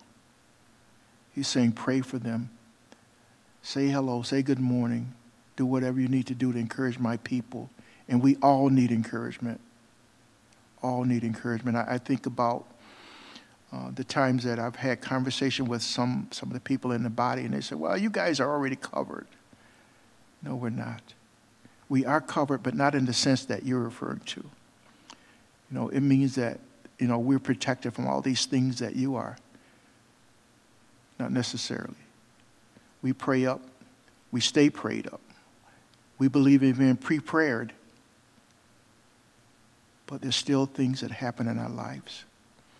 He's 1.34 1.48
saying, 1.48 1.72
pray 1.72 2.00
for 2.00 2.18
them. 2.18 2.48
Say 3.60 3.88
hello, 3.88 4.22
say 4.22 4.40
good 4.40 4.60
morning. 4.60 5.12
Do 5.56 5.66
whatever 5.66 6.00
you 6.00 6.08
need 6.08 6.28
to 6.28 6.34
do 6.34 6.52
to 6.52 6.58
encourage 6.58 6.98
my 7.00 7.16
people. 7.18 7.68
And 8.08 8.22
we 8.22 8.36
all 8.36 8.70
need 8.70 8.92
encouragement. 8.92 9.60
All 10.80 11.02
need 11.02 11.24
encouragement. 11.24 11.76
I, 11.76 11.94
I 11.94 11.98
think 11.98 12.26
about 12.26 12.66
uh, 13.72 13.90
the 13.92 14.04
times 14.04 14.44
that 14.44 14.60
I've 14.60 14.76
had 14.76 15.00
conversation 15.00 15.64
with 15.66 15.82
some, 15.82 16.28
some 16.30 16.50
of 16.50 16.54
the 16.54 16.60
people 16.60 16.92
in 16.92 17.02
the 17.02 17.10
body, 17.10 17.42
and 17.42 17.52
they 17.52 17.60
say, 17.60 17.74
well, 17.74 17.98
you 17.98 18.10
guys 18.10 18.38
are 18.38 18.48
already 18.48 18.76
covered. 18.76 19.26
No, 20.46 20.54
we're 20.54 20.70
not. 20.70 21.02
We 21.88 22.06
are 22.06 22.20
covered, 22.20 22.62
but 22.62 22.74
not 22.74 22.94
in 22.94 23.04
the 23.04 23.12
sense 23.12 23.44
that 23.46 23.66
you're 23.66 23.80
referring 23.80 24.20
to. 24.20 24.40
You 24.40 25.78
know, 25.78 25.88
it 25.88 26.00
means 26.00 26.36
that, 26.36 26.60
you 26.98 27.08
know, 27.08 27.18
we're 27.18 27.38
protected 27.38 27.92
from 27.92 28.06
all 28.06 28.20
these 28.20 28.46
things 28.46 28.78
that 28.78 28.96
you 28.96 29.16
are. 29.16 29.36
Not 31.18 31.32
necessarily. 31.32 31.94
We 33.02 33.12
pray 33.12 33.46
up, 33.46 33.60
we 34.32 34.40
stay 34.40 34.70
prayed 34.70 35.06
up. 35.08 35.20
We 36.18 36.28
believe 36.28 36.62
in 36.62 36.72
being 36.72 36.96
pre 36.96 37.20
prayed 37.20 37.72
but 40.06 40.22
there's 40.22 40.36
still 40.36 40.66
things 40.66 41.00
that 41.00 41.10
happen 41.10 41.48
in 41.48 41.58
our 41.58 41.68
lives. 41.68 42.24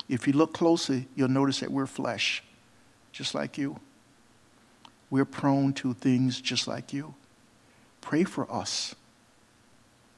If 0.08 0.26
you 0.26 0.32
look 0.32 0.52
closely, 0.54 1.08
you'll 1.16 1.28
notice 1.28 1.60
that 1.60 1.70
we're 1.70 1.86
flesh, 1.86 2.42
just 3.12 3.34
like 3.34 3.58
you. 3.58 3.80
We're 5.10 5.24
prone 5.24 5.72
to 5.74 5.94
things 5.94 6.40
just 6.40 6.68
like 6.68 6.92
you. 6.92 7.14
Pray 8.06 8.22
for 8.22 8.50
us. 8.52 8.94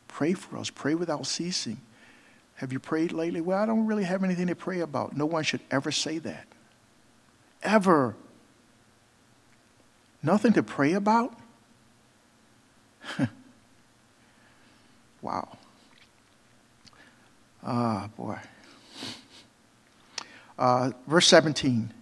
Pray 0.08 0.34
for 0.34 0.58
us. 0.58 0.68
Pray 0.68 0.94
without 0.94 1.26
ceasing. 1.26 1.80
Have 2.56 2.70
you 2.70 2.78
prayed 2.78 3.12
lately? 3.12 3.40
Well, 3.40 3.58
I 3.58 3.64
don't 3.64 3.86
really 3.86 4.04
have 4.04 4.22
anything 4.22 4.48
to 4.48 4.54
pray 4.54 4.80
about. 4.80 5.16
No 5.16 5.24
one 5.24 5.42
should 5.42 5.62
ever 5.70 5.90
say 5.90 6.18
that. 6.18 6.46
Ever. 7.62 8.14
Nothing 10.22 10.52
to 10.52 10.62
pray 10.62 10.92
about? 10.92 11.32
wow. 15.22 15.56
Ah, 17.64 18.10
boy. 18.18 18.38
Uh, 20.58 20.90
verse 21.06 21.26
17. 21.28 21.94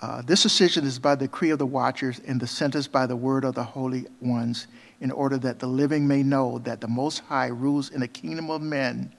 Uh, 0.00 0.22
this 0.22 0.42
decision 0.44 0.84
is 0.84 0.98
by 0.98 1.14
the 1.16 1.26
decree 1.26 1.50
of 1.50 1.58
the 1.58 1.66
watchers 1.66 2.20
and 2.26 2.40
the 2.40 2.46
sentence 2.46 2.86
by 2.86 3.04
the 3.06 3.16
word 3.16 3.44
of 3.44 3.54
the 3.54 3.64
holy 3.64 4.06
ones 4.20 4.68
in 5.00 5.10
order 5.10 5.38
that 5.38 5.58
the 5.58 5.66
living 5.66 6.06
may 6.06 6.22
know 6.22 6.58
that 6.60 6.80
the 6.80 6.88
Most 6.88 7.20
High 7.20 7.48
rules 7.48 7.90
in 7.90 8.00
the 8.00 8.08
kingdom 8.08 8.50
of 8.50 8.62
men, 8.62 9.12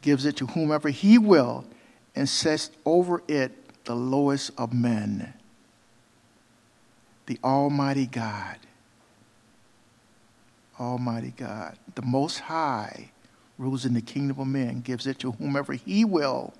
gives 0.00 0.24
it 0.24 0.36
to 0.36 0.46
whomever 0.46 0.88
he 0.88 1.18
will, 1.18 1.64
and 2.14 2.28
sets 2.28 2.70
over 2.84 3.22
it 3.28 3.84
the 3.84 3.94
lowest 3.94 4.50
of 4.58 4.72
men. 4.72 5.34
The 7.26 7.38
Almighty 7.42 8.06
God. 8.06 8.56
Almighty 10.78 11.34
God. 11.36 11.76
The 11.94 12.02
Most 12.02 12.40
High 12.40 13.10
rules 13.56 13.84
in 13.84 13.94
the 13.94 14.00
kingdom 14.00 14.38
of 14.38 14.46
men, 14.46 14.80
gives 14.80 15.06
it 15.06 15.18
to 15.20 15.32
whomever 15.32 15.72
he 15.72 16.04
will, 16.04 16.54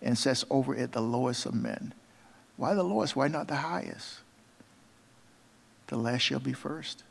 and 0.00 0.16
sets 0.16 0.44
over 0.50 0.74
it 0.74 0.92
the 0.92 1.00
lowest 1.00 1.46
of 1.46 1.54
men. 1.54 1.92
Why 2.56 2.74
the 2.74 2.82
lowest? 2.82 3.16
Why 3.16 3.28
not 3.28 3.48
the 3.48 3.56
highest? 3.56 4.20
The 5.88 5.96
last 5.96 6.22
shall 6.22 6.40
be 6.40 6.52
first. 6.52 7.02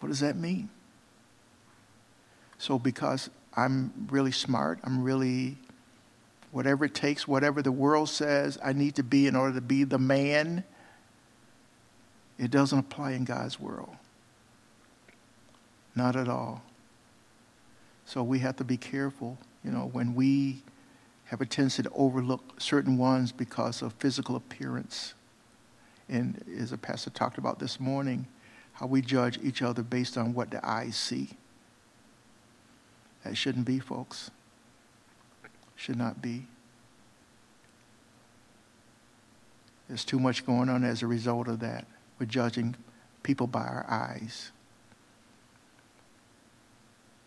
What 0.00 0.08
does 0.08 0.20
that 0.20 0.36
mean? 0.36 0.68
So, 2.58 2.78
because 2.78 3.28
I'm 3.56 4.06
really 4.10 4.32
smart, 4.32 4.78
I'm 4.84 5.02
really, 5.02 5.56
whatever 6.52 6.84
it 6.84 6.94
takes, 6.94 7.26
whatever 7.26 7.62
the 7.62 7.72
world 7.72 8.08
says 8.08 8.58
I 8.64 8.72
need 8.72 8.94
to 8.96 9.02
be 9.02 9.26
in 9.26 9.36
order 9.36 9.54
to 9.54 9.60
be 9.60 9.84
the 9.84 9.98
man, 9.98 10.64
it 12.38 12.50
doesn't 12.50 12.78
apply 12.78 13.12
in 13.12 13.24
God's 13.24 13.60
world. 13.60 13.96
Not 15.94 16.16
at 16.16 16.28
all. 16.28 16.62
So, 18.06 18.22
we 18.22 18.38
have 18.40 18.56
to 18.56 18.64
be 18.64 18.76
careful, 18.76 19.38
you 19.64 19.70
know, 19.70 19.88
when 19.92 20.14
we 20.14 20.62
have 21.34 21.40
a 21.40 21.46
tendency 21.46 21.82
to 21.82 21.90
overlook 21.96 22.60
certain 22.60 22.96
ones 22.96 23.32
because 23.32 23.82
of 23.82 23.92
physical 23.94 24.36
appearance. 24.36 25.14
And 26.08 26.44
as 26.60 26.70
a 26.70 26.78
pastor 26.78 27.10
talked 27.10 27.38
about 27.38 27.58
this 27.58 27.80
morning, 27.80 28.28
how 28.74 28.86
we 28.86 29.02
judge 29.02 29.40
each 29.42 29.60
other 29.60 29.82
based 29.82 30.16
on 30.16 30.32
what 30.32 30.52
the 30.52 30.64
eyes 30.64 30.94
see. 30.94 31.30
That 33.24 33.36
shouldn't 33.36 33.64
be, 33.64 33.80
folks. 33.80 34.30
Should 35.74 35.96
not 35.96 36.22
be. 36.22 36.46
There's 39.88 40.04
too 40.04 40.20
much 40.20 40.46
going 40.46 40.68
on 40.68 40.84
as 40.84 41.02
a 41.02 41.08
result 41.08 41.48
of 41.48 41.58
that. 41.58 41.84
We're 42.20 42.26
judging 42.26 42.76
people 43.24 43.48
by 43.48 43.64
our 43.64 43.86
eyes. 43.88 44.52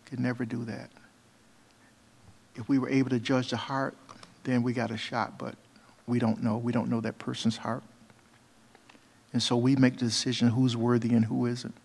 Could 0.05 0.21
never 0.21 0.45
do 0.45 0.63
that. 0.63 0.91
If 2.57 2.67
we 2.67 2.79
were 2.79 2.89
able 2.89 3.09
to 3.11 3.19
judge 3.19 3.51
the 3.51 3.57
heart, 3.57 3.95
then 4.43 4.63
we 4.63 4.73
got 4.73 4.91
a 4.91 4.97
shot, 4.97 5.37
but 5.37 5.55
we 6.07 6.19
don't 6.19 6.43
know. 6.43 6.57
We 6.57 6.71
don't 6.71 6.89
know 6.89 7.01
that 7.01 7.19
person's 7.19 7.57
heart. 7.57 7.83
And 9.33 9.43
so 9.43 9.55
we 9.55 9.75
make 9.75 9.97
the 9.99 10.05
decision 10.05 10.49
who's 10.49 10.75
worthy 10.75 11.13
and 11.13 11.25
who 11.25 11.45
isn't. 11.45 11.75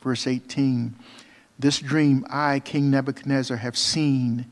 Verse 0.00 0.26
18 0.26 0.94
This 1.58 1.78
dream 1.78 2.24
I, 2.30 2.60
King 2.60 2.90
Nebuchadnezzar, 2.90 3.56
have 3.58 3.76
seen. 3.76 4.46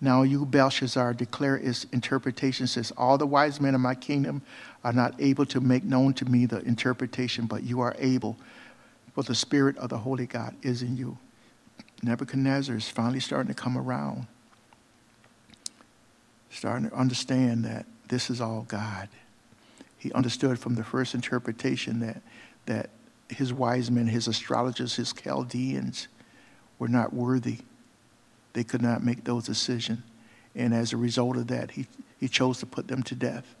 Now 0.00 0.22
you, 0.22 0.44
Belshazzar, 0.46 1.14
declare 1.14 1.56
its 1.56 1.84
interpretation. 1.92 2.66
Says, 2.66 2.92
All 2.96 3.18
the 3.18 3.26
wise 3.26 3.60
men 3.60 3.74
of 3.74 3.80
my 3.80 3.94
kingdom 3.94 4.42
are 4.82 4.92
not 4.92 5.14
able 5.20 5.46
to 5.46 5.60
make 5.60 5.84
known 5.84 6.14
to 6.14 6.24
me 6.24 6.46
the 6.46 6.60
interpretation, 6.60 7.46
but 7.46 7.62
you 7.62 7.80
are 7.80 7.94
able, 7.98 8.36
for 9.14 9.22
the 9.22 9.34
Spirit 9.34 9.76
of 9.78 9.90
the 9.90 9.98
Holy 9.98 10.26
God 10.26 10.56
is 10.62 10.82
in 10.82 10.96
you. 10.96 11.18
Nebuchadnezzar 12.02 12.74
is 12.74 12.88
finally 12.88 13.20
starting 13.20 13.54
to 13.54 13.60
come 13.60 13.78
around, 13.78 14.26
starting 16.52 16.88
to 16.88 16.94
understand 16.94 17.64
that 17.64 17.86
this 18.08 18.30
is 18.30 18.40
all 18.40 18.62
God 18.68 19.08
he 20.02 20.10
understood 20.14 20.58
from 20.58 20.74
the 20.74 20.82
first 20.82 21.14
interpretation 21.14 22.00
that, 22.00 22.20
that 22.66 22.90
his 23.28 23.52
wise 23.52 23.88
men, 23.88 24.08
his 24.08 24.26
astrologers, 24.26 24.96
his 24.96 25.12
Chaldeans 25.12 26.08
were 26.80 26.88
not 26.88 27.12
worthy. 27.12 27.58
They 28.52 28.64
could 28.64 28.82
not 28.82 29.04
make 29.04 29.22
those 29.22 29.44
decisions. 29.44 30.00
And 30.56 30.74
as 30.74 30.92
a 30.92 30.96
result 30.96 31.36
of 31.36 31.46
that, 31.46 31.70
he, 31.70 31.86
he 32.18 32.26
chose 32.26 32.58
to 32.58 32.66
put 32.66 32.88
them 32.88 33.04
to 33.04 33.14
death. 33.14 33.54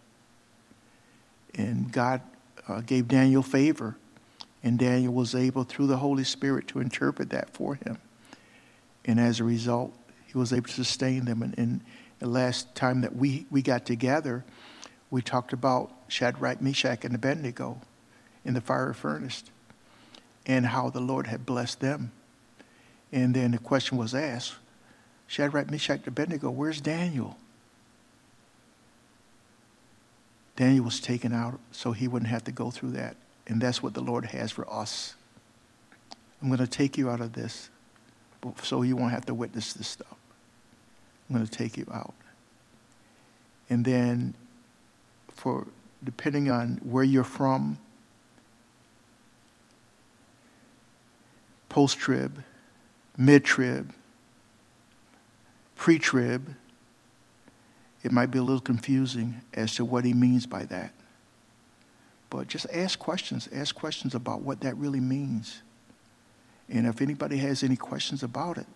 And 1.54 1.92
God 1.92 2.22
uh, 2.66 2.80
gave 2.80 3.06
Daniel 3.06 3.44
favor, 3.44 3.96
and 4.64 4.80
Daniel 4.80 5.14
was 5.14 5.36
able, 5.36 5.62
through 5.62 5.86
the 5.86 5.98
Holy 5.98 6.24
Spirit, 6.24 6.66
to 6.68 6.80
interpret 6.80 7.30
that 7.30 7.50
for 7.50 7.76
him. 7.76 7.98
And 9.04 9.20
as 9.20 9.38
a 9.38 9.44
result, 9.44 9.96
he 10.26 10.36
was 10.36 10.52
able 10.52 10.66
to 10.66 10.72
sustain 10.72 11.24
them. 11.24 11.40
And, 11.40 11.56
and 11.56 11.80
the 12.22 12.28
last 12.28 12.74
time 12.76 13.00
that 13.00 13.16
we, 13.16 13.46
we 13.50 13.62
got 13.62 13.84
together, 13.84 14.44
we 15.10 15.20
talked 15.22 15.52
about 15.52 15.90
Shadrach, 16.06 16.62
Meshach, 16.62 17.04
and 17.04 17.14
Abednego 17.14 17.80
in 18.44 18.54
the 18.54 18.60
fire 18.60 18.92
furnace 18.92 19.42
and 20.46 20.66
how 20.66 20.88
the 20.88 21.00
Lord 21.00 21.26
had 21.26 21.44
blessed 21.44 21.80
them. 21.80 22.12
And 23.10 23.34
then 23.34 23.50
the 23.50 23.58
question 23.58 23.98
was 23.98 24.14
asked 24.14 24.54
Shadrach, 25.26 25.70
Meshach, 25.70 25.98
and 25.98 26.08
Abednego, 26.08 26.50
where's 26.50 26.80
Daniel? 26.80 27.36
Daniel 30.54 30.84
was 30.84 31.00
taken 31.00 31.32
out 31.32 31.58
so 31.72 31.90
he 31.90 32.06
wouldn't 32.06 32.30
have 32.30 32.44
to 32.44 32.52
go 32.52 32.70
through 32.70 32.92
that. 32.92 33.16
And 33.48 33.60
that's 33.60 33.82
what 33.82 33.94
the 33.94 34.00
Lord 34.00 34.26
has 34.26 34.52
for 34.52 34.70
us. 34.72 35.16
I'm 36.40 36.48
going 36.48 36.60
to 36.60 36.66
take 36.68 36.96
you 36.96 37.10
out 37.10 37.20
of 37.20 37.32
this 37.32 37.68
so 38.62 38.82
you 38.82 38.94
won't 38.94 39.12
have 39.12 39.26
to 39.26 39.34
witness 39.34 39.72
this 39.72 39.88
stuff. 39.88 40.21
I'm 41.32 41.38
going 41.38 41.48
to 41.48 41.58
take 41.58 41.78
you 41.78 41.86
out. 41.90 42.12
And 43.70 43.86
then, 43.86 44.34
for 45.28 45.66
depending 46.04 46.50
on 46.50 46.78
where 46.82 47.04
you're 47.04 47.24
from, 47.24 47.78
post 51.70 51.98
trib, 51.98 52.44
mid 53.16 53.46
trib, 53.46 53.94
pre 55.74 55.98
trib, 55.98 56.54
it 58.02 58.12
might 58.12 58.26
be 58.26 58.38
a 58.38 58.42
little 58.42 58.60
confusing 58.60 59.40
as 59.54 59.74
to 59.76 59.86
what 59.86 60.04
he 60.04 60.12
means 60.12 60.44
by 60.44 60.64
that. 60.64 60.92
But 62.28 62.46
just 62.46 62.66
ask 62.74 62.98
questions. 62.98 63.48
Ask 63.54 63.74
questions 63.74 64.14
about 64.14 64.42
what 64.42 64.60
that 64.60 64.76
really 64.76 65.00
means. 65.00 65.62
And 66.68 66.86
if 66.86 67.00
anybody 67.00 67.38
has 67.38 67.62
any 67.62 67.76
questions 67.76 68.22
about 68.22 68.58
it, 68.58 68.66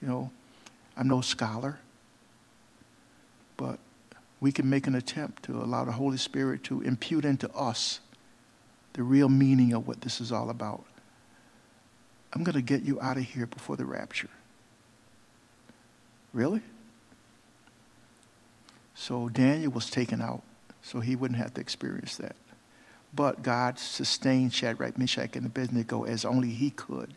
you 0.00 0.06
know, 0.06 0.30
I'm 0.96 1.08
no 1.08 1.22
scholar, 1.22 1.80
but 3.58 3.78
we 4.40 4.50
can 4.50 4.70
make 4.70 4.86
an 4.86 4.94
attempt 4.94 5.42
to 5.42 5.58
allow 5.58 5.84
the 5.84 5.92
Holy 5.92 6.16
Spirit 6.16 6.64
to 6.64 6.80
impute 6.80 7.26
into 7.26 7.50
us 7.50 8.00
the 8.94 9.02
real 9.02 9.28
meaning 9.28 9.74
of 9.74 9.86
what 9.86 10.00
this 10.00 10.18
is 10.20 10.32
all 10.32 10.48
about. 10.48 10.84
I'm 12.32 12.44
going 12.44 12.54
to 12.54 12.62
get 12.62 12.82
you 12.82 12.98
out 13.02 13.18
of 13.18 13.24
here 13.24 13.46
before 13.46 13.76
the 13.76 13.84
rapture. 13.84 14.30
Really? 16.32 16.62
So 18.94 19.28
Daniel 19.28 19.72
was 19.72 19.90
taken 19.90 20.22
out 20.22 20.42
so 20.82 21.00
he 21.00 21.16
wouldn't 21.16 21.38
have 21.38 21.54
to 21.54 21.60
experience 21.60 22.16
that. 22.16 22.36
But 23.14 23.42
God 23.42 23.78
sustained 23.78 24.52
Shadrach, 24.52 24.98
Meshach, 24.98 25.34
and 25.36 25.46
Abednego 25.46 26.04
as 26.04 26.24
only 26.24 26.50
he 26.50 26.70
could. 26.70 27.14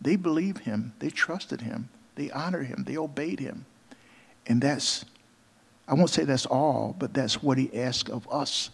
They 0.00 0.16
believed 0.16 0.60
him, 0.60 0.94
they 0.98 1.10
trusted 1.10 1.60
him, 1.60 1.88
they 2.16 2.30
honored 2.30 2.66
him, 2.66 2.84
they 2.84 2.96
obeyed 2.96 3.38
him. 3.38 3.66
And 4.46 4.60
that's, 4.60 5.04
I 5.92 5.94
won't 5.94 6.08
say 6.08 6.24
that's 6.24 6.46
all, 6.46 6.96
but 6.98 7.12
that's 7.12 7.42
what 7.42 7.58
he 7.58 7.70
asked 7.78 8.08
of 8.08 8.26
us. 8.32 8.70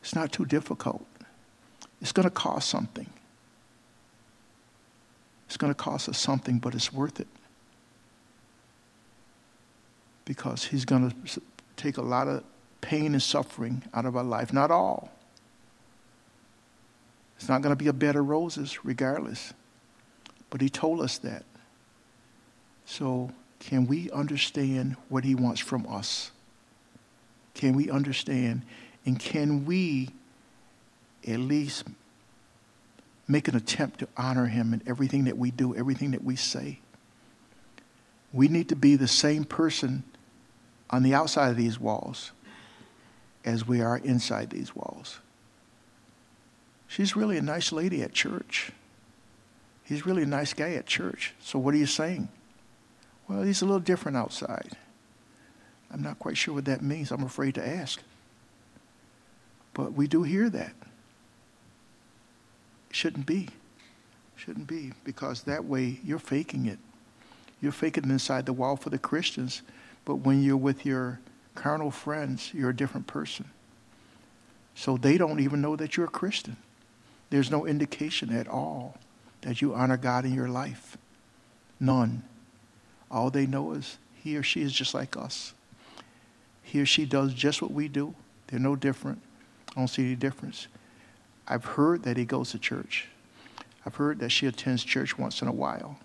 It's 0.00 0.14
not 0.14 0.32
too 0.32 0.46
difficult. 0.46 1.04
It's 2.00 2.10
going 2.10 2.24
to 2.24 2.30
cost 2.30 2.70
something. 2.70 3.06
It's 5.46 5.58
going 5.58 5.70
to 5.70 5.76
cost 5.76 6.08
us 6.08 6.16
something, 6.18 6.58
but 6.58 6.74
it's 6.74 6.90
worth 6.90 7.20
it. 7.20 7.26
Because 10.24 10.64
He's 10.64 10.86
going 10.86 11.10
to 11.10 11.42
take 11.76 11.98
a 11.98 12.02
lot 12.02 12.26
of 12.26 12.42
pain 12.80 13.12
and 13.12 13.22
suffering 13.22 13.82
out 13.92 14.06
of 14.06 14.16
our 14.16 14.24
life. 14.24 14.54
Not 14.54 14.70
all. 14.70 15.10
It's 17.36 17.50
not 17.50 17.60
going 17.60 17.76
to 17.76 17.76
be 17.76 17.88
a 17.88 17.92
bed 17.92 18.16
of 18.16 18.26
roses, 18.26 18.86
regardless. 18.86 19.52
But 20.48 20.62
He 20.62 20.70
told 20.70 21.02
us 21.02 21.18
that. 21.18 21.44
So, 22.86 23.32
can 23.60 23.86
we 23.86 24.10
understand 24.10 24.96
what 25.08 25.24
He 25.24 25.34
wants 25.34 25.60
from 25.60 25.86
us? 25.88 26.30
Can 27.54 27.74
we 27.74 27.90
understand? 27.90 28.62
And 29.04 29.18
can 29.18 29.64
we 29.64 30.10
at 31.26 31.40
least 31.40 31.84
make 33.28 33.46
an 33.46 33.54
attempt 33.54 34.00
to 34.00 34.08
honor 34.16 34.46
him 34.46 34.72
in 34.72 34.82
everything 34.86 35.24
that 35.24 35.36
we 35.36 35.50
do, 35.50 35.74
everything 35.74 36.12
that 36.12 36.24
we 36.24 36.34
say. 36.34 36.78
We 38.32 38.48
need 38.48 38.70
to 38.70 38.76
be 38.76 38.96
the 38.96 39.08
same 39.08 39.44
person 39.44 40.02
on 40.90 41.02
the 41.02 41.14
outside 41.14 41.50
of 41.50 41.56
these 41.56 41.78
walls 41.78 42.32
as 43.44 43.66
we 43.66 43.82
are 43.82 43.98
inside 43.98 44.50
these 44.50 44.74
walls. 44.74 45.18
She's 46.86 47.14
really 47.14 47.36
a 47.36 47.42
nice 47.42 47.70
lady 47.70 48.02
at 48.02 48.14
church. 48.14 48.72
He's 49.84 50.06
really 50.06 50.22
a 50.22 50.26
nice 50.26 50.54
guy 50.54 50.72
at 50.72 50.86
church. 50.86 51.34
So 51.40 51.58
what 51.58 51.74
are 51.74 51.78
you 51.78 51.86
saying? 51.86 52.28
Well, 53.28 53.42
he's 53.42 53.62
a 53.62 53.66
little 53.66 53.80
different 53.80 54.16
outside. 54.16 54.76
I'm 55.92 56.02
not 56.02 56.18
quite 56.18 56.36
sure 56.36 56.54
what 56.54 56.64
that 56.64 56.82
means. 56.82 57.10
I'm 57.10 57.22
afraid 57.22 57.54
to 57.56 57.66
ask. 57.66 58.00
But 59.74 59.92
we 59.92 60.06
do 60.06 60.22
hear 60.22 60.50
that. 60.50 60.72
Shouldn't 62.90 63.26
be. 63.26 63.48
Shouldn't 64.36 64.66
be. 64.66 64.92
Because 65.04 65.42
that 65.42 65.64
way 65.64 66.00
you're 66.04 66.18
faking 66.18 66.66
it. 66.66 66.78
You're 67.60 67.72
faking 67.72 68.04
it 68.04 68.10
inside 68.10 68.46
the 68.46 68.52
wall 68.52 68.76
for 68.76 68.90
the 68.90 68.98
Christians. 68.98 69.62
But 70.04 70.16
when 70.16 70.42
you're 70.42 70.56
with 70.56 70.86
your 70.86 71.20
carnal 71.54 71.90
friends, 71.90 72.52
you're 72.54 72.70
a 72.70 72.76
different 72.76 73.06
person. 73.06 73.50
So 74.74 74.96
they 74.96 75.18
don't 75.18 75.40
even 75.40 75.60
know 75.60 75.76
that 75.76 75.96
you're 75.96 76.06
a 76.06 76.10
Christian. 76.10 76.56
There's 77.30 77.50
no 77.50 77.66
indication 77.66 78.34
at 78.34 78.48
all 78.48 78.96
that 79.42 79.60
you 79.60 79.74
honor 79.74 79.96
God 79.96 80.24
in 80.24 80.34
your 80.34 80.48
life. 80.48 80.96
None. 81.78 82.22
All 83.10 83.30
they 83.30 83.46
know 83.46 83.72
is 83.72 83.98
he 84.14 84.36
or 84.36 84.42
she 84.42 84.62
is 84.62 84.72
just 84.72 84.94
like 84.94 85.16
us. 85.16 85.54
He 86.62 86.80
or 86.80 86.86
she 86.86 87.06
does 87.06 87.32
just 87.32 87.62
what 87.62 87.70
we 87.70 87.88
do. 87.88 88.14
They're 88.48 88.60
no 88.60 88.76
different. 88.76 89.20
I 89.70 89.80
don't 89.80 89.88
see 89.88 90.04
any 90.04 90.16
difference. 90.16 90.66
I've 91.46 91.64
heard 91.64 92.02
that 92.02 92.16
he 92.16 92.24
goes 92.24 92.50
to 92.50 92.58
church. 92.58 93.08
I've 93.86 93.94
heard 93.94 94.18
that 94.18 94.30
she 94.30 94.46
attends 94.46 94.84
church 94.84 95.16
once 95.16 95.40
in 95.40 95.48
a 95.48 95.52
while. 95.52 95.98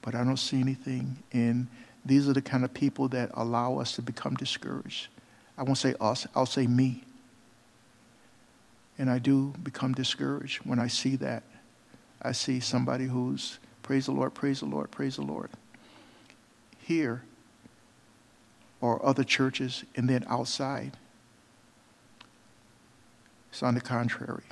But 0.00 0.14
I 0.14 0.24
don't 0.24 0.38
see 0.38 0.60
anything. 0.60 1.18
And 1.32 1.66
these 2.06 2.28
are 2.28 2.32
the 2.32 2.40
kind 2.40 2.64
of 2.64 2.72
people 2.72 3.08
that 3.08 3.30
allow 3.34 3.78
us 3.78 3.92
to 3.96 4.02
become 4.02 4.34
discouraged. 4.34 5.08
I 5.58 5.62
won't 5.62 5.76
say 5.76 5.94
us, 6.00 6.26
I'll 6.34 6.46
say 6.46 6.66
me. 6.66 7.04
And 8.98 9.10
I 9.10 9.18
do 9.18 9.52
become 9.62 9.92
discouraged 9.92 10.58
when 10.64 10.78
I 10.78 10.86
see 10.88 11.16
that. 11.16 11.42
I 12.22 12.32
see 12.32 12.60
somebody 12.60 13.06
who's, 13.06 13.58
praise 13.82 14.06
the 14.06 14.12
Lord, 14.12 14.34
praise 14.34 14.60
the 14.60 14.66
Lord, 14.66 14.90
praise 14.90 15.16
the 15.16 15.22
Lord. 15.22 15.50
Here, 16.90 17.22
or 18.80 19.06
other 19.06 19.22
churches, 19.22 19.84
and 19.94 20.08
then 20.08 20.24
outside. 20.28 20.96
It's 23.52 23.62
on 23.62 23.76
the 23.76 23.80
contrary. 23.80 24.42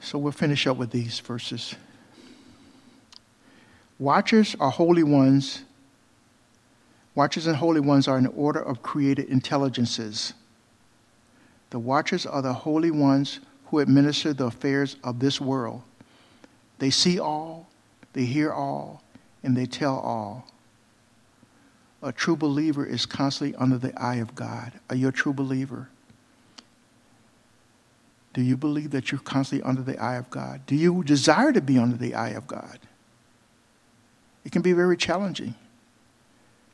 So 0.00 0.18
we'll 0.18 0.32
finish 0.32 0.66
up 0.66 0.76
with 0.76 0.90
these 0.90 1.20
verses. 1.20 1.76
Watchers 4.00 4.56
are 4.58 4.70
holy 4.70 5.04
ones. 5.04 5.62
Watchers 7.14 7.46
and 7.46 7.54
holy 7.54 7.78
ones 7.78 8.08
are 8.08 8.16
an 8.16 8.26
order 8.26 8.60
of 8.60 8.82
created 8.82 9.28
intelligences. 9.28 10.34
The 11.70 11.78
watchers 11.78 12.26
are 12.26 12.42
the 12.42 12.54
holy 12.54 12.90
ones 12.90 13.38
who 13.66 13.78
administer 13.78 14.32
the 14.32 14.46
affairs 14.46 14.96
of 15.04 15.20
this 15.20 15.40
world. 15.40 15.82
They 16.80 16.90
see 16.90 17.20
all, 17.20 17.68
they 18.14 18.24
hear 18.24 18.50
all, 18.50 19.02
and 19.42 19.54
they 19.56 19.66
tell 19.66 19.98
all 19.98 20.46
a 22.04 22.12
true 22.12 22.36
believer 22.36 22.84
is 22.84 23.06
constantly 23.06 23.56
under 23.56 23.78
the 23.78 23.98
eye 23.98 24.16
of 24.16 24.34
God. 24.34 24.72
Are 24.90 24.96
you 24.96 25.08
a 25.08 25.12
true 25.12 25.32
believer? 25.32 25.88
Do 28.34 28.42
you 28.42 28.58
believe 28.58 28.90
that 28.90 29.10
you're 29.10 29.20
constantly 29.20 29.66
under 29.66 29.80
the 29.80 29.98
eye 29.98 30.16
of 30.16 30.28
God? 30.28 30.66
Do 30.66 30.76
you 30.76 31.02
desire 31.02 31.50
to 31.52 31.62
be 31.62 31.78
under 31.78 31.96
the 31.96 32.14
eye 32.14 32.30
of 32.30 32.46
God? 32.46 32.78
It 34.44 34.52
can 34.52 34.60
be 34.60 34.74
very 34.74 34.98
challenging 34.98 35.54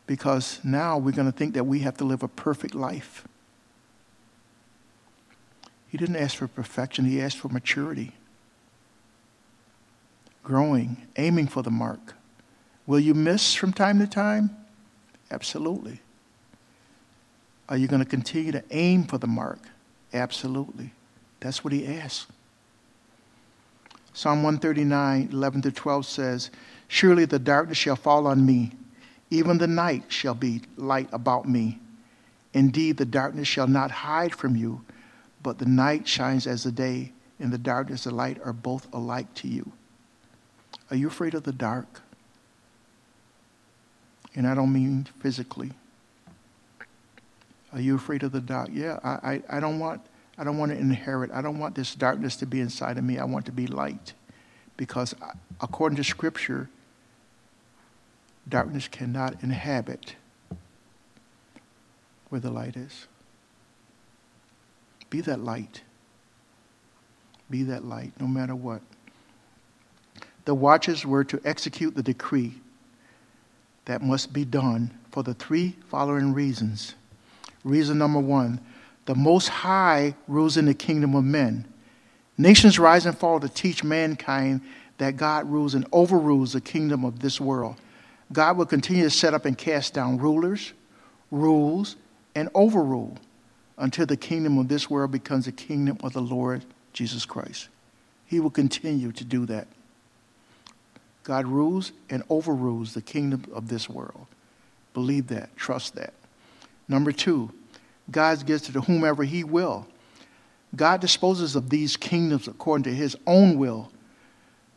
because 0.06 0.58
now 0.64 0.98
we're 0.98 1.12
going 1.12 1.30
to 1.30 1.36
think 1.36 1.54
that 1.54 1.64
we 1.64 1.80
have 1.80 1.96
to 1.98 2.04
live 2.04 2.24
a 2.24 2.28
perfect 2.28 2.74
life. 2.74 3.28
He 5.86 5.96
didn't 5.96 6.16
ask 6.16 6.36
for 6.36 6.48
perfection, 6.48 7.04
he 7.04 7.20
asked 7.20 7.38
for 7.38 7.48
maturity, 7.48 8.12
growing, 10.50 10.96
aiming 11.16 11.46
for 11.46 11.62
the 11.62 11.70
mark. 11.70 12.14
Will 12.84 12.98
you 12.98 13.14
miss 13.14 13.54
from 13.54 13.72
time 13.72 14.00
to 14.00 14.06
time? 14.08 14.50
Absolutely. 15.30 16.00
Are 17.68 17.76
you 17.76 17.86
going 17.86 18.02
to 18.02 18.08
continue 18.08 18.50
to 18.50 18.64
aim 18.72 19.04
for 19.04 19.16
the 19.16 19.28
mark? 19.28 19.60
Absolutely. 20.12 20.90
That's 21.38 21.62
what 21.62 21.72
he 21.72 21.86
asks. 21.86 22.26
Psalm 24.12 24.42
139, 24.42 25.28
11 25.30 25.62
to 25.62 25.70
12 25.70 26.04
says, 26.04 26.50
Surely 26.88 27.26
the 27.26 27.38
darkness 27.38 27.78
shall 27.78 27.94
fall 27.94 28.26
on 28.26 28.44
me, 28.44 28.72
even 29.30 29.56
the 29.56 29.68
night 29.68 30.06
shall 30.08 30.34
be 30.34 30.62
light 30.76 31.08
about 31.12 31.48
me. 31.48 31.78
Indeed, 32.54 32.96
the 32.96 33.04
darkness 33.04 33.46
shall 33.46 33.68
not 33.68 33.92
hide 33.92 34.34
from 34.34 34.56
you, 34.56 34.84
but 35.44 35.58
the 35.58 35.66
night 35.66 36.08
shines 36.08 36.48
as 36.48 36.64
the 36.64 36.72
day, 36.72 37.12
and 37.38 37.52
the 37.52 37.58
darkness 37.58 38.04
and 38.04 38.16
light 38.16 38.40
are 38.44 38.52
both 38.52 38.92
alike 38.92 39.32
to 39.34 39.46
you. 39.46 39.70
Are 40.90 40.96
you 40.96 41.06
afraid 41.06 41.34
of 41.34 41.44
the 41.44 41.52
dark? 41.52 42.02
And 44.34 44.46
I 44.46 44.54
don't 44.54 44.72
mean 44.72 45.06
physically. 45.20 45.72
Are 47.72 47.80
you 47.80 47.94
afraid 47.94 48.22
of 48.22 48.32
the 48.32 48.40
dark? 48.40 48.70
Yeah, 48.72 48.98
I, 49.04 49.10
I, 49.10 49.42
I 49.56 49.60
don't 49.60 49.78
want 49.78 50.02
I 50.40 50.44
don't 50.44 50.56
want 50.56 50.72
to 50.72 50.78
inherit. 50.78 51.30
I 51.32 51.42
don't 51.42 51.58
want 51.58 51.74
this 51.74 51.94
darkness 51.94 52.34
to 52.36 52.46
be 52.46 52.60
inside 52.60 52.96
of 52.96 53.04
me. 53.04 53.18
I 53.18 53.24
want 53.24 53.44
to 53.46 53.52
be 53.52 53.66
light. 53.66 54.14
Because 54.78 55.14
according 55.60 55.96
to 55.96 56.04
Scripture, 56.04 56.70
darkness 58.48 58.88
cannot 58.88 59.42
inhabit 59.42 60.16
where 62.30 62.40
the 62.40 62.50
light 62.50 62.74
is. 62.74 63.06
Be 65.10 65.20
that 65.20 65.40
light. 65.40 65.82
Be 67.50 67.62
that 67.64 67.84
light, 67.84 68.12
no 68.18 68.26
matter 68.26 68.54
what. 68.54 68.80
The 70.50 70.54
watchers 70.56 71.06
were 71.06 71.22
to 71.22 71.40
execute 71.44 71.94
the 71.94 72.02
decree 72.02 72.54
that 73.84 74.02
must 74.02 74.32
be 74.32 74.44
done 74.44 74.90
for 75.12 75.22
the 75.22 75.32
three 75.32 75.76
following 75.88 76.34
reasons. 76.34 76.96
Reason 77.62 77.96
number 77.96 78.18
one 78.18 78.58
the 79.04 79.14
Most 79.14 79.46
High 79.46 80.16
rules 80.26 80.56
in 80.56 80.64
the 80.64 80.74
kingdom 80.74 81.14
of 81.14 81.22
men. 81.22 81.72
Nations 82.36 82.80
rise 82.80 83.06
and 83.06 83.16
fall 83.16 83.38
to 83.38 83.48
teach 83.48 83.84
mankind 83.84 84.62
that 84.98 85.16
God 85.16 85.48
rules 85.48 85.76
and 85.76 85.86
overrules 85.92 86.54
the 86.54 86.60
kingdom 86.60 87.04
of 87.04 87.20
this 87.20 87.40
world. 87.40 87.76
God 88.32 88.56
will 88.56 88.66
continue 88.66 89.04
to 89.04 89.10
set 89.10 89.34
up 89.34 89.44
and 89.44 89.56
cast 89.56 89.94
down 89.94 90.18
rulers, 90.18 90.72
rules, 91.30 91.94
and 92.34 92.48
overrule 92.56 93.16
until 93.78 94.04
the 94.04 94.16
kingdom 94.16 94.58
of 94.58 94.66
this 94.66 94.90
world 94.90 95.12
becomes 95.12 95.44
the 95.44 95.52
kingdom 95.52 95.96
of 96.02 96.12
the 96.12 96.20
Lord 96.20 96.64
Jesus 96.92 97.24
Christ. 97.24 97.68
He 98.26 98.40
will 98.40 98.50
continue 98.50 99.12
to 99.12 99.22
do 99.22 99.46
that. 99.46 99.68
God 101.22 101.46
rules 101.46 101.92
and 102.08 102.22
overrules 102.30 102.94
the 102.94 103.02
kingdom 103.02 103.44
of 103.52 103.68
this 103.68 103.88
world. 103.88 104.26
Believe 104.94 105.28
that, 105.28 105.56
trust 105.56 105.94
that. 105.94 106.14
Number 106.88 107.12
two, 107.12 107.52
God 108.10 108.44
gives 108.46 108.62
to 108.62 108.80
whomever 108.80 109.22
he 109.22 109.44
will. 109.44 109.86
God 110.74 111.00
disposes 111.00 111.56
of 111.56 111.70
these 111.70 111.96
kingdoms 111.96 112.48
according 112.48 112.84
to 112.84 112.94
his 112.94 113.16
own 113.26 113.58
will. 113.58 113.90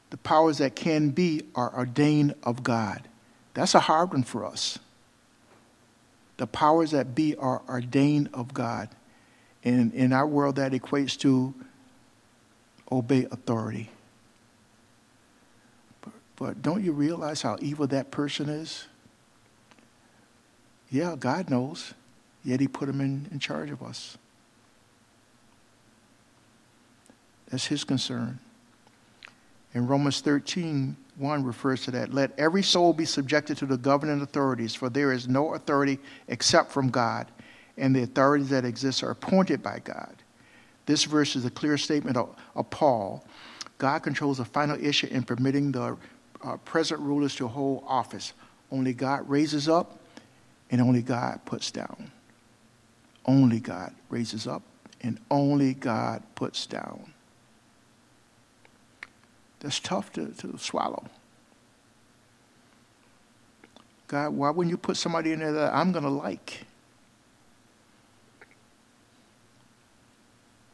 The 0.09 0.17
powers 0.17 0.59
that 0.59 0.75
can 0.75 1.09
be 1.09 1.43
are 1.55 1.73
ordained 1.75 2.35
of 2.43 2.63
God. 2.63 3.07
That's 3.53 3.75
a 3.75 3.79
hard 3.79 4.11
one 4.11 4.23
for 4.23 4.45
us. 4.45 4.77
The 6.37 6.47
powers 6.47 6.91
that 6.91 7.15
be 7.15 7.35
are 7.35 7.61
ordained 7.67 8.29
of 8.33 8.53
God. 8.53 8.89
And 9.63 9.93
in 9.93 10.13
our 10.13 10.27
world, 10.27 10.57
that 10.57 10.71
equates 10.71 11.17
to 11.19 11.53
obey 12.91 13.25
authority. 13.31 13.89
But, 16.43 16.61
don't 16.61 16.83
you 16.83 16.91
realize 16.91 17.41
how 17.41 17.55
evil 17.61 17.87
that 17.87 18.11
person 18.11 18.49
is? 18.49 18.87
Yeah, 20.89 21.15
God 21.17 21.49
knows 21.49 21.93
yet 22.43 22.59
he 22.59 22.67
put 22.67 22.89
him 22.89 22.99
in, 22.99 23.29
in 23.31 23.39
charge 23.39 23.69
of 23.69 23.81
us. 23.81 24.17
That's 27.49 27.67
his 27.67 27.85
concern. 27.85 28.39
And 29.73 29.87
Romans 29.89 30.19
13, 30.19 30.97
1 31.15 31.43
refers 31.45 31.85
to 31.85 31.91
that. 31.91 32.13
Let 32.13 32.37
every 32.37 32.61
soul 32.61 32.91
be 32.91 33.05
subjected 33.05 33.55
to 33.59 33.65
the 33.65 33.77
governing 33.77 34.19
authorities, 34.19 34.75
for 34.75 34.89
there 34.89 35.13
is 35.13 35.29
no 35.29 35.53
authority 35.53 35.97
except 36.27 36.73
from 36.73 36.89
God, 36.89 37.31
and 37.77 37.95
the 37.95 38.03
authorities 38.03 38.49
that 38.49 38.65
exist 38.65 39.01
are 39.01 39.11
appointed 39.11 39.63
by 39.63 39.79
God. 39.79 40.13
This 40.87 41.05
verse 41.05 41.37
is 41.37 41.45
a 41.45 41.49
clear 41.49 41.77
statement 41.77 42.17
of, 42.17 42.35
of 42.53 42.69
Paul. 42.69 43.23
God 43.77 43.99
controls 43.99 44.39
the 44.39 44.45
final 44.45 44.77
issue 44.85 45.07
in 45.07 45.23
permitting 45.23 45.71
the 45.71 45.95
uh, 46.43 46.57
present 46.57 46.99
rulers 46.99 47.35
to 47.35 47.47
hold 47.47 47.83
office. 47.87 48.33
Only 48.71 48.93
God 48.93 49.29
raises 49.29 49.69
up, 49.69 49.99
and 50.69 50.81
only 50.81 51.01
God 51.01 51.41
puts 51.45 51.71
down. 51.71 52.11
Only 53.25 53.59
God 53.59 53.93
raises 54.09 54.47
up, 54.47 54.61
and 55.01 55.19
only 55.31 55.73
God 55.73 56.23
puts 56.35 56.65
down. 56.65 57.13
That's 59.59 59.79
tough 59.79 60.11
to, 60.13 60.27
to 60.39 60.57
swallow. 60.57 61.05
God, 64.07 64.33
why 64.33 64.49
wouldn't 64.49 64.69
you 64.71 64.77
put 64.77 64.97
somebody 64.97 65.31
in 65.31 65.39
there 65.39 65.53
that 65.53 65.73
I'm 65.73 65.91
going 65.91 66.03
to 66.03 66.09
like? 66.09 66.65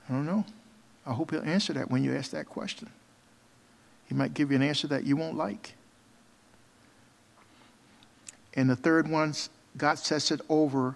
I 0.09 0.13
don't 0.13 0.25
know. 0.25 0.43
I 1.05 1.13
hope 1.13 1.31
he'll 1.31 1.43
answer 1.43 1.71
that 1.73 1.91
when 1.91 2.03
you 2.03 2.15
ask 2.15 2.31
that 2.31 2.47
question. 2.47 2.89
He 4.09 4.15
might 4.15 4.33
give 4.33 4.49
you 4.49 4.57
an 4.57 4.63
answer 4.63 4.87
that 4.87 5.03
you 5.05 5.15
won't 5.15 5.37
like. 5.37 5.75
And 8.55 8.67
the 8.67 8.75
third 8.75 9.07
one, 9.07 9.35
God 9.77 9.99
sets 9.99 10.31
it 10.31 10.41
over 10.49 10.95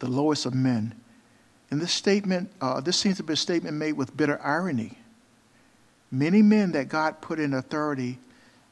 the 0.00 0.08
lowest 0.08 0.44
of 0.44 0.54
men. 0.54 0.92
And 1.70 1.80
this 1.80 1.92
statement, 1.92 2.50
uh, 2.60 2.80
this 2.80 2.98
seems 2.98 3.16
to 3.18 3.22
be 3.22 3.34
a 3.34 3.36
statement 3.36 3.76
made 3.76 3.92
with 3.92 4.16
bitter 4.16 4.40
irony. 4.42 4.98
Many 6.10 6.42
men 6.42 6.72
that 6.72 6.88
God 6.88 7.20
put 7.20 7.38
in 7.38 7.54
authority 7.54 8.18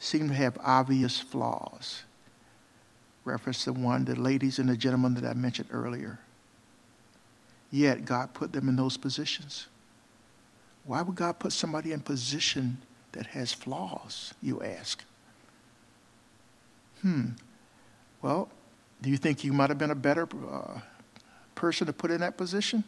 seem 0.00 0.28
to 0.28 0.34
have 0.34 0.58
obvious 0.62 1.20
flaws. 1.20 2.02
Reference 3.24 3.64
the 3.64 3.72
one, 3.72 4.04
the 4.04 4.16
ladies 4.16 4.58
and 4.58 4.68
the 4.68 4.76
gentlemen 4.76 5.14
that 5.14 5.24
I 5.24 5.34
mentioned 5.34 5.68
earlier. 5.70 6.18
Yet 7.70 8.04
God 8.04 8.34
put 8.34 8.52
them 8.52 8.68
in 8.68 8.74
those 8.74 8.96
positions. 8.96 9.68
Why 10.84 11.02
would 11.02 11.14
God 11.14 11.38
put 11.38 11.52
somebody 11.52 11.92
in 11.92 12.00
position 12.00 12.78
that 13.12 13.26
has 13.28 13.52
flaws, 13.52 14.34
you 14.42 14.62
ask? 14.62 15.02
Hmm. 17.02 17.30
Well, 18.20 18.48
do 19.00 19.10
you 19.10 19.16
think 19.16 19.44
you 19.44 19.52
might 19.52 19.70
have 19.70 19.78
been 19.78 19.90
a 19.90 19.96
better 19.96 20.28
uh, 20.50 20.80
person 21.54 21.86
to 21.86 21.92
put 21.92 22.10
in 22.10 22.20
that 22.20 22.36
position? 22.36 22.84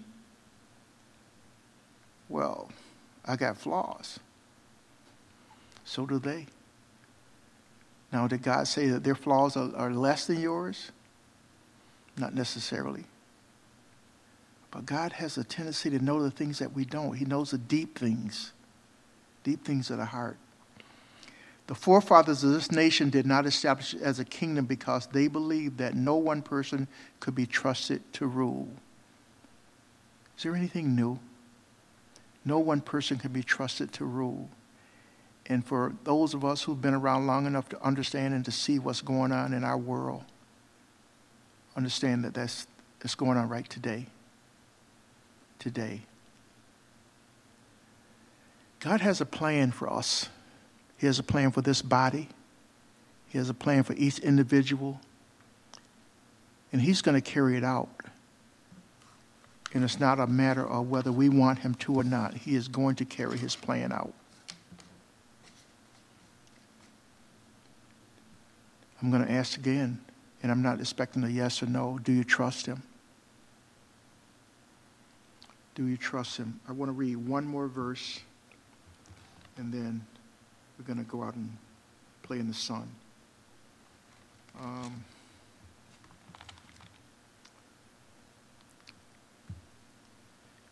Well, 2.29 2.71
I 3.25 3.37
got 3.37 3.59
flaws. 3.59 4.19
So 5.85 6.07
do 6.07 6.19
they. 6.19 6.47
Now, 8.13 8.29
did 8.29 8.43
God 8.43 8.69
say 8.69 8.89
that 8.89 9.03
their 9.03 9.17
flaws 9.17 9.57
are, 9.57 9.75
are 9.77 9.91
less 9.91 10.27
than 10.27 10.41
yours? 10.41 10.93
Not 12.17 12.35
necessarily. 12.35 13.05
But 14.71 14.87
God 14.87 15.13
has 15.15 15.37
a 15.37 15.45
tendency 15.45 15.91
to 15.91 15.99
know 15.99 16.23
the 16.23 16.31
things 16.31 16.59
that 16.61 16.73
we 16.73 16.85
don't. 16.85 17.15
He 17.15 17.25
knows 17.25 17.51
the 17.51 17.59
deep 17.59 17.99
things, 17.99 18.53
deep 19.45 19.65
things 19.65 19.91
of 19.91 19.99
the 19.99 20.07
heart. 20.07 20.37
The 21.67 21.75
forefathers 21.75 22.45
of 22.45 22.51
this 22.51 22.71
nation 22.71 23.09
did 23.09 23.25
not 23.25 23.47
establish 23.47 23.95
as 23.95 24.19
a 24.19 24.25
kingdom 24.25 24.67
because 24.67 25.07
they 25.07 25.29
believed 25.29 25.79
that 25.79 25.95
no 25.95 26.17
one 26.17 26.43
person 26.43 26.89
could 27.21 27.35
be 27.35 27.47
trusted 27.47 28.03
to 28.15 28.27
rule. 28.27 28.69
Is 30.37 30.43
there 30.43 30.55
anything 30.55 30.95
new? 30.95 31.19
No 32.45 32.59
one 32.59 32.81
person 32.81 33.17
can 33.17 33.33
be 33.33 33.43
trusted 33.43 33.93
to 33.95 34.05
rule. 34.05 34.51
And 35.47 35.65
for 35.65 35.95
those 36.05 36.35
of 36.35 36.45
us 36.45 36.63
who've 36.63 36.81
been 36.81 36.95
around 36.95 37.27
long 37.27 37.47
enough 37.47 37.69
to 37.71 37.83
understand 37.83 38.35
and 38.35 38.45
to 38.45 38.51
see 38.51 38.79
what's 38.79 39.01
going 39.01 39.33
on 39.33 39.55
in 39.55 39.65
our 39.65 39.79
world, 39.79 40.25
understand 41.77 42.25
that 42.25 42.35
that's, 42.35 42.67
that's 43.01 43.15
going 43.15 43.39
on 43.39 43.49
right 43.49 43.69
today. 43.69 44.07
Today. 45.59 46.03
God 48.85 49.01
has 49.01 49.23
a 49.23 49.27
plan 49.27 49.71
for 49.71 49.91
us. 49.91 50.29
He 50.99 51.07
has 51.07 51.19
a 51.19 51.23
plan 51.23 51.53
for 51.53 51.63
this 51.63 51.81
body. 51.81 52.29
He 53.29 53.39
has 53.39 53.49
a 53.49 53.55
plan 53.55 53.83
for 53.83 53.95
each 53.95 54.19
individual. 54.19 55.01
And 56.71 56.83
He's 56.83 57.01
going 57.01 57.15
to 57.15 57.23
carry 57.23 57.57
it 57.57 57.65
out. 57.65 57.89
And 59.73 59.85
it's 59.85 59.99
not 59.99 60.21
a 60.21 60.27
matter 60.27 60.69
of 60.69 60.91
whether 60.91 61.11
we 61.11 61.31
want 61.31 61.61
Him 61.61 61.75
to 61.77 61.95
or 61.95 62.05
not. 62.05 62.35
He 62.35 62.55
is 62.55 62.69
going 62.69 62.97
to 62.97 63.07
carry 63.07 63.39
His 63.39 63.57
plan 63.57 63.91
out. 63.91 64.13
I'm 69.01 69.11
going 69.11 69.25
to 69.25 69.33
ask 69.33 69.57
again, 69.57 69.99
and 70.43 70.53
I'm 70.53 70.61
not 70.61 70.79
expecting 70.79 71.25
a 71.25 71.29
yes 71.29 71.63
or 71.63 71.67
no. 71.67 71.99
Do 72.05 72.13
you 72.13 72.23
trust 72.23 72.67
Him? 72.67 72.83
Do 75.75 75.87
you 75.87 75.97
trust 75.97 76.37
Him? 76.37 76.61
I 76.69 76.73
want 76.73 76.91
to 76.91 76.93
read 76.93 77.17
one 77.17 77.47
more 77.47 77.67
verse, 77.67 78.21
and 79.57 79.73
then 79.73 80.05
we're 80.79 80.85
going 80.85 80.99
to 80.99 81.11
go 81.11 81.23
out 81.23 81.35
and 81.35 81.51
play 82.23 82.39
in 82.39 82.49
the 82.49 82.55
sun. 82.55 82.89
Um, 84.61 85.05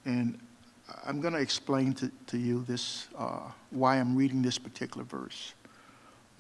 And 0.05 0.39
I'm 1.05 1.21
going 1.21 1.35
to 1.35 1.41
explain 1.41 1.95
to, 1.95 2.39
you 2.39 2.65
this, 2.65 3.09
uh, 3.17 3.51
why 3.71 3.97
I'm 3.99 4.17
reading 4.17 4.43
this 4.43 4.59
particular 4.59 5.05
verse. 5.05 5.55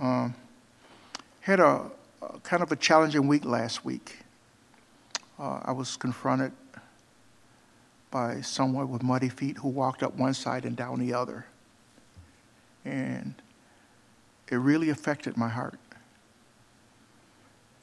Um, 0.00 0.34
had 1.40 1.60
a, 1.60 1.90
a, 2.22 2.38
kind 2.42 2.62
of 2.62 2.72
a 2.72 2.76
challenging 2.76 3.28
week 3.28 3.44
last 3.44 3.84
week. 3.84 4.18
Uh, 5.38 5.60
I 5.64 5.72
was 5.72 5.96
confronted 5.96 6.52
by 8.10 8.40
someone 8.40 8.90
with 8.90 9.02
muddy 9.02 9.28
feet 9.28 9.56
who 9.56 9.68
walked 9.68 10.02
up 10.02 10.14
one 10.16 10.34
side 10.34 10.64
and 10.64 10.76
down 10.76 10.98
the 10.98 11.14
other. 11.14 11.46
And 12.84 13.34
it 14.48 14.56
really 14.56 14.90
affected 14.90 15.36
my 15.36 15.48
heart. 15.48 15.78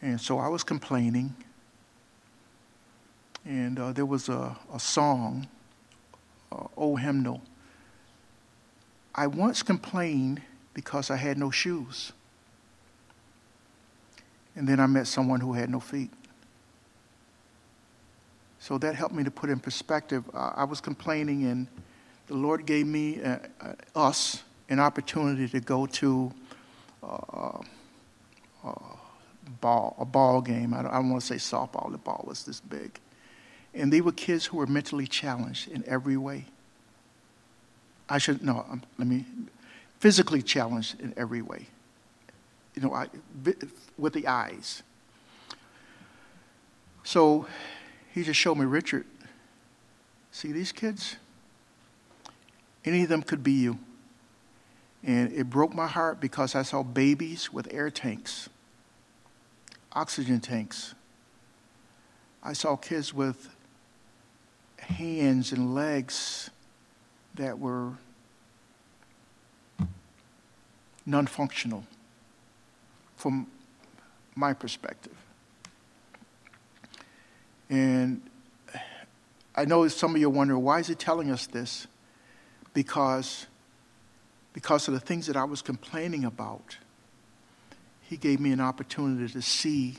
And 0.01 0.19
so 0.19 0.37
I 0.39 0.47
was 0.47 0.63
complaining. 0.63 1.35
And 3.45 3.79
uh, 3.79 3.93
there 3.93 4.05
was 4.05 4.29
a, 4.29 4.55
a 4.73 4.79
song, 4.79 5.47
uh, 6.51 6.65
old 6.77 6.99
hymnal. 6.99 7.41
I 9.15 9.27
once 9.27 9.63
complained 9.63 10.41
because 10.73 11.09
I 11.09 11.15
had 11.15 11.37
no 11.37 11.51
shoes. 11.51 12.13
And 14.55 14.67
then 14.67 14.79
I 14.79 14.87
met 14.87 15.07
someone 15.07 15.41
who 15.41 15.53
had 15.53 15.69
no 15.69 15.79
feet. 15.79 16.11
So 18.59 18.77
that 18.77 18.95
helped 18.95 19.15
me 19.15 19.23
to 19.23 19.31
put 19.31 19.49
in 19.49 19.59
perspective. 19.59 20.23
I 20.33 20.65
was 20.65 20.81
complaining, 20.81 21.45
and 21.45 21.67
the 22.27 22.35
Lord 22.35 22.65
gave 22.65 22.85
me, 22.85 23.23
uh, 23.23 23.37
uh, 23.61 23.73
us, 23.95 24.43
an 24.69 24.79
opportunity 24.79 25.47
to 25.47 25.59
go 25.59 25.85
to 25.87 26.31
uh, 27.03 27.59
uh, 28.63 28.73
ball, 29.61 29.95
a 29.99 30.05
ball 30.05 30.41
game. 30.41 30.73
I 30.73 30.83
don't, 30.83 30.91
don't 30.91 31.09
want 31.09 31.21
to 31.21 31.27
say 31.27 31.35
softball, 31.35 31.91
the 31.91 31.97
ball 31.97 32.23
was 32.27 32.45
this 32.45 32.59
big. 32.59 32.99
And 33.73 33.91
they 33.91 34.01
were 34.01 34.11
kids 34.11 34.45
who 34.45 34.57
were 34.57 34.67
mentally 34.67 35.07
challenged 35.07 35.69
in 35.69 35.83
every 35.87 36.17
way. 36.17 36.45
I 38.07 38.17
should, 38.17 38.43
no, 38.43 38.65
um, 38.69 38.83
let 38.97 39.07
me, 39.07 39.25
physically 39.99 40.41
challenged 40.41 40.99
in 40.99 41.13
every 41.17 41.41
way. 41.41 41.67
You 42.75 42.83
know, 42.83 42.93
I, 42.93 43.07
with 43.97 44.13
the 44.13 44.27
eyes. 44.27 44.83
So 47.03 47.47
he 48.13 48.23
just 48.23 48.39
showed 48.39 48.55
me, 48.55 48.65
Richard, 48.65 49.05
see 50.31 50.51
these 50.51 50.71
kids? 50.71 51.15
Any 52.85 53.03
of 53.03 53.09
them 53.09 53.21
could 53.21 53.43
be 53.43 53.51
you. 53.51 53.79
And 55.03 55.31
it 55.31 55.49
broke 55.49 55.73
my 55.73 55.87
heart 55.87 56.19
because 56.19 56.55
I 56.55 56.63
saw 56.63 56.83
babies 56.83 57.53
with 57.53 57.73
air 57.73 57.89
tanks, 57.89 58.49
oxygen 59.93 60.39
tanks. 60.39 60.93
I 62.43 62.53
saw 62.53 62.75
kids 62.75 63.13
with 63.13 63.49
hands 64.77 65.51
and 65.51 65.73
legs 65.73 66.49
that 67.35 67.59
were 67.59 67.93
non 71.05 71.27
functional 71.27 71.83
from 73.15 73.47
my 74.35 74.53
perspective. 74.53 75.15
And 77.69 78.21
I 79.55 79.65
know 79.65 79.87
some 79.87 80.15
of 80.15 80.21
you 80.21 80.27
are 80.27 80.31
wondering 80.31 80.63
why 80.63 80.79
is 80.79 80.87
he 80.87 80.95
telling 80.95 81.31
us 81.31 81.47
this? 81.47 81.87
Because 82.73 83.47
because 84.59 84.89
of 84.89 84.93
the 84.93 84.99
things 84.99 85.25
that 85.27 85.37
I 85.37 85.45
was 85.45 85.61
complaining 85.61 86.25
about, 86.25 86.75
he 88.01 88.17
gave 88.17 88.41
me 88.41 88.51
an 88.51 88.59
opportunity 88.59 89.31
to 89.31 89.41
see 89.41 89.95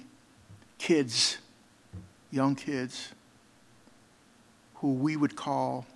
kids, 0.77 1.39
young 2.31 2.55
kids, 2.55 3.13
who 4.75 4.93
we 4.93 5.17
would 5.17 5.35
call 5.35 5.87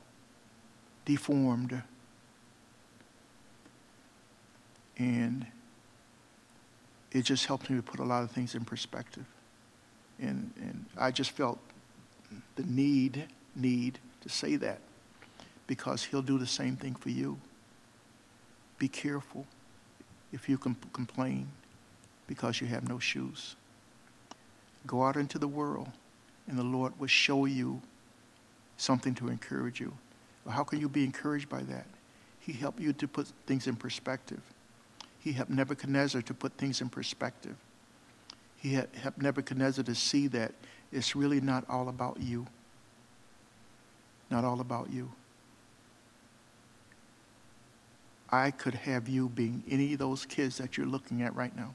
deformed. 1.05 1.83
And 4.97 5.45
it 7.13 7.21
just 7.21 7.45
helped 7.45 7.69
me 7.69 7.77
to 7.77 7.83
put 7.83 8.01
a 8.01 8.05
lot 8.05 8.23
of 8.23 8.31
things 8.31 8.55
in 8.55 8.65
perspective. 8.65 9.27
And, 10.19 10.51
and 10.57 10.87
I 10.97 11.11
just 11.11 11.33
felt 11.33 11.59
the 12.57 12.63
need, 12.63 13.27
need 13.55 13.99
to 14.23 14.31
say 14.31 14.57
that 14.57 14.79
because 15.67 16.03
he'll 16.03 16.23
do 16.23 16.39
the 16.39 16.47
same 16.47 16.77
thing 16.77 16.95
for 16.95 17.11
you. 17.11 17.37
Be 18.79 18.89
careful 18.89 19.47
if 20.33 20.49
you 20.49 20.59
can 20.59 20.77
complain 20.93 21.49
because 22.27 22.61
you 22.61 22.67
have 22.67 22.89
no 22.89 22.99
shoes. 22.99 23.57
Go 24.87 25.05
out 25.05 25.17
into 25.17 25.39
the 25.39 25.49
world, 25.49 25.89
and 26.49 26.59
the 26.59 26.65
Lord 26.65 26.99
will 26.99 27.07
show 27.07 27.45
you 27.47 27.81
something 28.77 29.15
to 29.15 29.29
encourage 29.29 29.81
you. 29.81 29.93
Well, 30.45 30.55
how 30.55 30.65
can 30.65 30.81
you 30.81 30.89
be 30.89 31.05
encouraged 31.05 31.49
by 31.49 31.63
that? 31.63 31.87
He 32.41 32.53
helped 32.53 32.81
you 32.81 32.93
to 32.93 33.09
put 33.09 33.29
things 33.47 33.67
in 33.67 33.77
perspective. 33.77 34.41
He 35.21 35.33
helped 35.33 35.51
Nebuchadnezzar 35.51 36.21
to 36.23 36.35
put 36.35 36.53
things 36.59 36.83
in 36.83 36.91
perspective. 36.91 37.57
He 38.59 38.75
helped 38.75 39.23
Nebuchadnezzar 39.23 39.85
to 39.85 39.95
see 39.95 40.27
that 40.29 40.53
it's 40.93 41.17
really 41.17 41.41
not 41.41 41.65
all 41.69 41.89
about 41.89 42.21
you. 42.21 42.47
Not 44.31 44.45
all 44.45 44.61
about 44.61 44.91
you. 44.91 45.11
I 48.35 48.51
could 48.51 48.75
have 48.75 49.09
you 49.09 49.29
being 49.29 49.63
any 49.71 49.93
of 49.93 50.01
those 50.01 50.27
kids 50.27 50.59
that 50.59 50.77
you're 50.77 50.89
looking 50.89 51.23
at 51.23 51.37
right 51.37 51.57
now. 51.57 51.73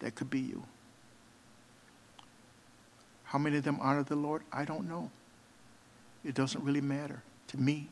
That 0.00 0.14
could 0.14 0.30
be 0.30 0.40
you. 0.40 0.62
How 3.24 3.38
many 3.38 3.58
of 3.58 3.64
them 3.64 3.78
honor 3.82 4.02
the 4.02 4.16
Lord? 4.16 4.42
I 4.50 4.64
don't 4.64 4.88
know. 4.88 5.10
It 6.24 6.34
doesn't 6.34 6.64
really 6.64 6.80
matter 6.80 7.22
to 7.48 7.58
me. 7.58 7.88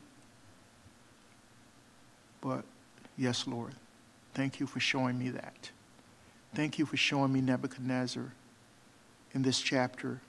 But 2.41 2.65
yes, 3.15 3.45
Lord, 3.45 3.75
thank 4.33 4.59
you 4.59 4.65
for 4.65 4.79
showing 4.79 5.19
me 5.19 5.29
that. 5.29 5.69
Thank 6.55 6.79
you 6.79 6.85
for 6.87 6.97
showing 6.97 7.31
me 7.31 7.41
Nebuchadnezzar 7.41 8.33
in 9.35 9.43
this 9.43 9.61
chapter, 9.61 10.19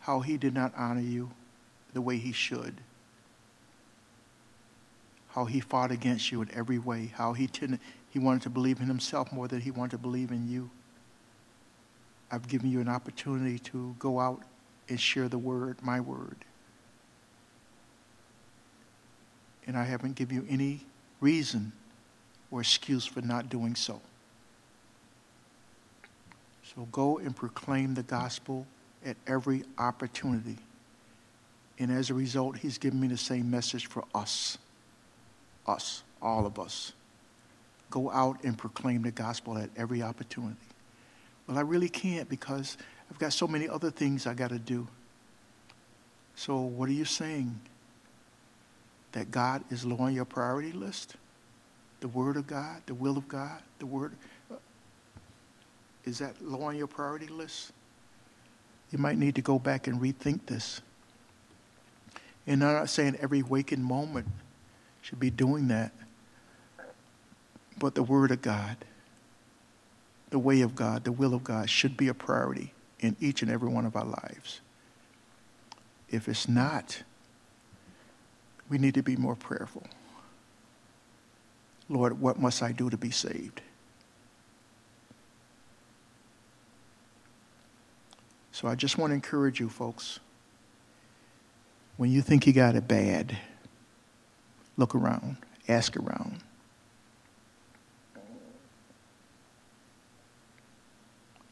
how 0.00 0.18
he 0.18 0.36
did 0.36 0.52
not 0.52 0.72
honor 0.76 1.00
you 1.00 1.30
the 1.92 2.00
way 2.00 2.16
he 2.16 2.32
should 2.32 2.80
how 5.34 5.46
he 5.46 5.60
fought 5.60 5.90
against 5.90 6.30
you 6.30 6.42
in 6.42 6.50
every 6.54 6.78
way, 6.78 7.10
how 7.14 7.32
he, 7.32 7.46
tended, 7.46 7.80
he 8.10 8.18
wanted 8.18 8.42
to 8.42 8.50
believe 8.50 8.80
in 8.80 8.86
himself 8.86 9.32
more 9.32 9.48
than 9.48 9.60
he 9.60 9.70
wanted 9.70 9.92
to 9.92 9.98
believe 9.98 10.30
in 10.30 10.48
you. 10.48 10.70
I've 12.30 12.46
given 12.48 12.70
you 12.70 12.80
an 12.80 12.88
opportunity 12.88 13.58
to 13.60 13.94
go 13.98 14.20
out 14.20 14.42
and 14.88 15.00
share 15.00 15.28
the 15.28 15.38
word, 15.38 15.78
my 15.82 16.00
word. 16.00 16.36
And 19.66 19.76
I 19.76 19.84
haven't 19.84 20.16
given 20.16 20.36
you 20.36 20.46
any 20.50 20.80
reason 21.20 21.72
or 22.50 22.60
excuse 22.60 23.06
for 23.06 23.22
not 23.22 23.48
doing 23.48 23.74
so. 23.74 24.02
So 26.74 26.86
go 26.92 27.18
and 27.18 27.34
proclaim 27.34 27.94
the 27.94 28.02
gospel 28.02 28.66
at 29.04 29.16
every 29.26 29.64
opportunity. 29.78 30.58
And 31.78 31.90
as 31.90 32.10
a 32.10 32.14
result, 32.14 32.58
he's 32.58 32.76
given 32.76 33.00
me 33.00 33.08
the 33.08 33.16
same 33.16 33.50
message 33.50 33.86
for 33.86 34.04
us 34.14 34.58
us, 35.66 36.02
all 36.20 36.46
of 36.46 36.58
us, 36.58 36.92
go 37.90 38.10
out 38.10 38.42
and 38.44 38.56
proclaim 38.56 39.02
the 39.02 39.10
gospel 39.10 39.58
at 39.58 39.70
every 39.76 40.02
opportunity. 40.02 40.56
Well, 41.46 41.58
I 41.58 41.62
really 41.62 41.88
can't 41.88 42.28
because 42.28 42.76
I've 43.10 43.18
got 43.18 43.32
so 43.32 43.46
many 43.46 43.68
other 43.68 43.90
things 43.90 44.26
I 44.26 44.34
got 44.34 44.50
to 44.50 44.58
do. 44.58 44.88
So, 46.34 46.60
what 46.60 46.88
are 46.88 46.92
you 46.92 47.04
saying? 47.04 47.60
That 49.12 49.30
God 49.30 49.62
is 49.70 49.84
low 49.84 49.98
on 49.98 50.14
your 50.14 50.24
priority 50.24 50.72
list? 50.72 51.16
The 52.00 52.08
Word 52.08 52.36
of 52.36 52.46
God, 52.46 52.82
the 52.86 52.94
will 52.94 53.18
of 53.18 53.28
God, 53.28 53.60
the 53.78 53.86
Word. 53.86 54.12
Uh, 54.50 54.54
is 56.04 56.18
that 56.18 56.42
low 56.42 56.62
on 56.62 56.76
your 56.76 56.86
priority 56.86 57.26
list? 57.26 57.72
You 58.90 58.98
might 58.98 59.18
need 59.18 59.34
to 59.34 59.42
go 59.42 59.58
back 59.58 59.86
and 59.86 60.00
rethink 60.00 60.46
this. 60.46 60.80
And 62.46 62.64
I'm 62.64 62.74
not 62.74 62.88
saying 62.88 63.18
every 63.20 63.42
waking 63.42 63.82
moment 63.82 64.26
should 65.02 65.20
be 65.20 65.30
doing 65.30 65.68
that. 65.68 65.92
But 67.78 67.94
the 67.94 68.02
Word 68.02 68.30
of 68.30 68.40
God, 68.40 68.76
the 70.30 70.38
way 70.38 70.62
of 70.62 70.74
God, 70.74 71.04
the 71.04 71.12
will 71.12 71.34
of 71.34 71.44
God 71.44 71.68
should 71.68 71.96
be 71.96 72.08
a 72.08 72.14
priority 72.14 72.72
in 73.00 73.16
each 73.20 73.42
and 73.42 73.50
every 73.50 73.68
one 73.68 73.84
of 73.84 73.96
our 73.96 74.04
lives. 74.04 74.60
If 76.08 76.28
it's 76.28 76.48
not, 76.48 77.02
we 78.68 78.78
need 78.78 78.94
to 78.94 79.02
be 79.02 79.16
more 79.16 79.34
prayerful. 79.34 79.82
Lord, 81.88 82.20
what 82.20 82.38
must 82.38 82.62
I 82.62 82.72
do 82.72 82.88
to 82.88 82.96
be 82.96 83.10
saved? 83.10 83.60
So 88.52 88.68
I 88.68 88.74
just 88.74 88.96
want 88.96 89.10
to 89.10 89.14
encourage 89.14 89.58
you, 89.58 89.68
folks. 89.68 90.20
When 91.96 92.10
you 92.10 92.22
think 92.22 92.46
you 92.46 92.52
got 92.52 92.76
it 92.76 92.86
bad, 92.86 93.36
Look 94.82 94.96
around, 94.96 95.36
ask 95.68 95.96
around. 95.96 96.40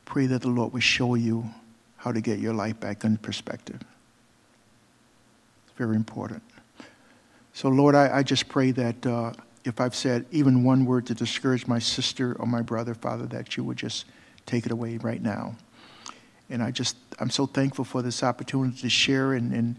Pray 0.05 0.26
that 0.26 0.43
the 0.43 0.49
Lord 0.49 0.72
will 0.72 0.81
show 0.81 1.14
you 1.14 1.49
how 1.99 2.11
to 2.11 2.20
get 2.20 2.41
your 2.41 2.55
life 2.55 2.81
back 2.81 3.05
in 3.05 3.18
perspective. 3.18 3.81
It's 5.62 5.76
very 5.76 5.95
important. 5.95 6.43
So, 7.53 7.68
Lord, 7.68 7.95
I, 7.95 8.16
I 8.18 8.22
just 8.24 8.49
pray 8.49 8.72
that 8.72 9.07
uh, 9.07 9.33
if 9.64 9.81
I've 9.81 9.95
said 9.95 10.26
even 10.33 10.64
one 10.64 10.85
word 10.85 11.07
to 11.07 11.14
discourage 11.14 11.68
my 11.68 11.78
sister 11.78 12.37
or 12.41 12.49
my 12.49 12.62
brother, 12.62 12.95
Father, 12.95 13.26
that 13.26 13.57
you 13.57 13.62
would 13.62 13.76
just 13.76 14.07
take 14.45 14.66
it 14.66 14.72
away 14.72 14.97
right 14.97 15.22
now. 15.22 15.55
And 16.49 16.64
I 16.64 16.72
just, 16.72 16.97
I'm 17.20 17.31
so 17.31 17.47
thankful 17.47 17.85
for 17.85 18.03
this 18.03 18.24
opportunity 18.24 18.76
to 18.78 18.91
share. 18.91 19.35
And, 19.35 19.53
and 19.53 19.76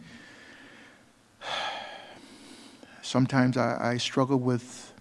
sometimes 3.11 3.57
I, 3.57 3.91
I 3.91 3.97
struggle 3.97 4.37
with 4.37 4.93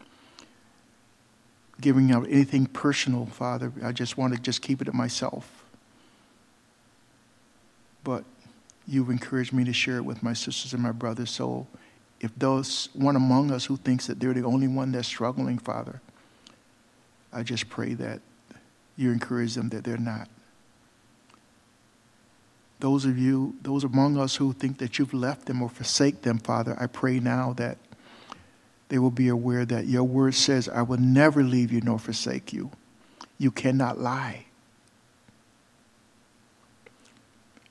giving 1.81 2.11
out 2.11 2.27
anything 2.29 2.67
personal, 2.67 3.27
Father. 3.27 3.73
I 3.83 3.93
just 3.93 4.19
want 4.19 4.35
to 4.35 4.41
just 4.41 4.61
keep 4.61 4.83
it 4.83 4.87
to 4.87 4.93
myself. 4.93 5.65
But 8.03 8.25
you've 8.87 9.11
encouraged 9.11 9.53
me 9.53 9.65
to 9.65 9.73
share 9.73 9.97
it 9.99 10.05
with 10.05 10.23
my 10.23 10.33
sisters 10.33 10.73
and 10.73 10.83
my 10.83 10.91
brothers. 10.91 11.31
So 11.31 11.69
if 12.21 12.33
those 12.37 12.89
one 12.95 13.15
among 13.15 13.53
us 13.53 13.67
who 13.67 13.77
thinks 13.77 14.09
that 14.09 14.19
they're 14.19 14.35
the 14.35 14.45
only 14.45 14.67
one 14.67 14.91
that's 14.91 15.07
struggling, 15.07 15.59
Father, 15.59 16.01
I 17.33 17.45
just 17.45 17.69
pray 17.69 17.95
that 17.95 18.21
you 18.97 19.13
encourage 19.13 19.55
them 19.55 19.69
that 19.69 19.85
they're 19.85 19.97
not. 19.97 20.29
Those 22.81 23.05
of 23.05 23.19
you, 23.19 23.55
those 23.63 23.85
among 23.85 24.19
us 24.19 24.37
who 24.37 24.53
think 24.53 24.79
that 24.79 24.99
you've 24.99 25.15
left 25.15 25.47
them 25.47 25.63
or 25.63 25.69
forsake 25.69 26.23
them, 26.23 26.39
Father, 26.39 26.77
I 26.81 26.87
pray 26.87 27.21
now 27.21 27.53
that 27.53 27.79
they 28.91 28.99
will 28.99 29.13
be 29.13 29.29
aware 29.29 29.65
that 29.65 29.87
your 29.87 30.03
word 30.05 30.35
says, 30.35 30.69
I 30.69 30.83
will 30.83 30.99
never 30.99 31.43
leave 31.45 31.73
you 31.73 31.81
nor 31.81 31.99
forsake 31.99 32.53
you. 32.53 32.73
You 33.39 33.53
cannot 33.53 33.99
lie. 33.99 34.47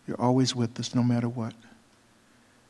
You're 0.07 0.19
always 0.19 0.55
with 0.55 0.79
us 0.79 0.95
no 0.95 1.03
matter 1.03 1.29
what. 1.29 1.53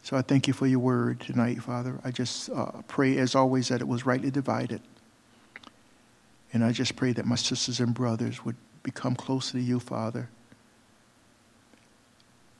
So 0.01 0.17
I 0.17 0.23
thank 0.23 0.47
you 0.47 0.53
for 0.53 0.65
your 0.65 0.79
word 0.79 1.19
tonight, 1.19 1.61
Father. 1.61 1.99
I 2.03 2.09
just 2.09 2.49
uh, 2.49 2.71
pray, 2.87 3.17
as 3.19 3.35
always, 3.35 3.67
that 3.67 3.81
it 3.81 3.87
was 3.87 4.07
rightly 4.07 4.31
divided. 4.31 4.81
And 6.51 6.63
I 6.65 6.71
just 6.71 6.95
pray 6.95 7.13
that 7.13 7.25
my 7.25 7.35
sisters 7.35 7.79
and 7.79 7.93
brothers 7.93 8.43
would 8.43 8.55
become 8.81 9.15
closer 9.15 9.53
to 9.53 9.61
you, 9.61 9.79
Father, 9.79 10.27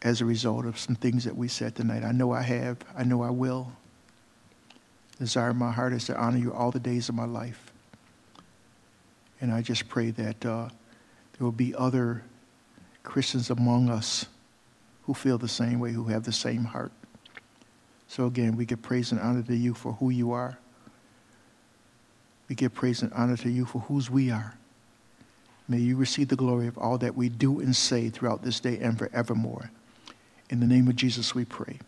as 0.04 0.22
a 0.22 0.26
result 0.26 0.66
of 0.66 0.78
some 0.78 0.96
things 0.96 1.24
that 1.24 1.36
we 1.36 1.48
said 1.48 1.76
tonight. 1.76 2.04
I 2.04 2.12
know 2.12 2.32
I 2.32 2.44
have. 2.44 2.78
I 2.96 3.04
know 3.04 3.24
I 3.24 3.32
will. 3.32 3.72
Desire 5.20 5.50
in 5.52 5.58
my 5.58 5.72
heart 5.72 5.94
is 5.94 6.06
to 6.06 6.18
honor 6.18 6.38
you 6.38 6.54
all 6.54 6.72
the 6.72 6.80
days 6.80 7.10
of 7.10 7.16
my 7.16 7.26
life. 7.26 7.72
And 9.42 9.52
I 9.52 9.62
just 9.62 9.88
pray 9.90 10.12
that 10.12 10.46
uh, 10.46 10.70
there 10.70 11.46
will 11.46 11.52
be 11.52 11.76
other 11.76 12.24
Christians 13.04 13.50
among 13.50 13.90
us 13.90 14.26
who 15.04 15.14
feel 15.14 15.38
the 15.38 15.48
same 15.48 15.80
way, 15.80 15.92
who 15.92 16.06
have 16.06 16.24
the 16.24 16.32
same 16.32 16.64
heart. 16.64 16.92
So 18.08 18.26
again, 18.26 18.56
we 18.56 18.66
give 18.66 18.82
praise 18.82 19.12
and 19.12 19.20
honor 19.20 19.44
to 19.44 19.56
you 19.56 19.74
for 19.74 19.94
who 19.94 20.10
you 20.10 20.32
are. 20.32 20.58
We 22.48 22.56
give 22.56 22.74
praise 22.74 23.02
and 23.02 23.14
honor 23.14 23.38
to 23.38 23.50
you 23.50 23.66
for 23.66 23.80
whose 23.80 24.10
we 24.10 24.32
are. 24.32 24.56
May 25.68 25.78
you 25.78 25.96
receive 25.96 26.30
the 26.30 26.36
glory 26.36 26.68
of 26.68 26.78
all 26.78 26.98
that 26.98 27.16
we 27.16 27.30
do 27.30 27.60
and 27.60 27.76
say 27.76 28.10
throughout 28.10 28.44
this 28.44 28.60
day 28.60 28.80
and 28.80 28.98
forevermore. 28.98 29.70
In 30.50 30.60
the 30.60 30.66
name 30.66 30.88
of 30.88 30.96
Jesus 30.96 31.36
we 31.36 31.46
pray. 31.46 31.80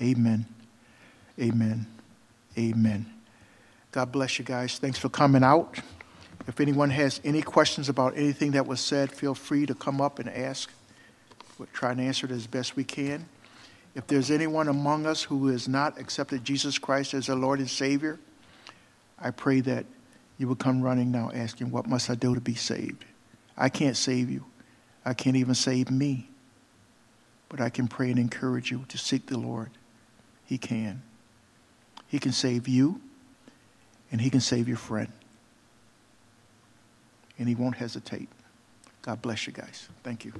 Amen. 0.00 0.44
Amen. 1.40 1.86
Amen. 2.58 3.06
God 3.92 4.12
bless 4.12 4.38
you 4.38 4.44
guys. 4.44 4.78
Thanks 4.78 4.98
for 4.98 5.08
coming 5.08 5.42
out. 5.42 5.78
If 6.46 6.60
anyone 6.60 6.90
has 6.90 7.20
any 7.24 7.42
questions 7.42 7.88
about 7.88 8.16
anything 8.16 8.52
that 8.52 8.66
was 8.66 8.80
said, 8.80 9.12
feel 9.12 9.34
free 9.34 9.66
to 9.66 9.74
come 9.74 10.00
up 10.00 10.18
and 10.18 10.28
ask. 10.28 10.70
We'll 11.58 11.68
try 11.72 11.92
and 11.92 12.00
answer 12.00 12.26
it 12.26 12.32
as 12.32 12.46
best 12.46 12.76
we 12.76 12.84
can. 12.84 13.26
If 13.94 14.06
there's 14.06 14.30
anyone 14.30 14.68
among 14.68 15.06
us 15.06 15.22
who 15.22 15.48
has 15.48 15.68
not 15.68 15.98
accepted 15.98 16.44
Jesus 16.44 16.78
Christ 16.78 17.14
as 17.14 17.26
their 17.26 17.36
Lord 17.36 17.58
and 17.58 17.68
Savior, 17.68 18.18
I 19.18 19.30
pray 19.30 19.60
that 19.62 19.84
you 20.38 20.48
will 20.48 20.56
come 20.56 20.80
running 20.80 21.10
now 21.10 21.30
asking, 21.34 21.70
What 21.70 21.86
must 21.86 22.08
I 22.08 22.14
do 22.14 22.34
to 22.34 22.40
be 22.40 22.54
saved? 22.54 23.04
I 23.56 23.68
can't 23.68 23.96
save 23.96 24.30
you. 24.30 24.46
I 25.04 25.12
can't 25.12 25.36
even 25.36 25.54
save 25.54 25.90
me. 25.90 26.30
But 27.48 27.60
I 27.60 27.68
can 27.68 27.88
pray 27.88 28.10
and 28.10 28.18
encourage 28.18 28.70
you 28.70 28.84
to 28.88 28.96
seek 28.96 29.26
the 29.26 29.38
Lord. 29.38 29.70
He 30.46 30.56
can. 30.56 31.02
He 32.10 32.18
can 32.18 32.32
save 32.32 32.66
you, 32.66 33.00
and 34.10 34.20
He 34.20 34.30
can 34.30 34.40
save 34.40 34.66
your 34.66 34.76
friend. 34.76 35.12
And 37.38 37.48
He 37.48 37.54
won't 37.54 37.76
hesitate. 37.76 38.28
God 39.02 39.22
bless 39.22 39.46
you 39.46 39.52
guys. 39.52 39.88
Thank 40.02 40.24
you. 40.24 40.32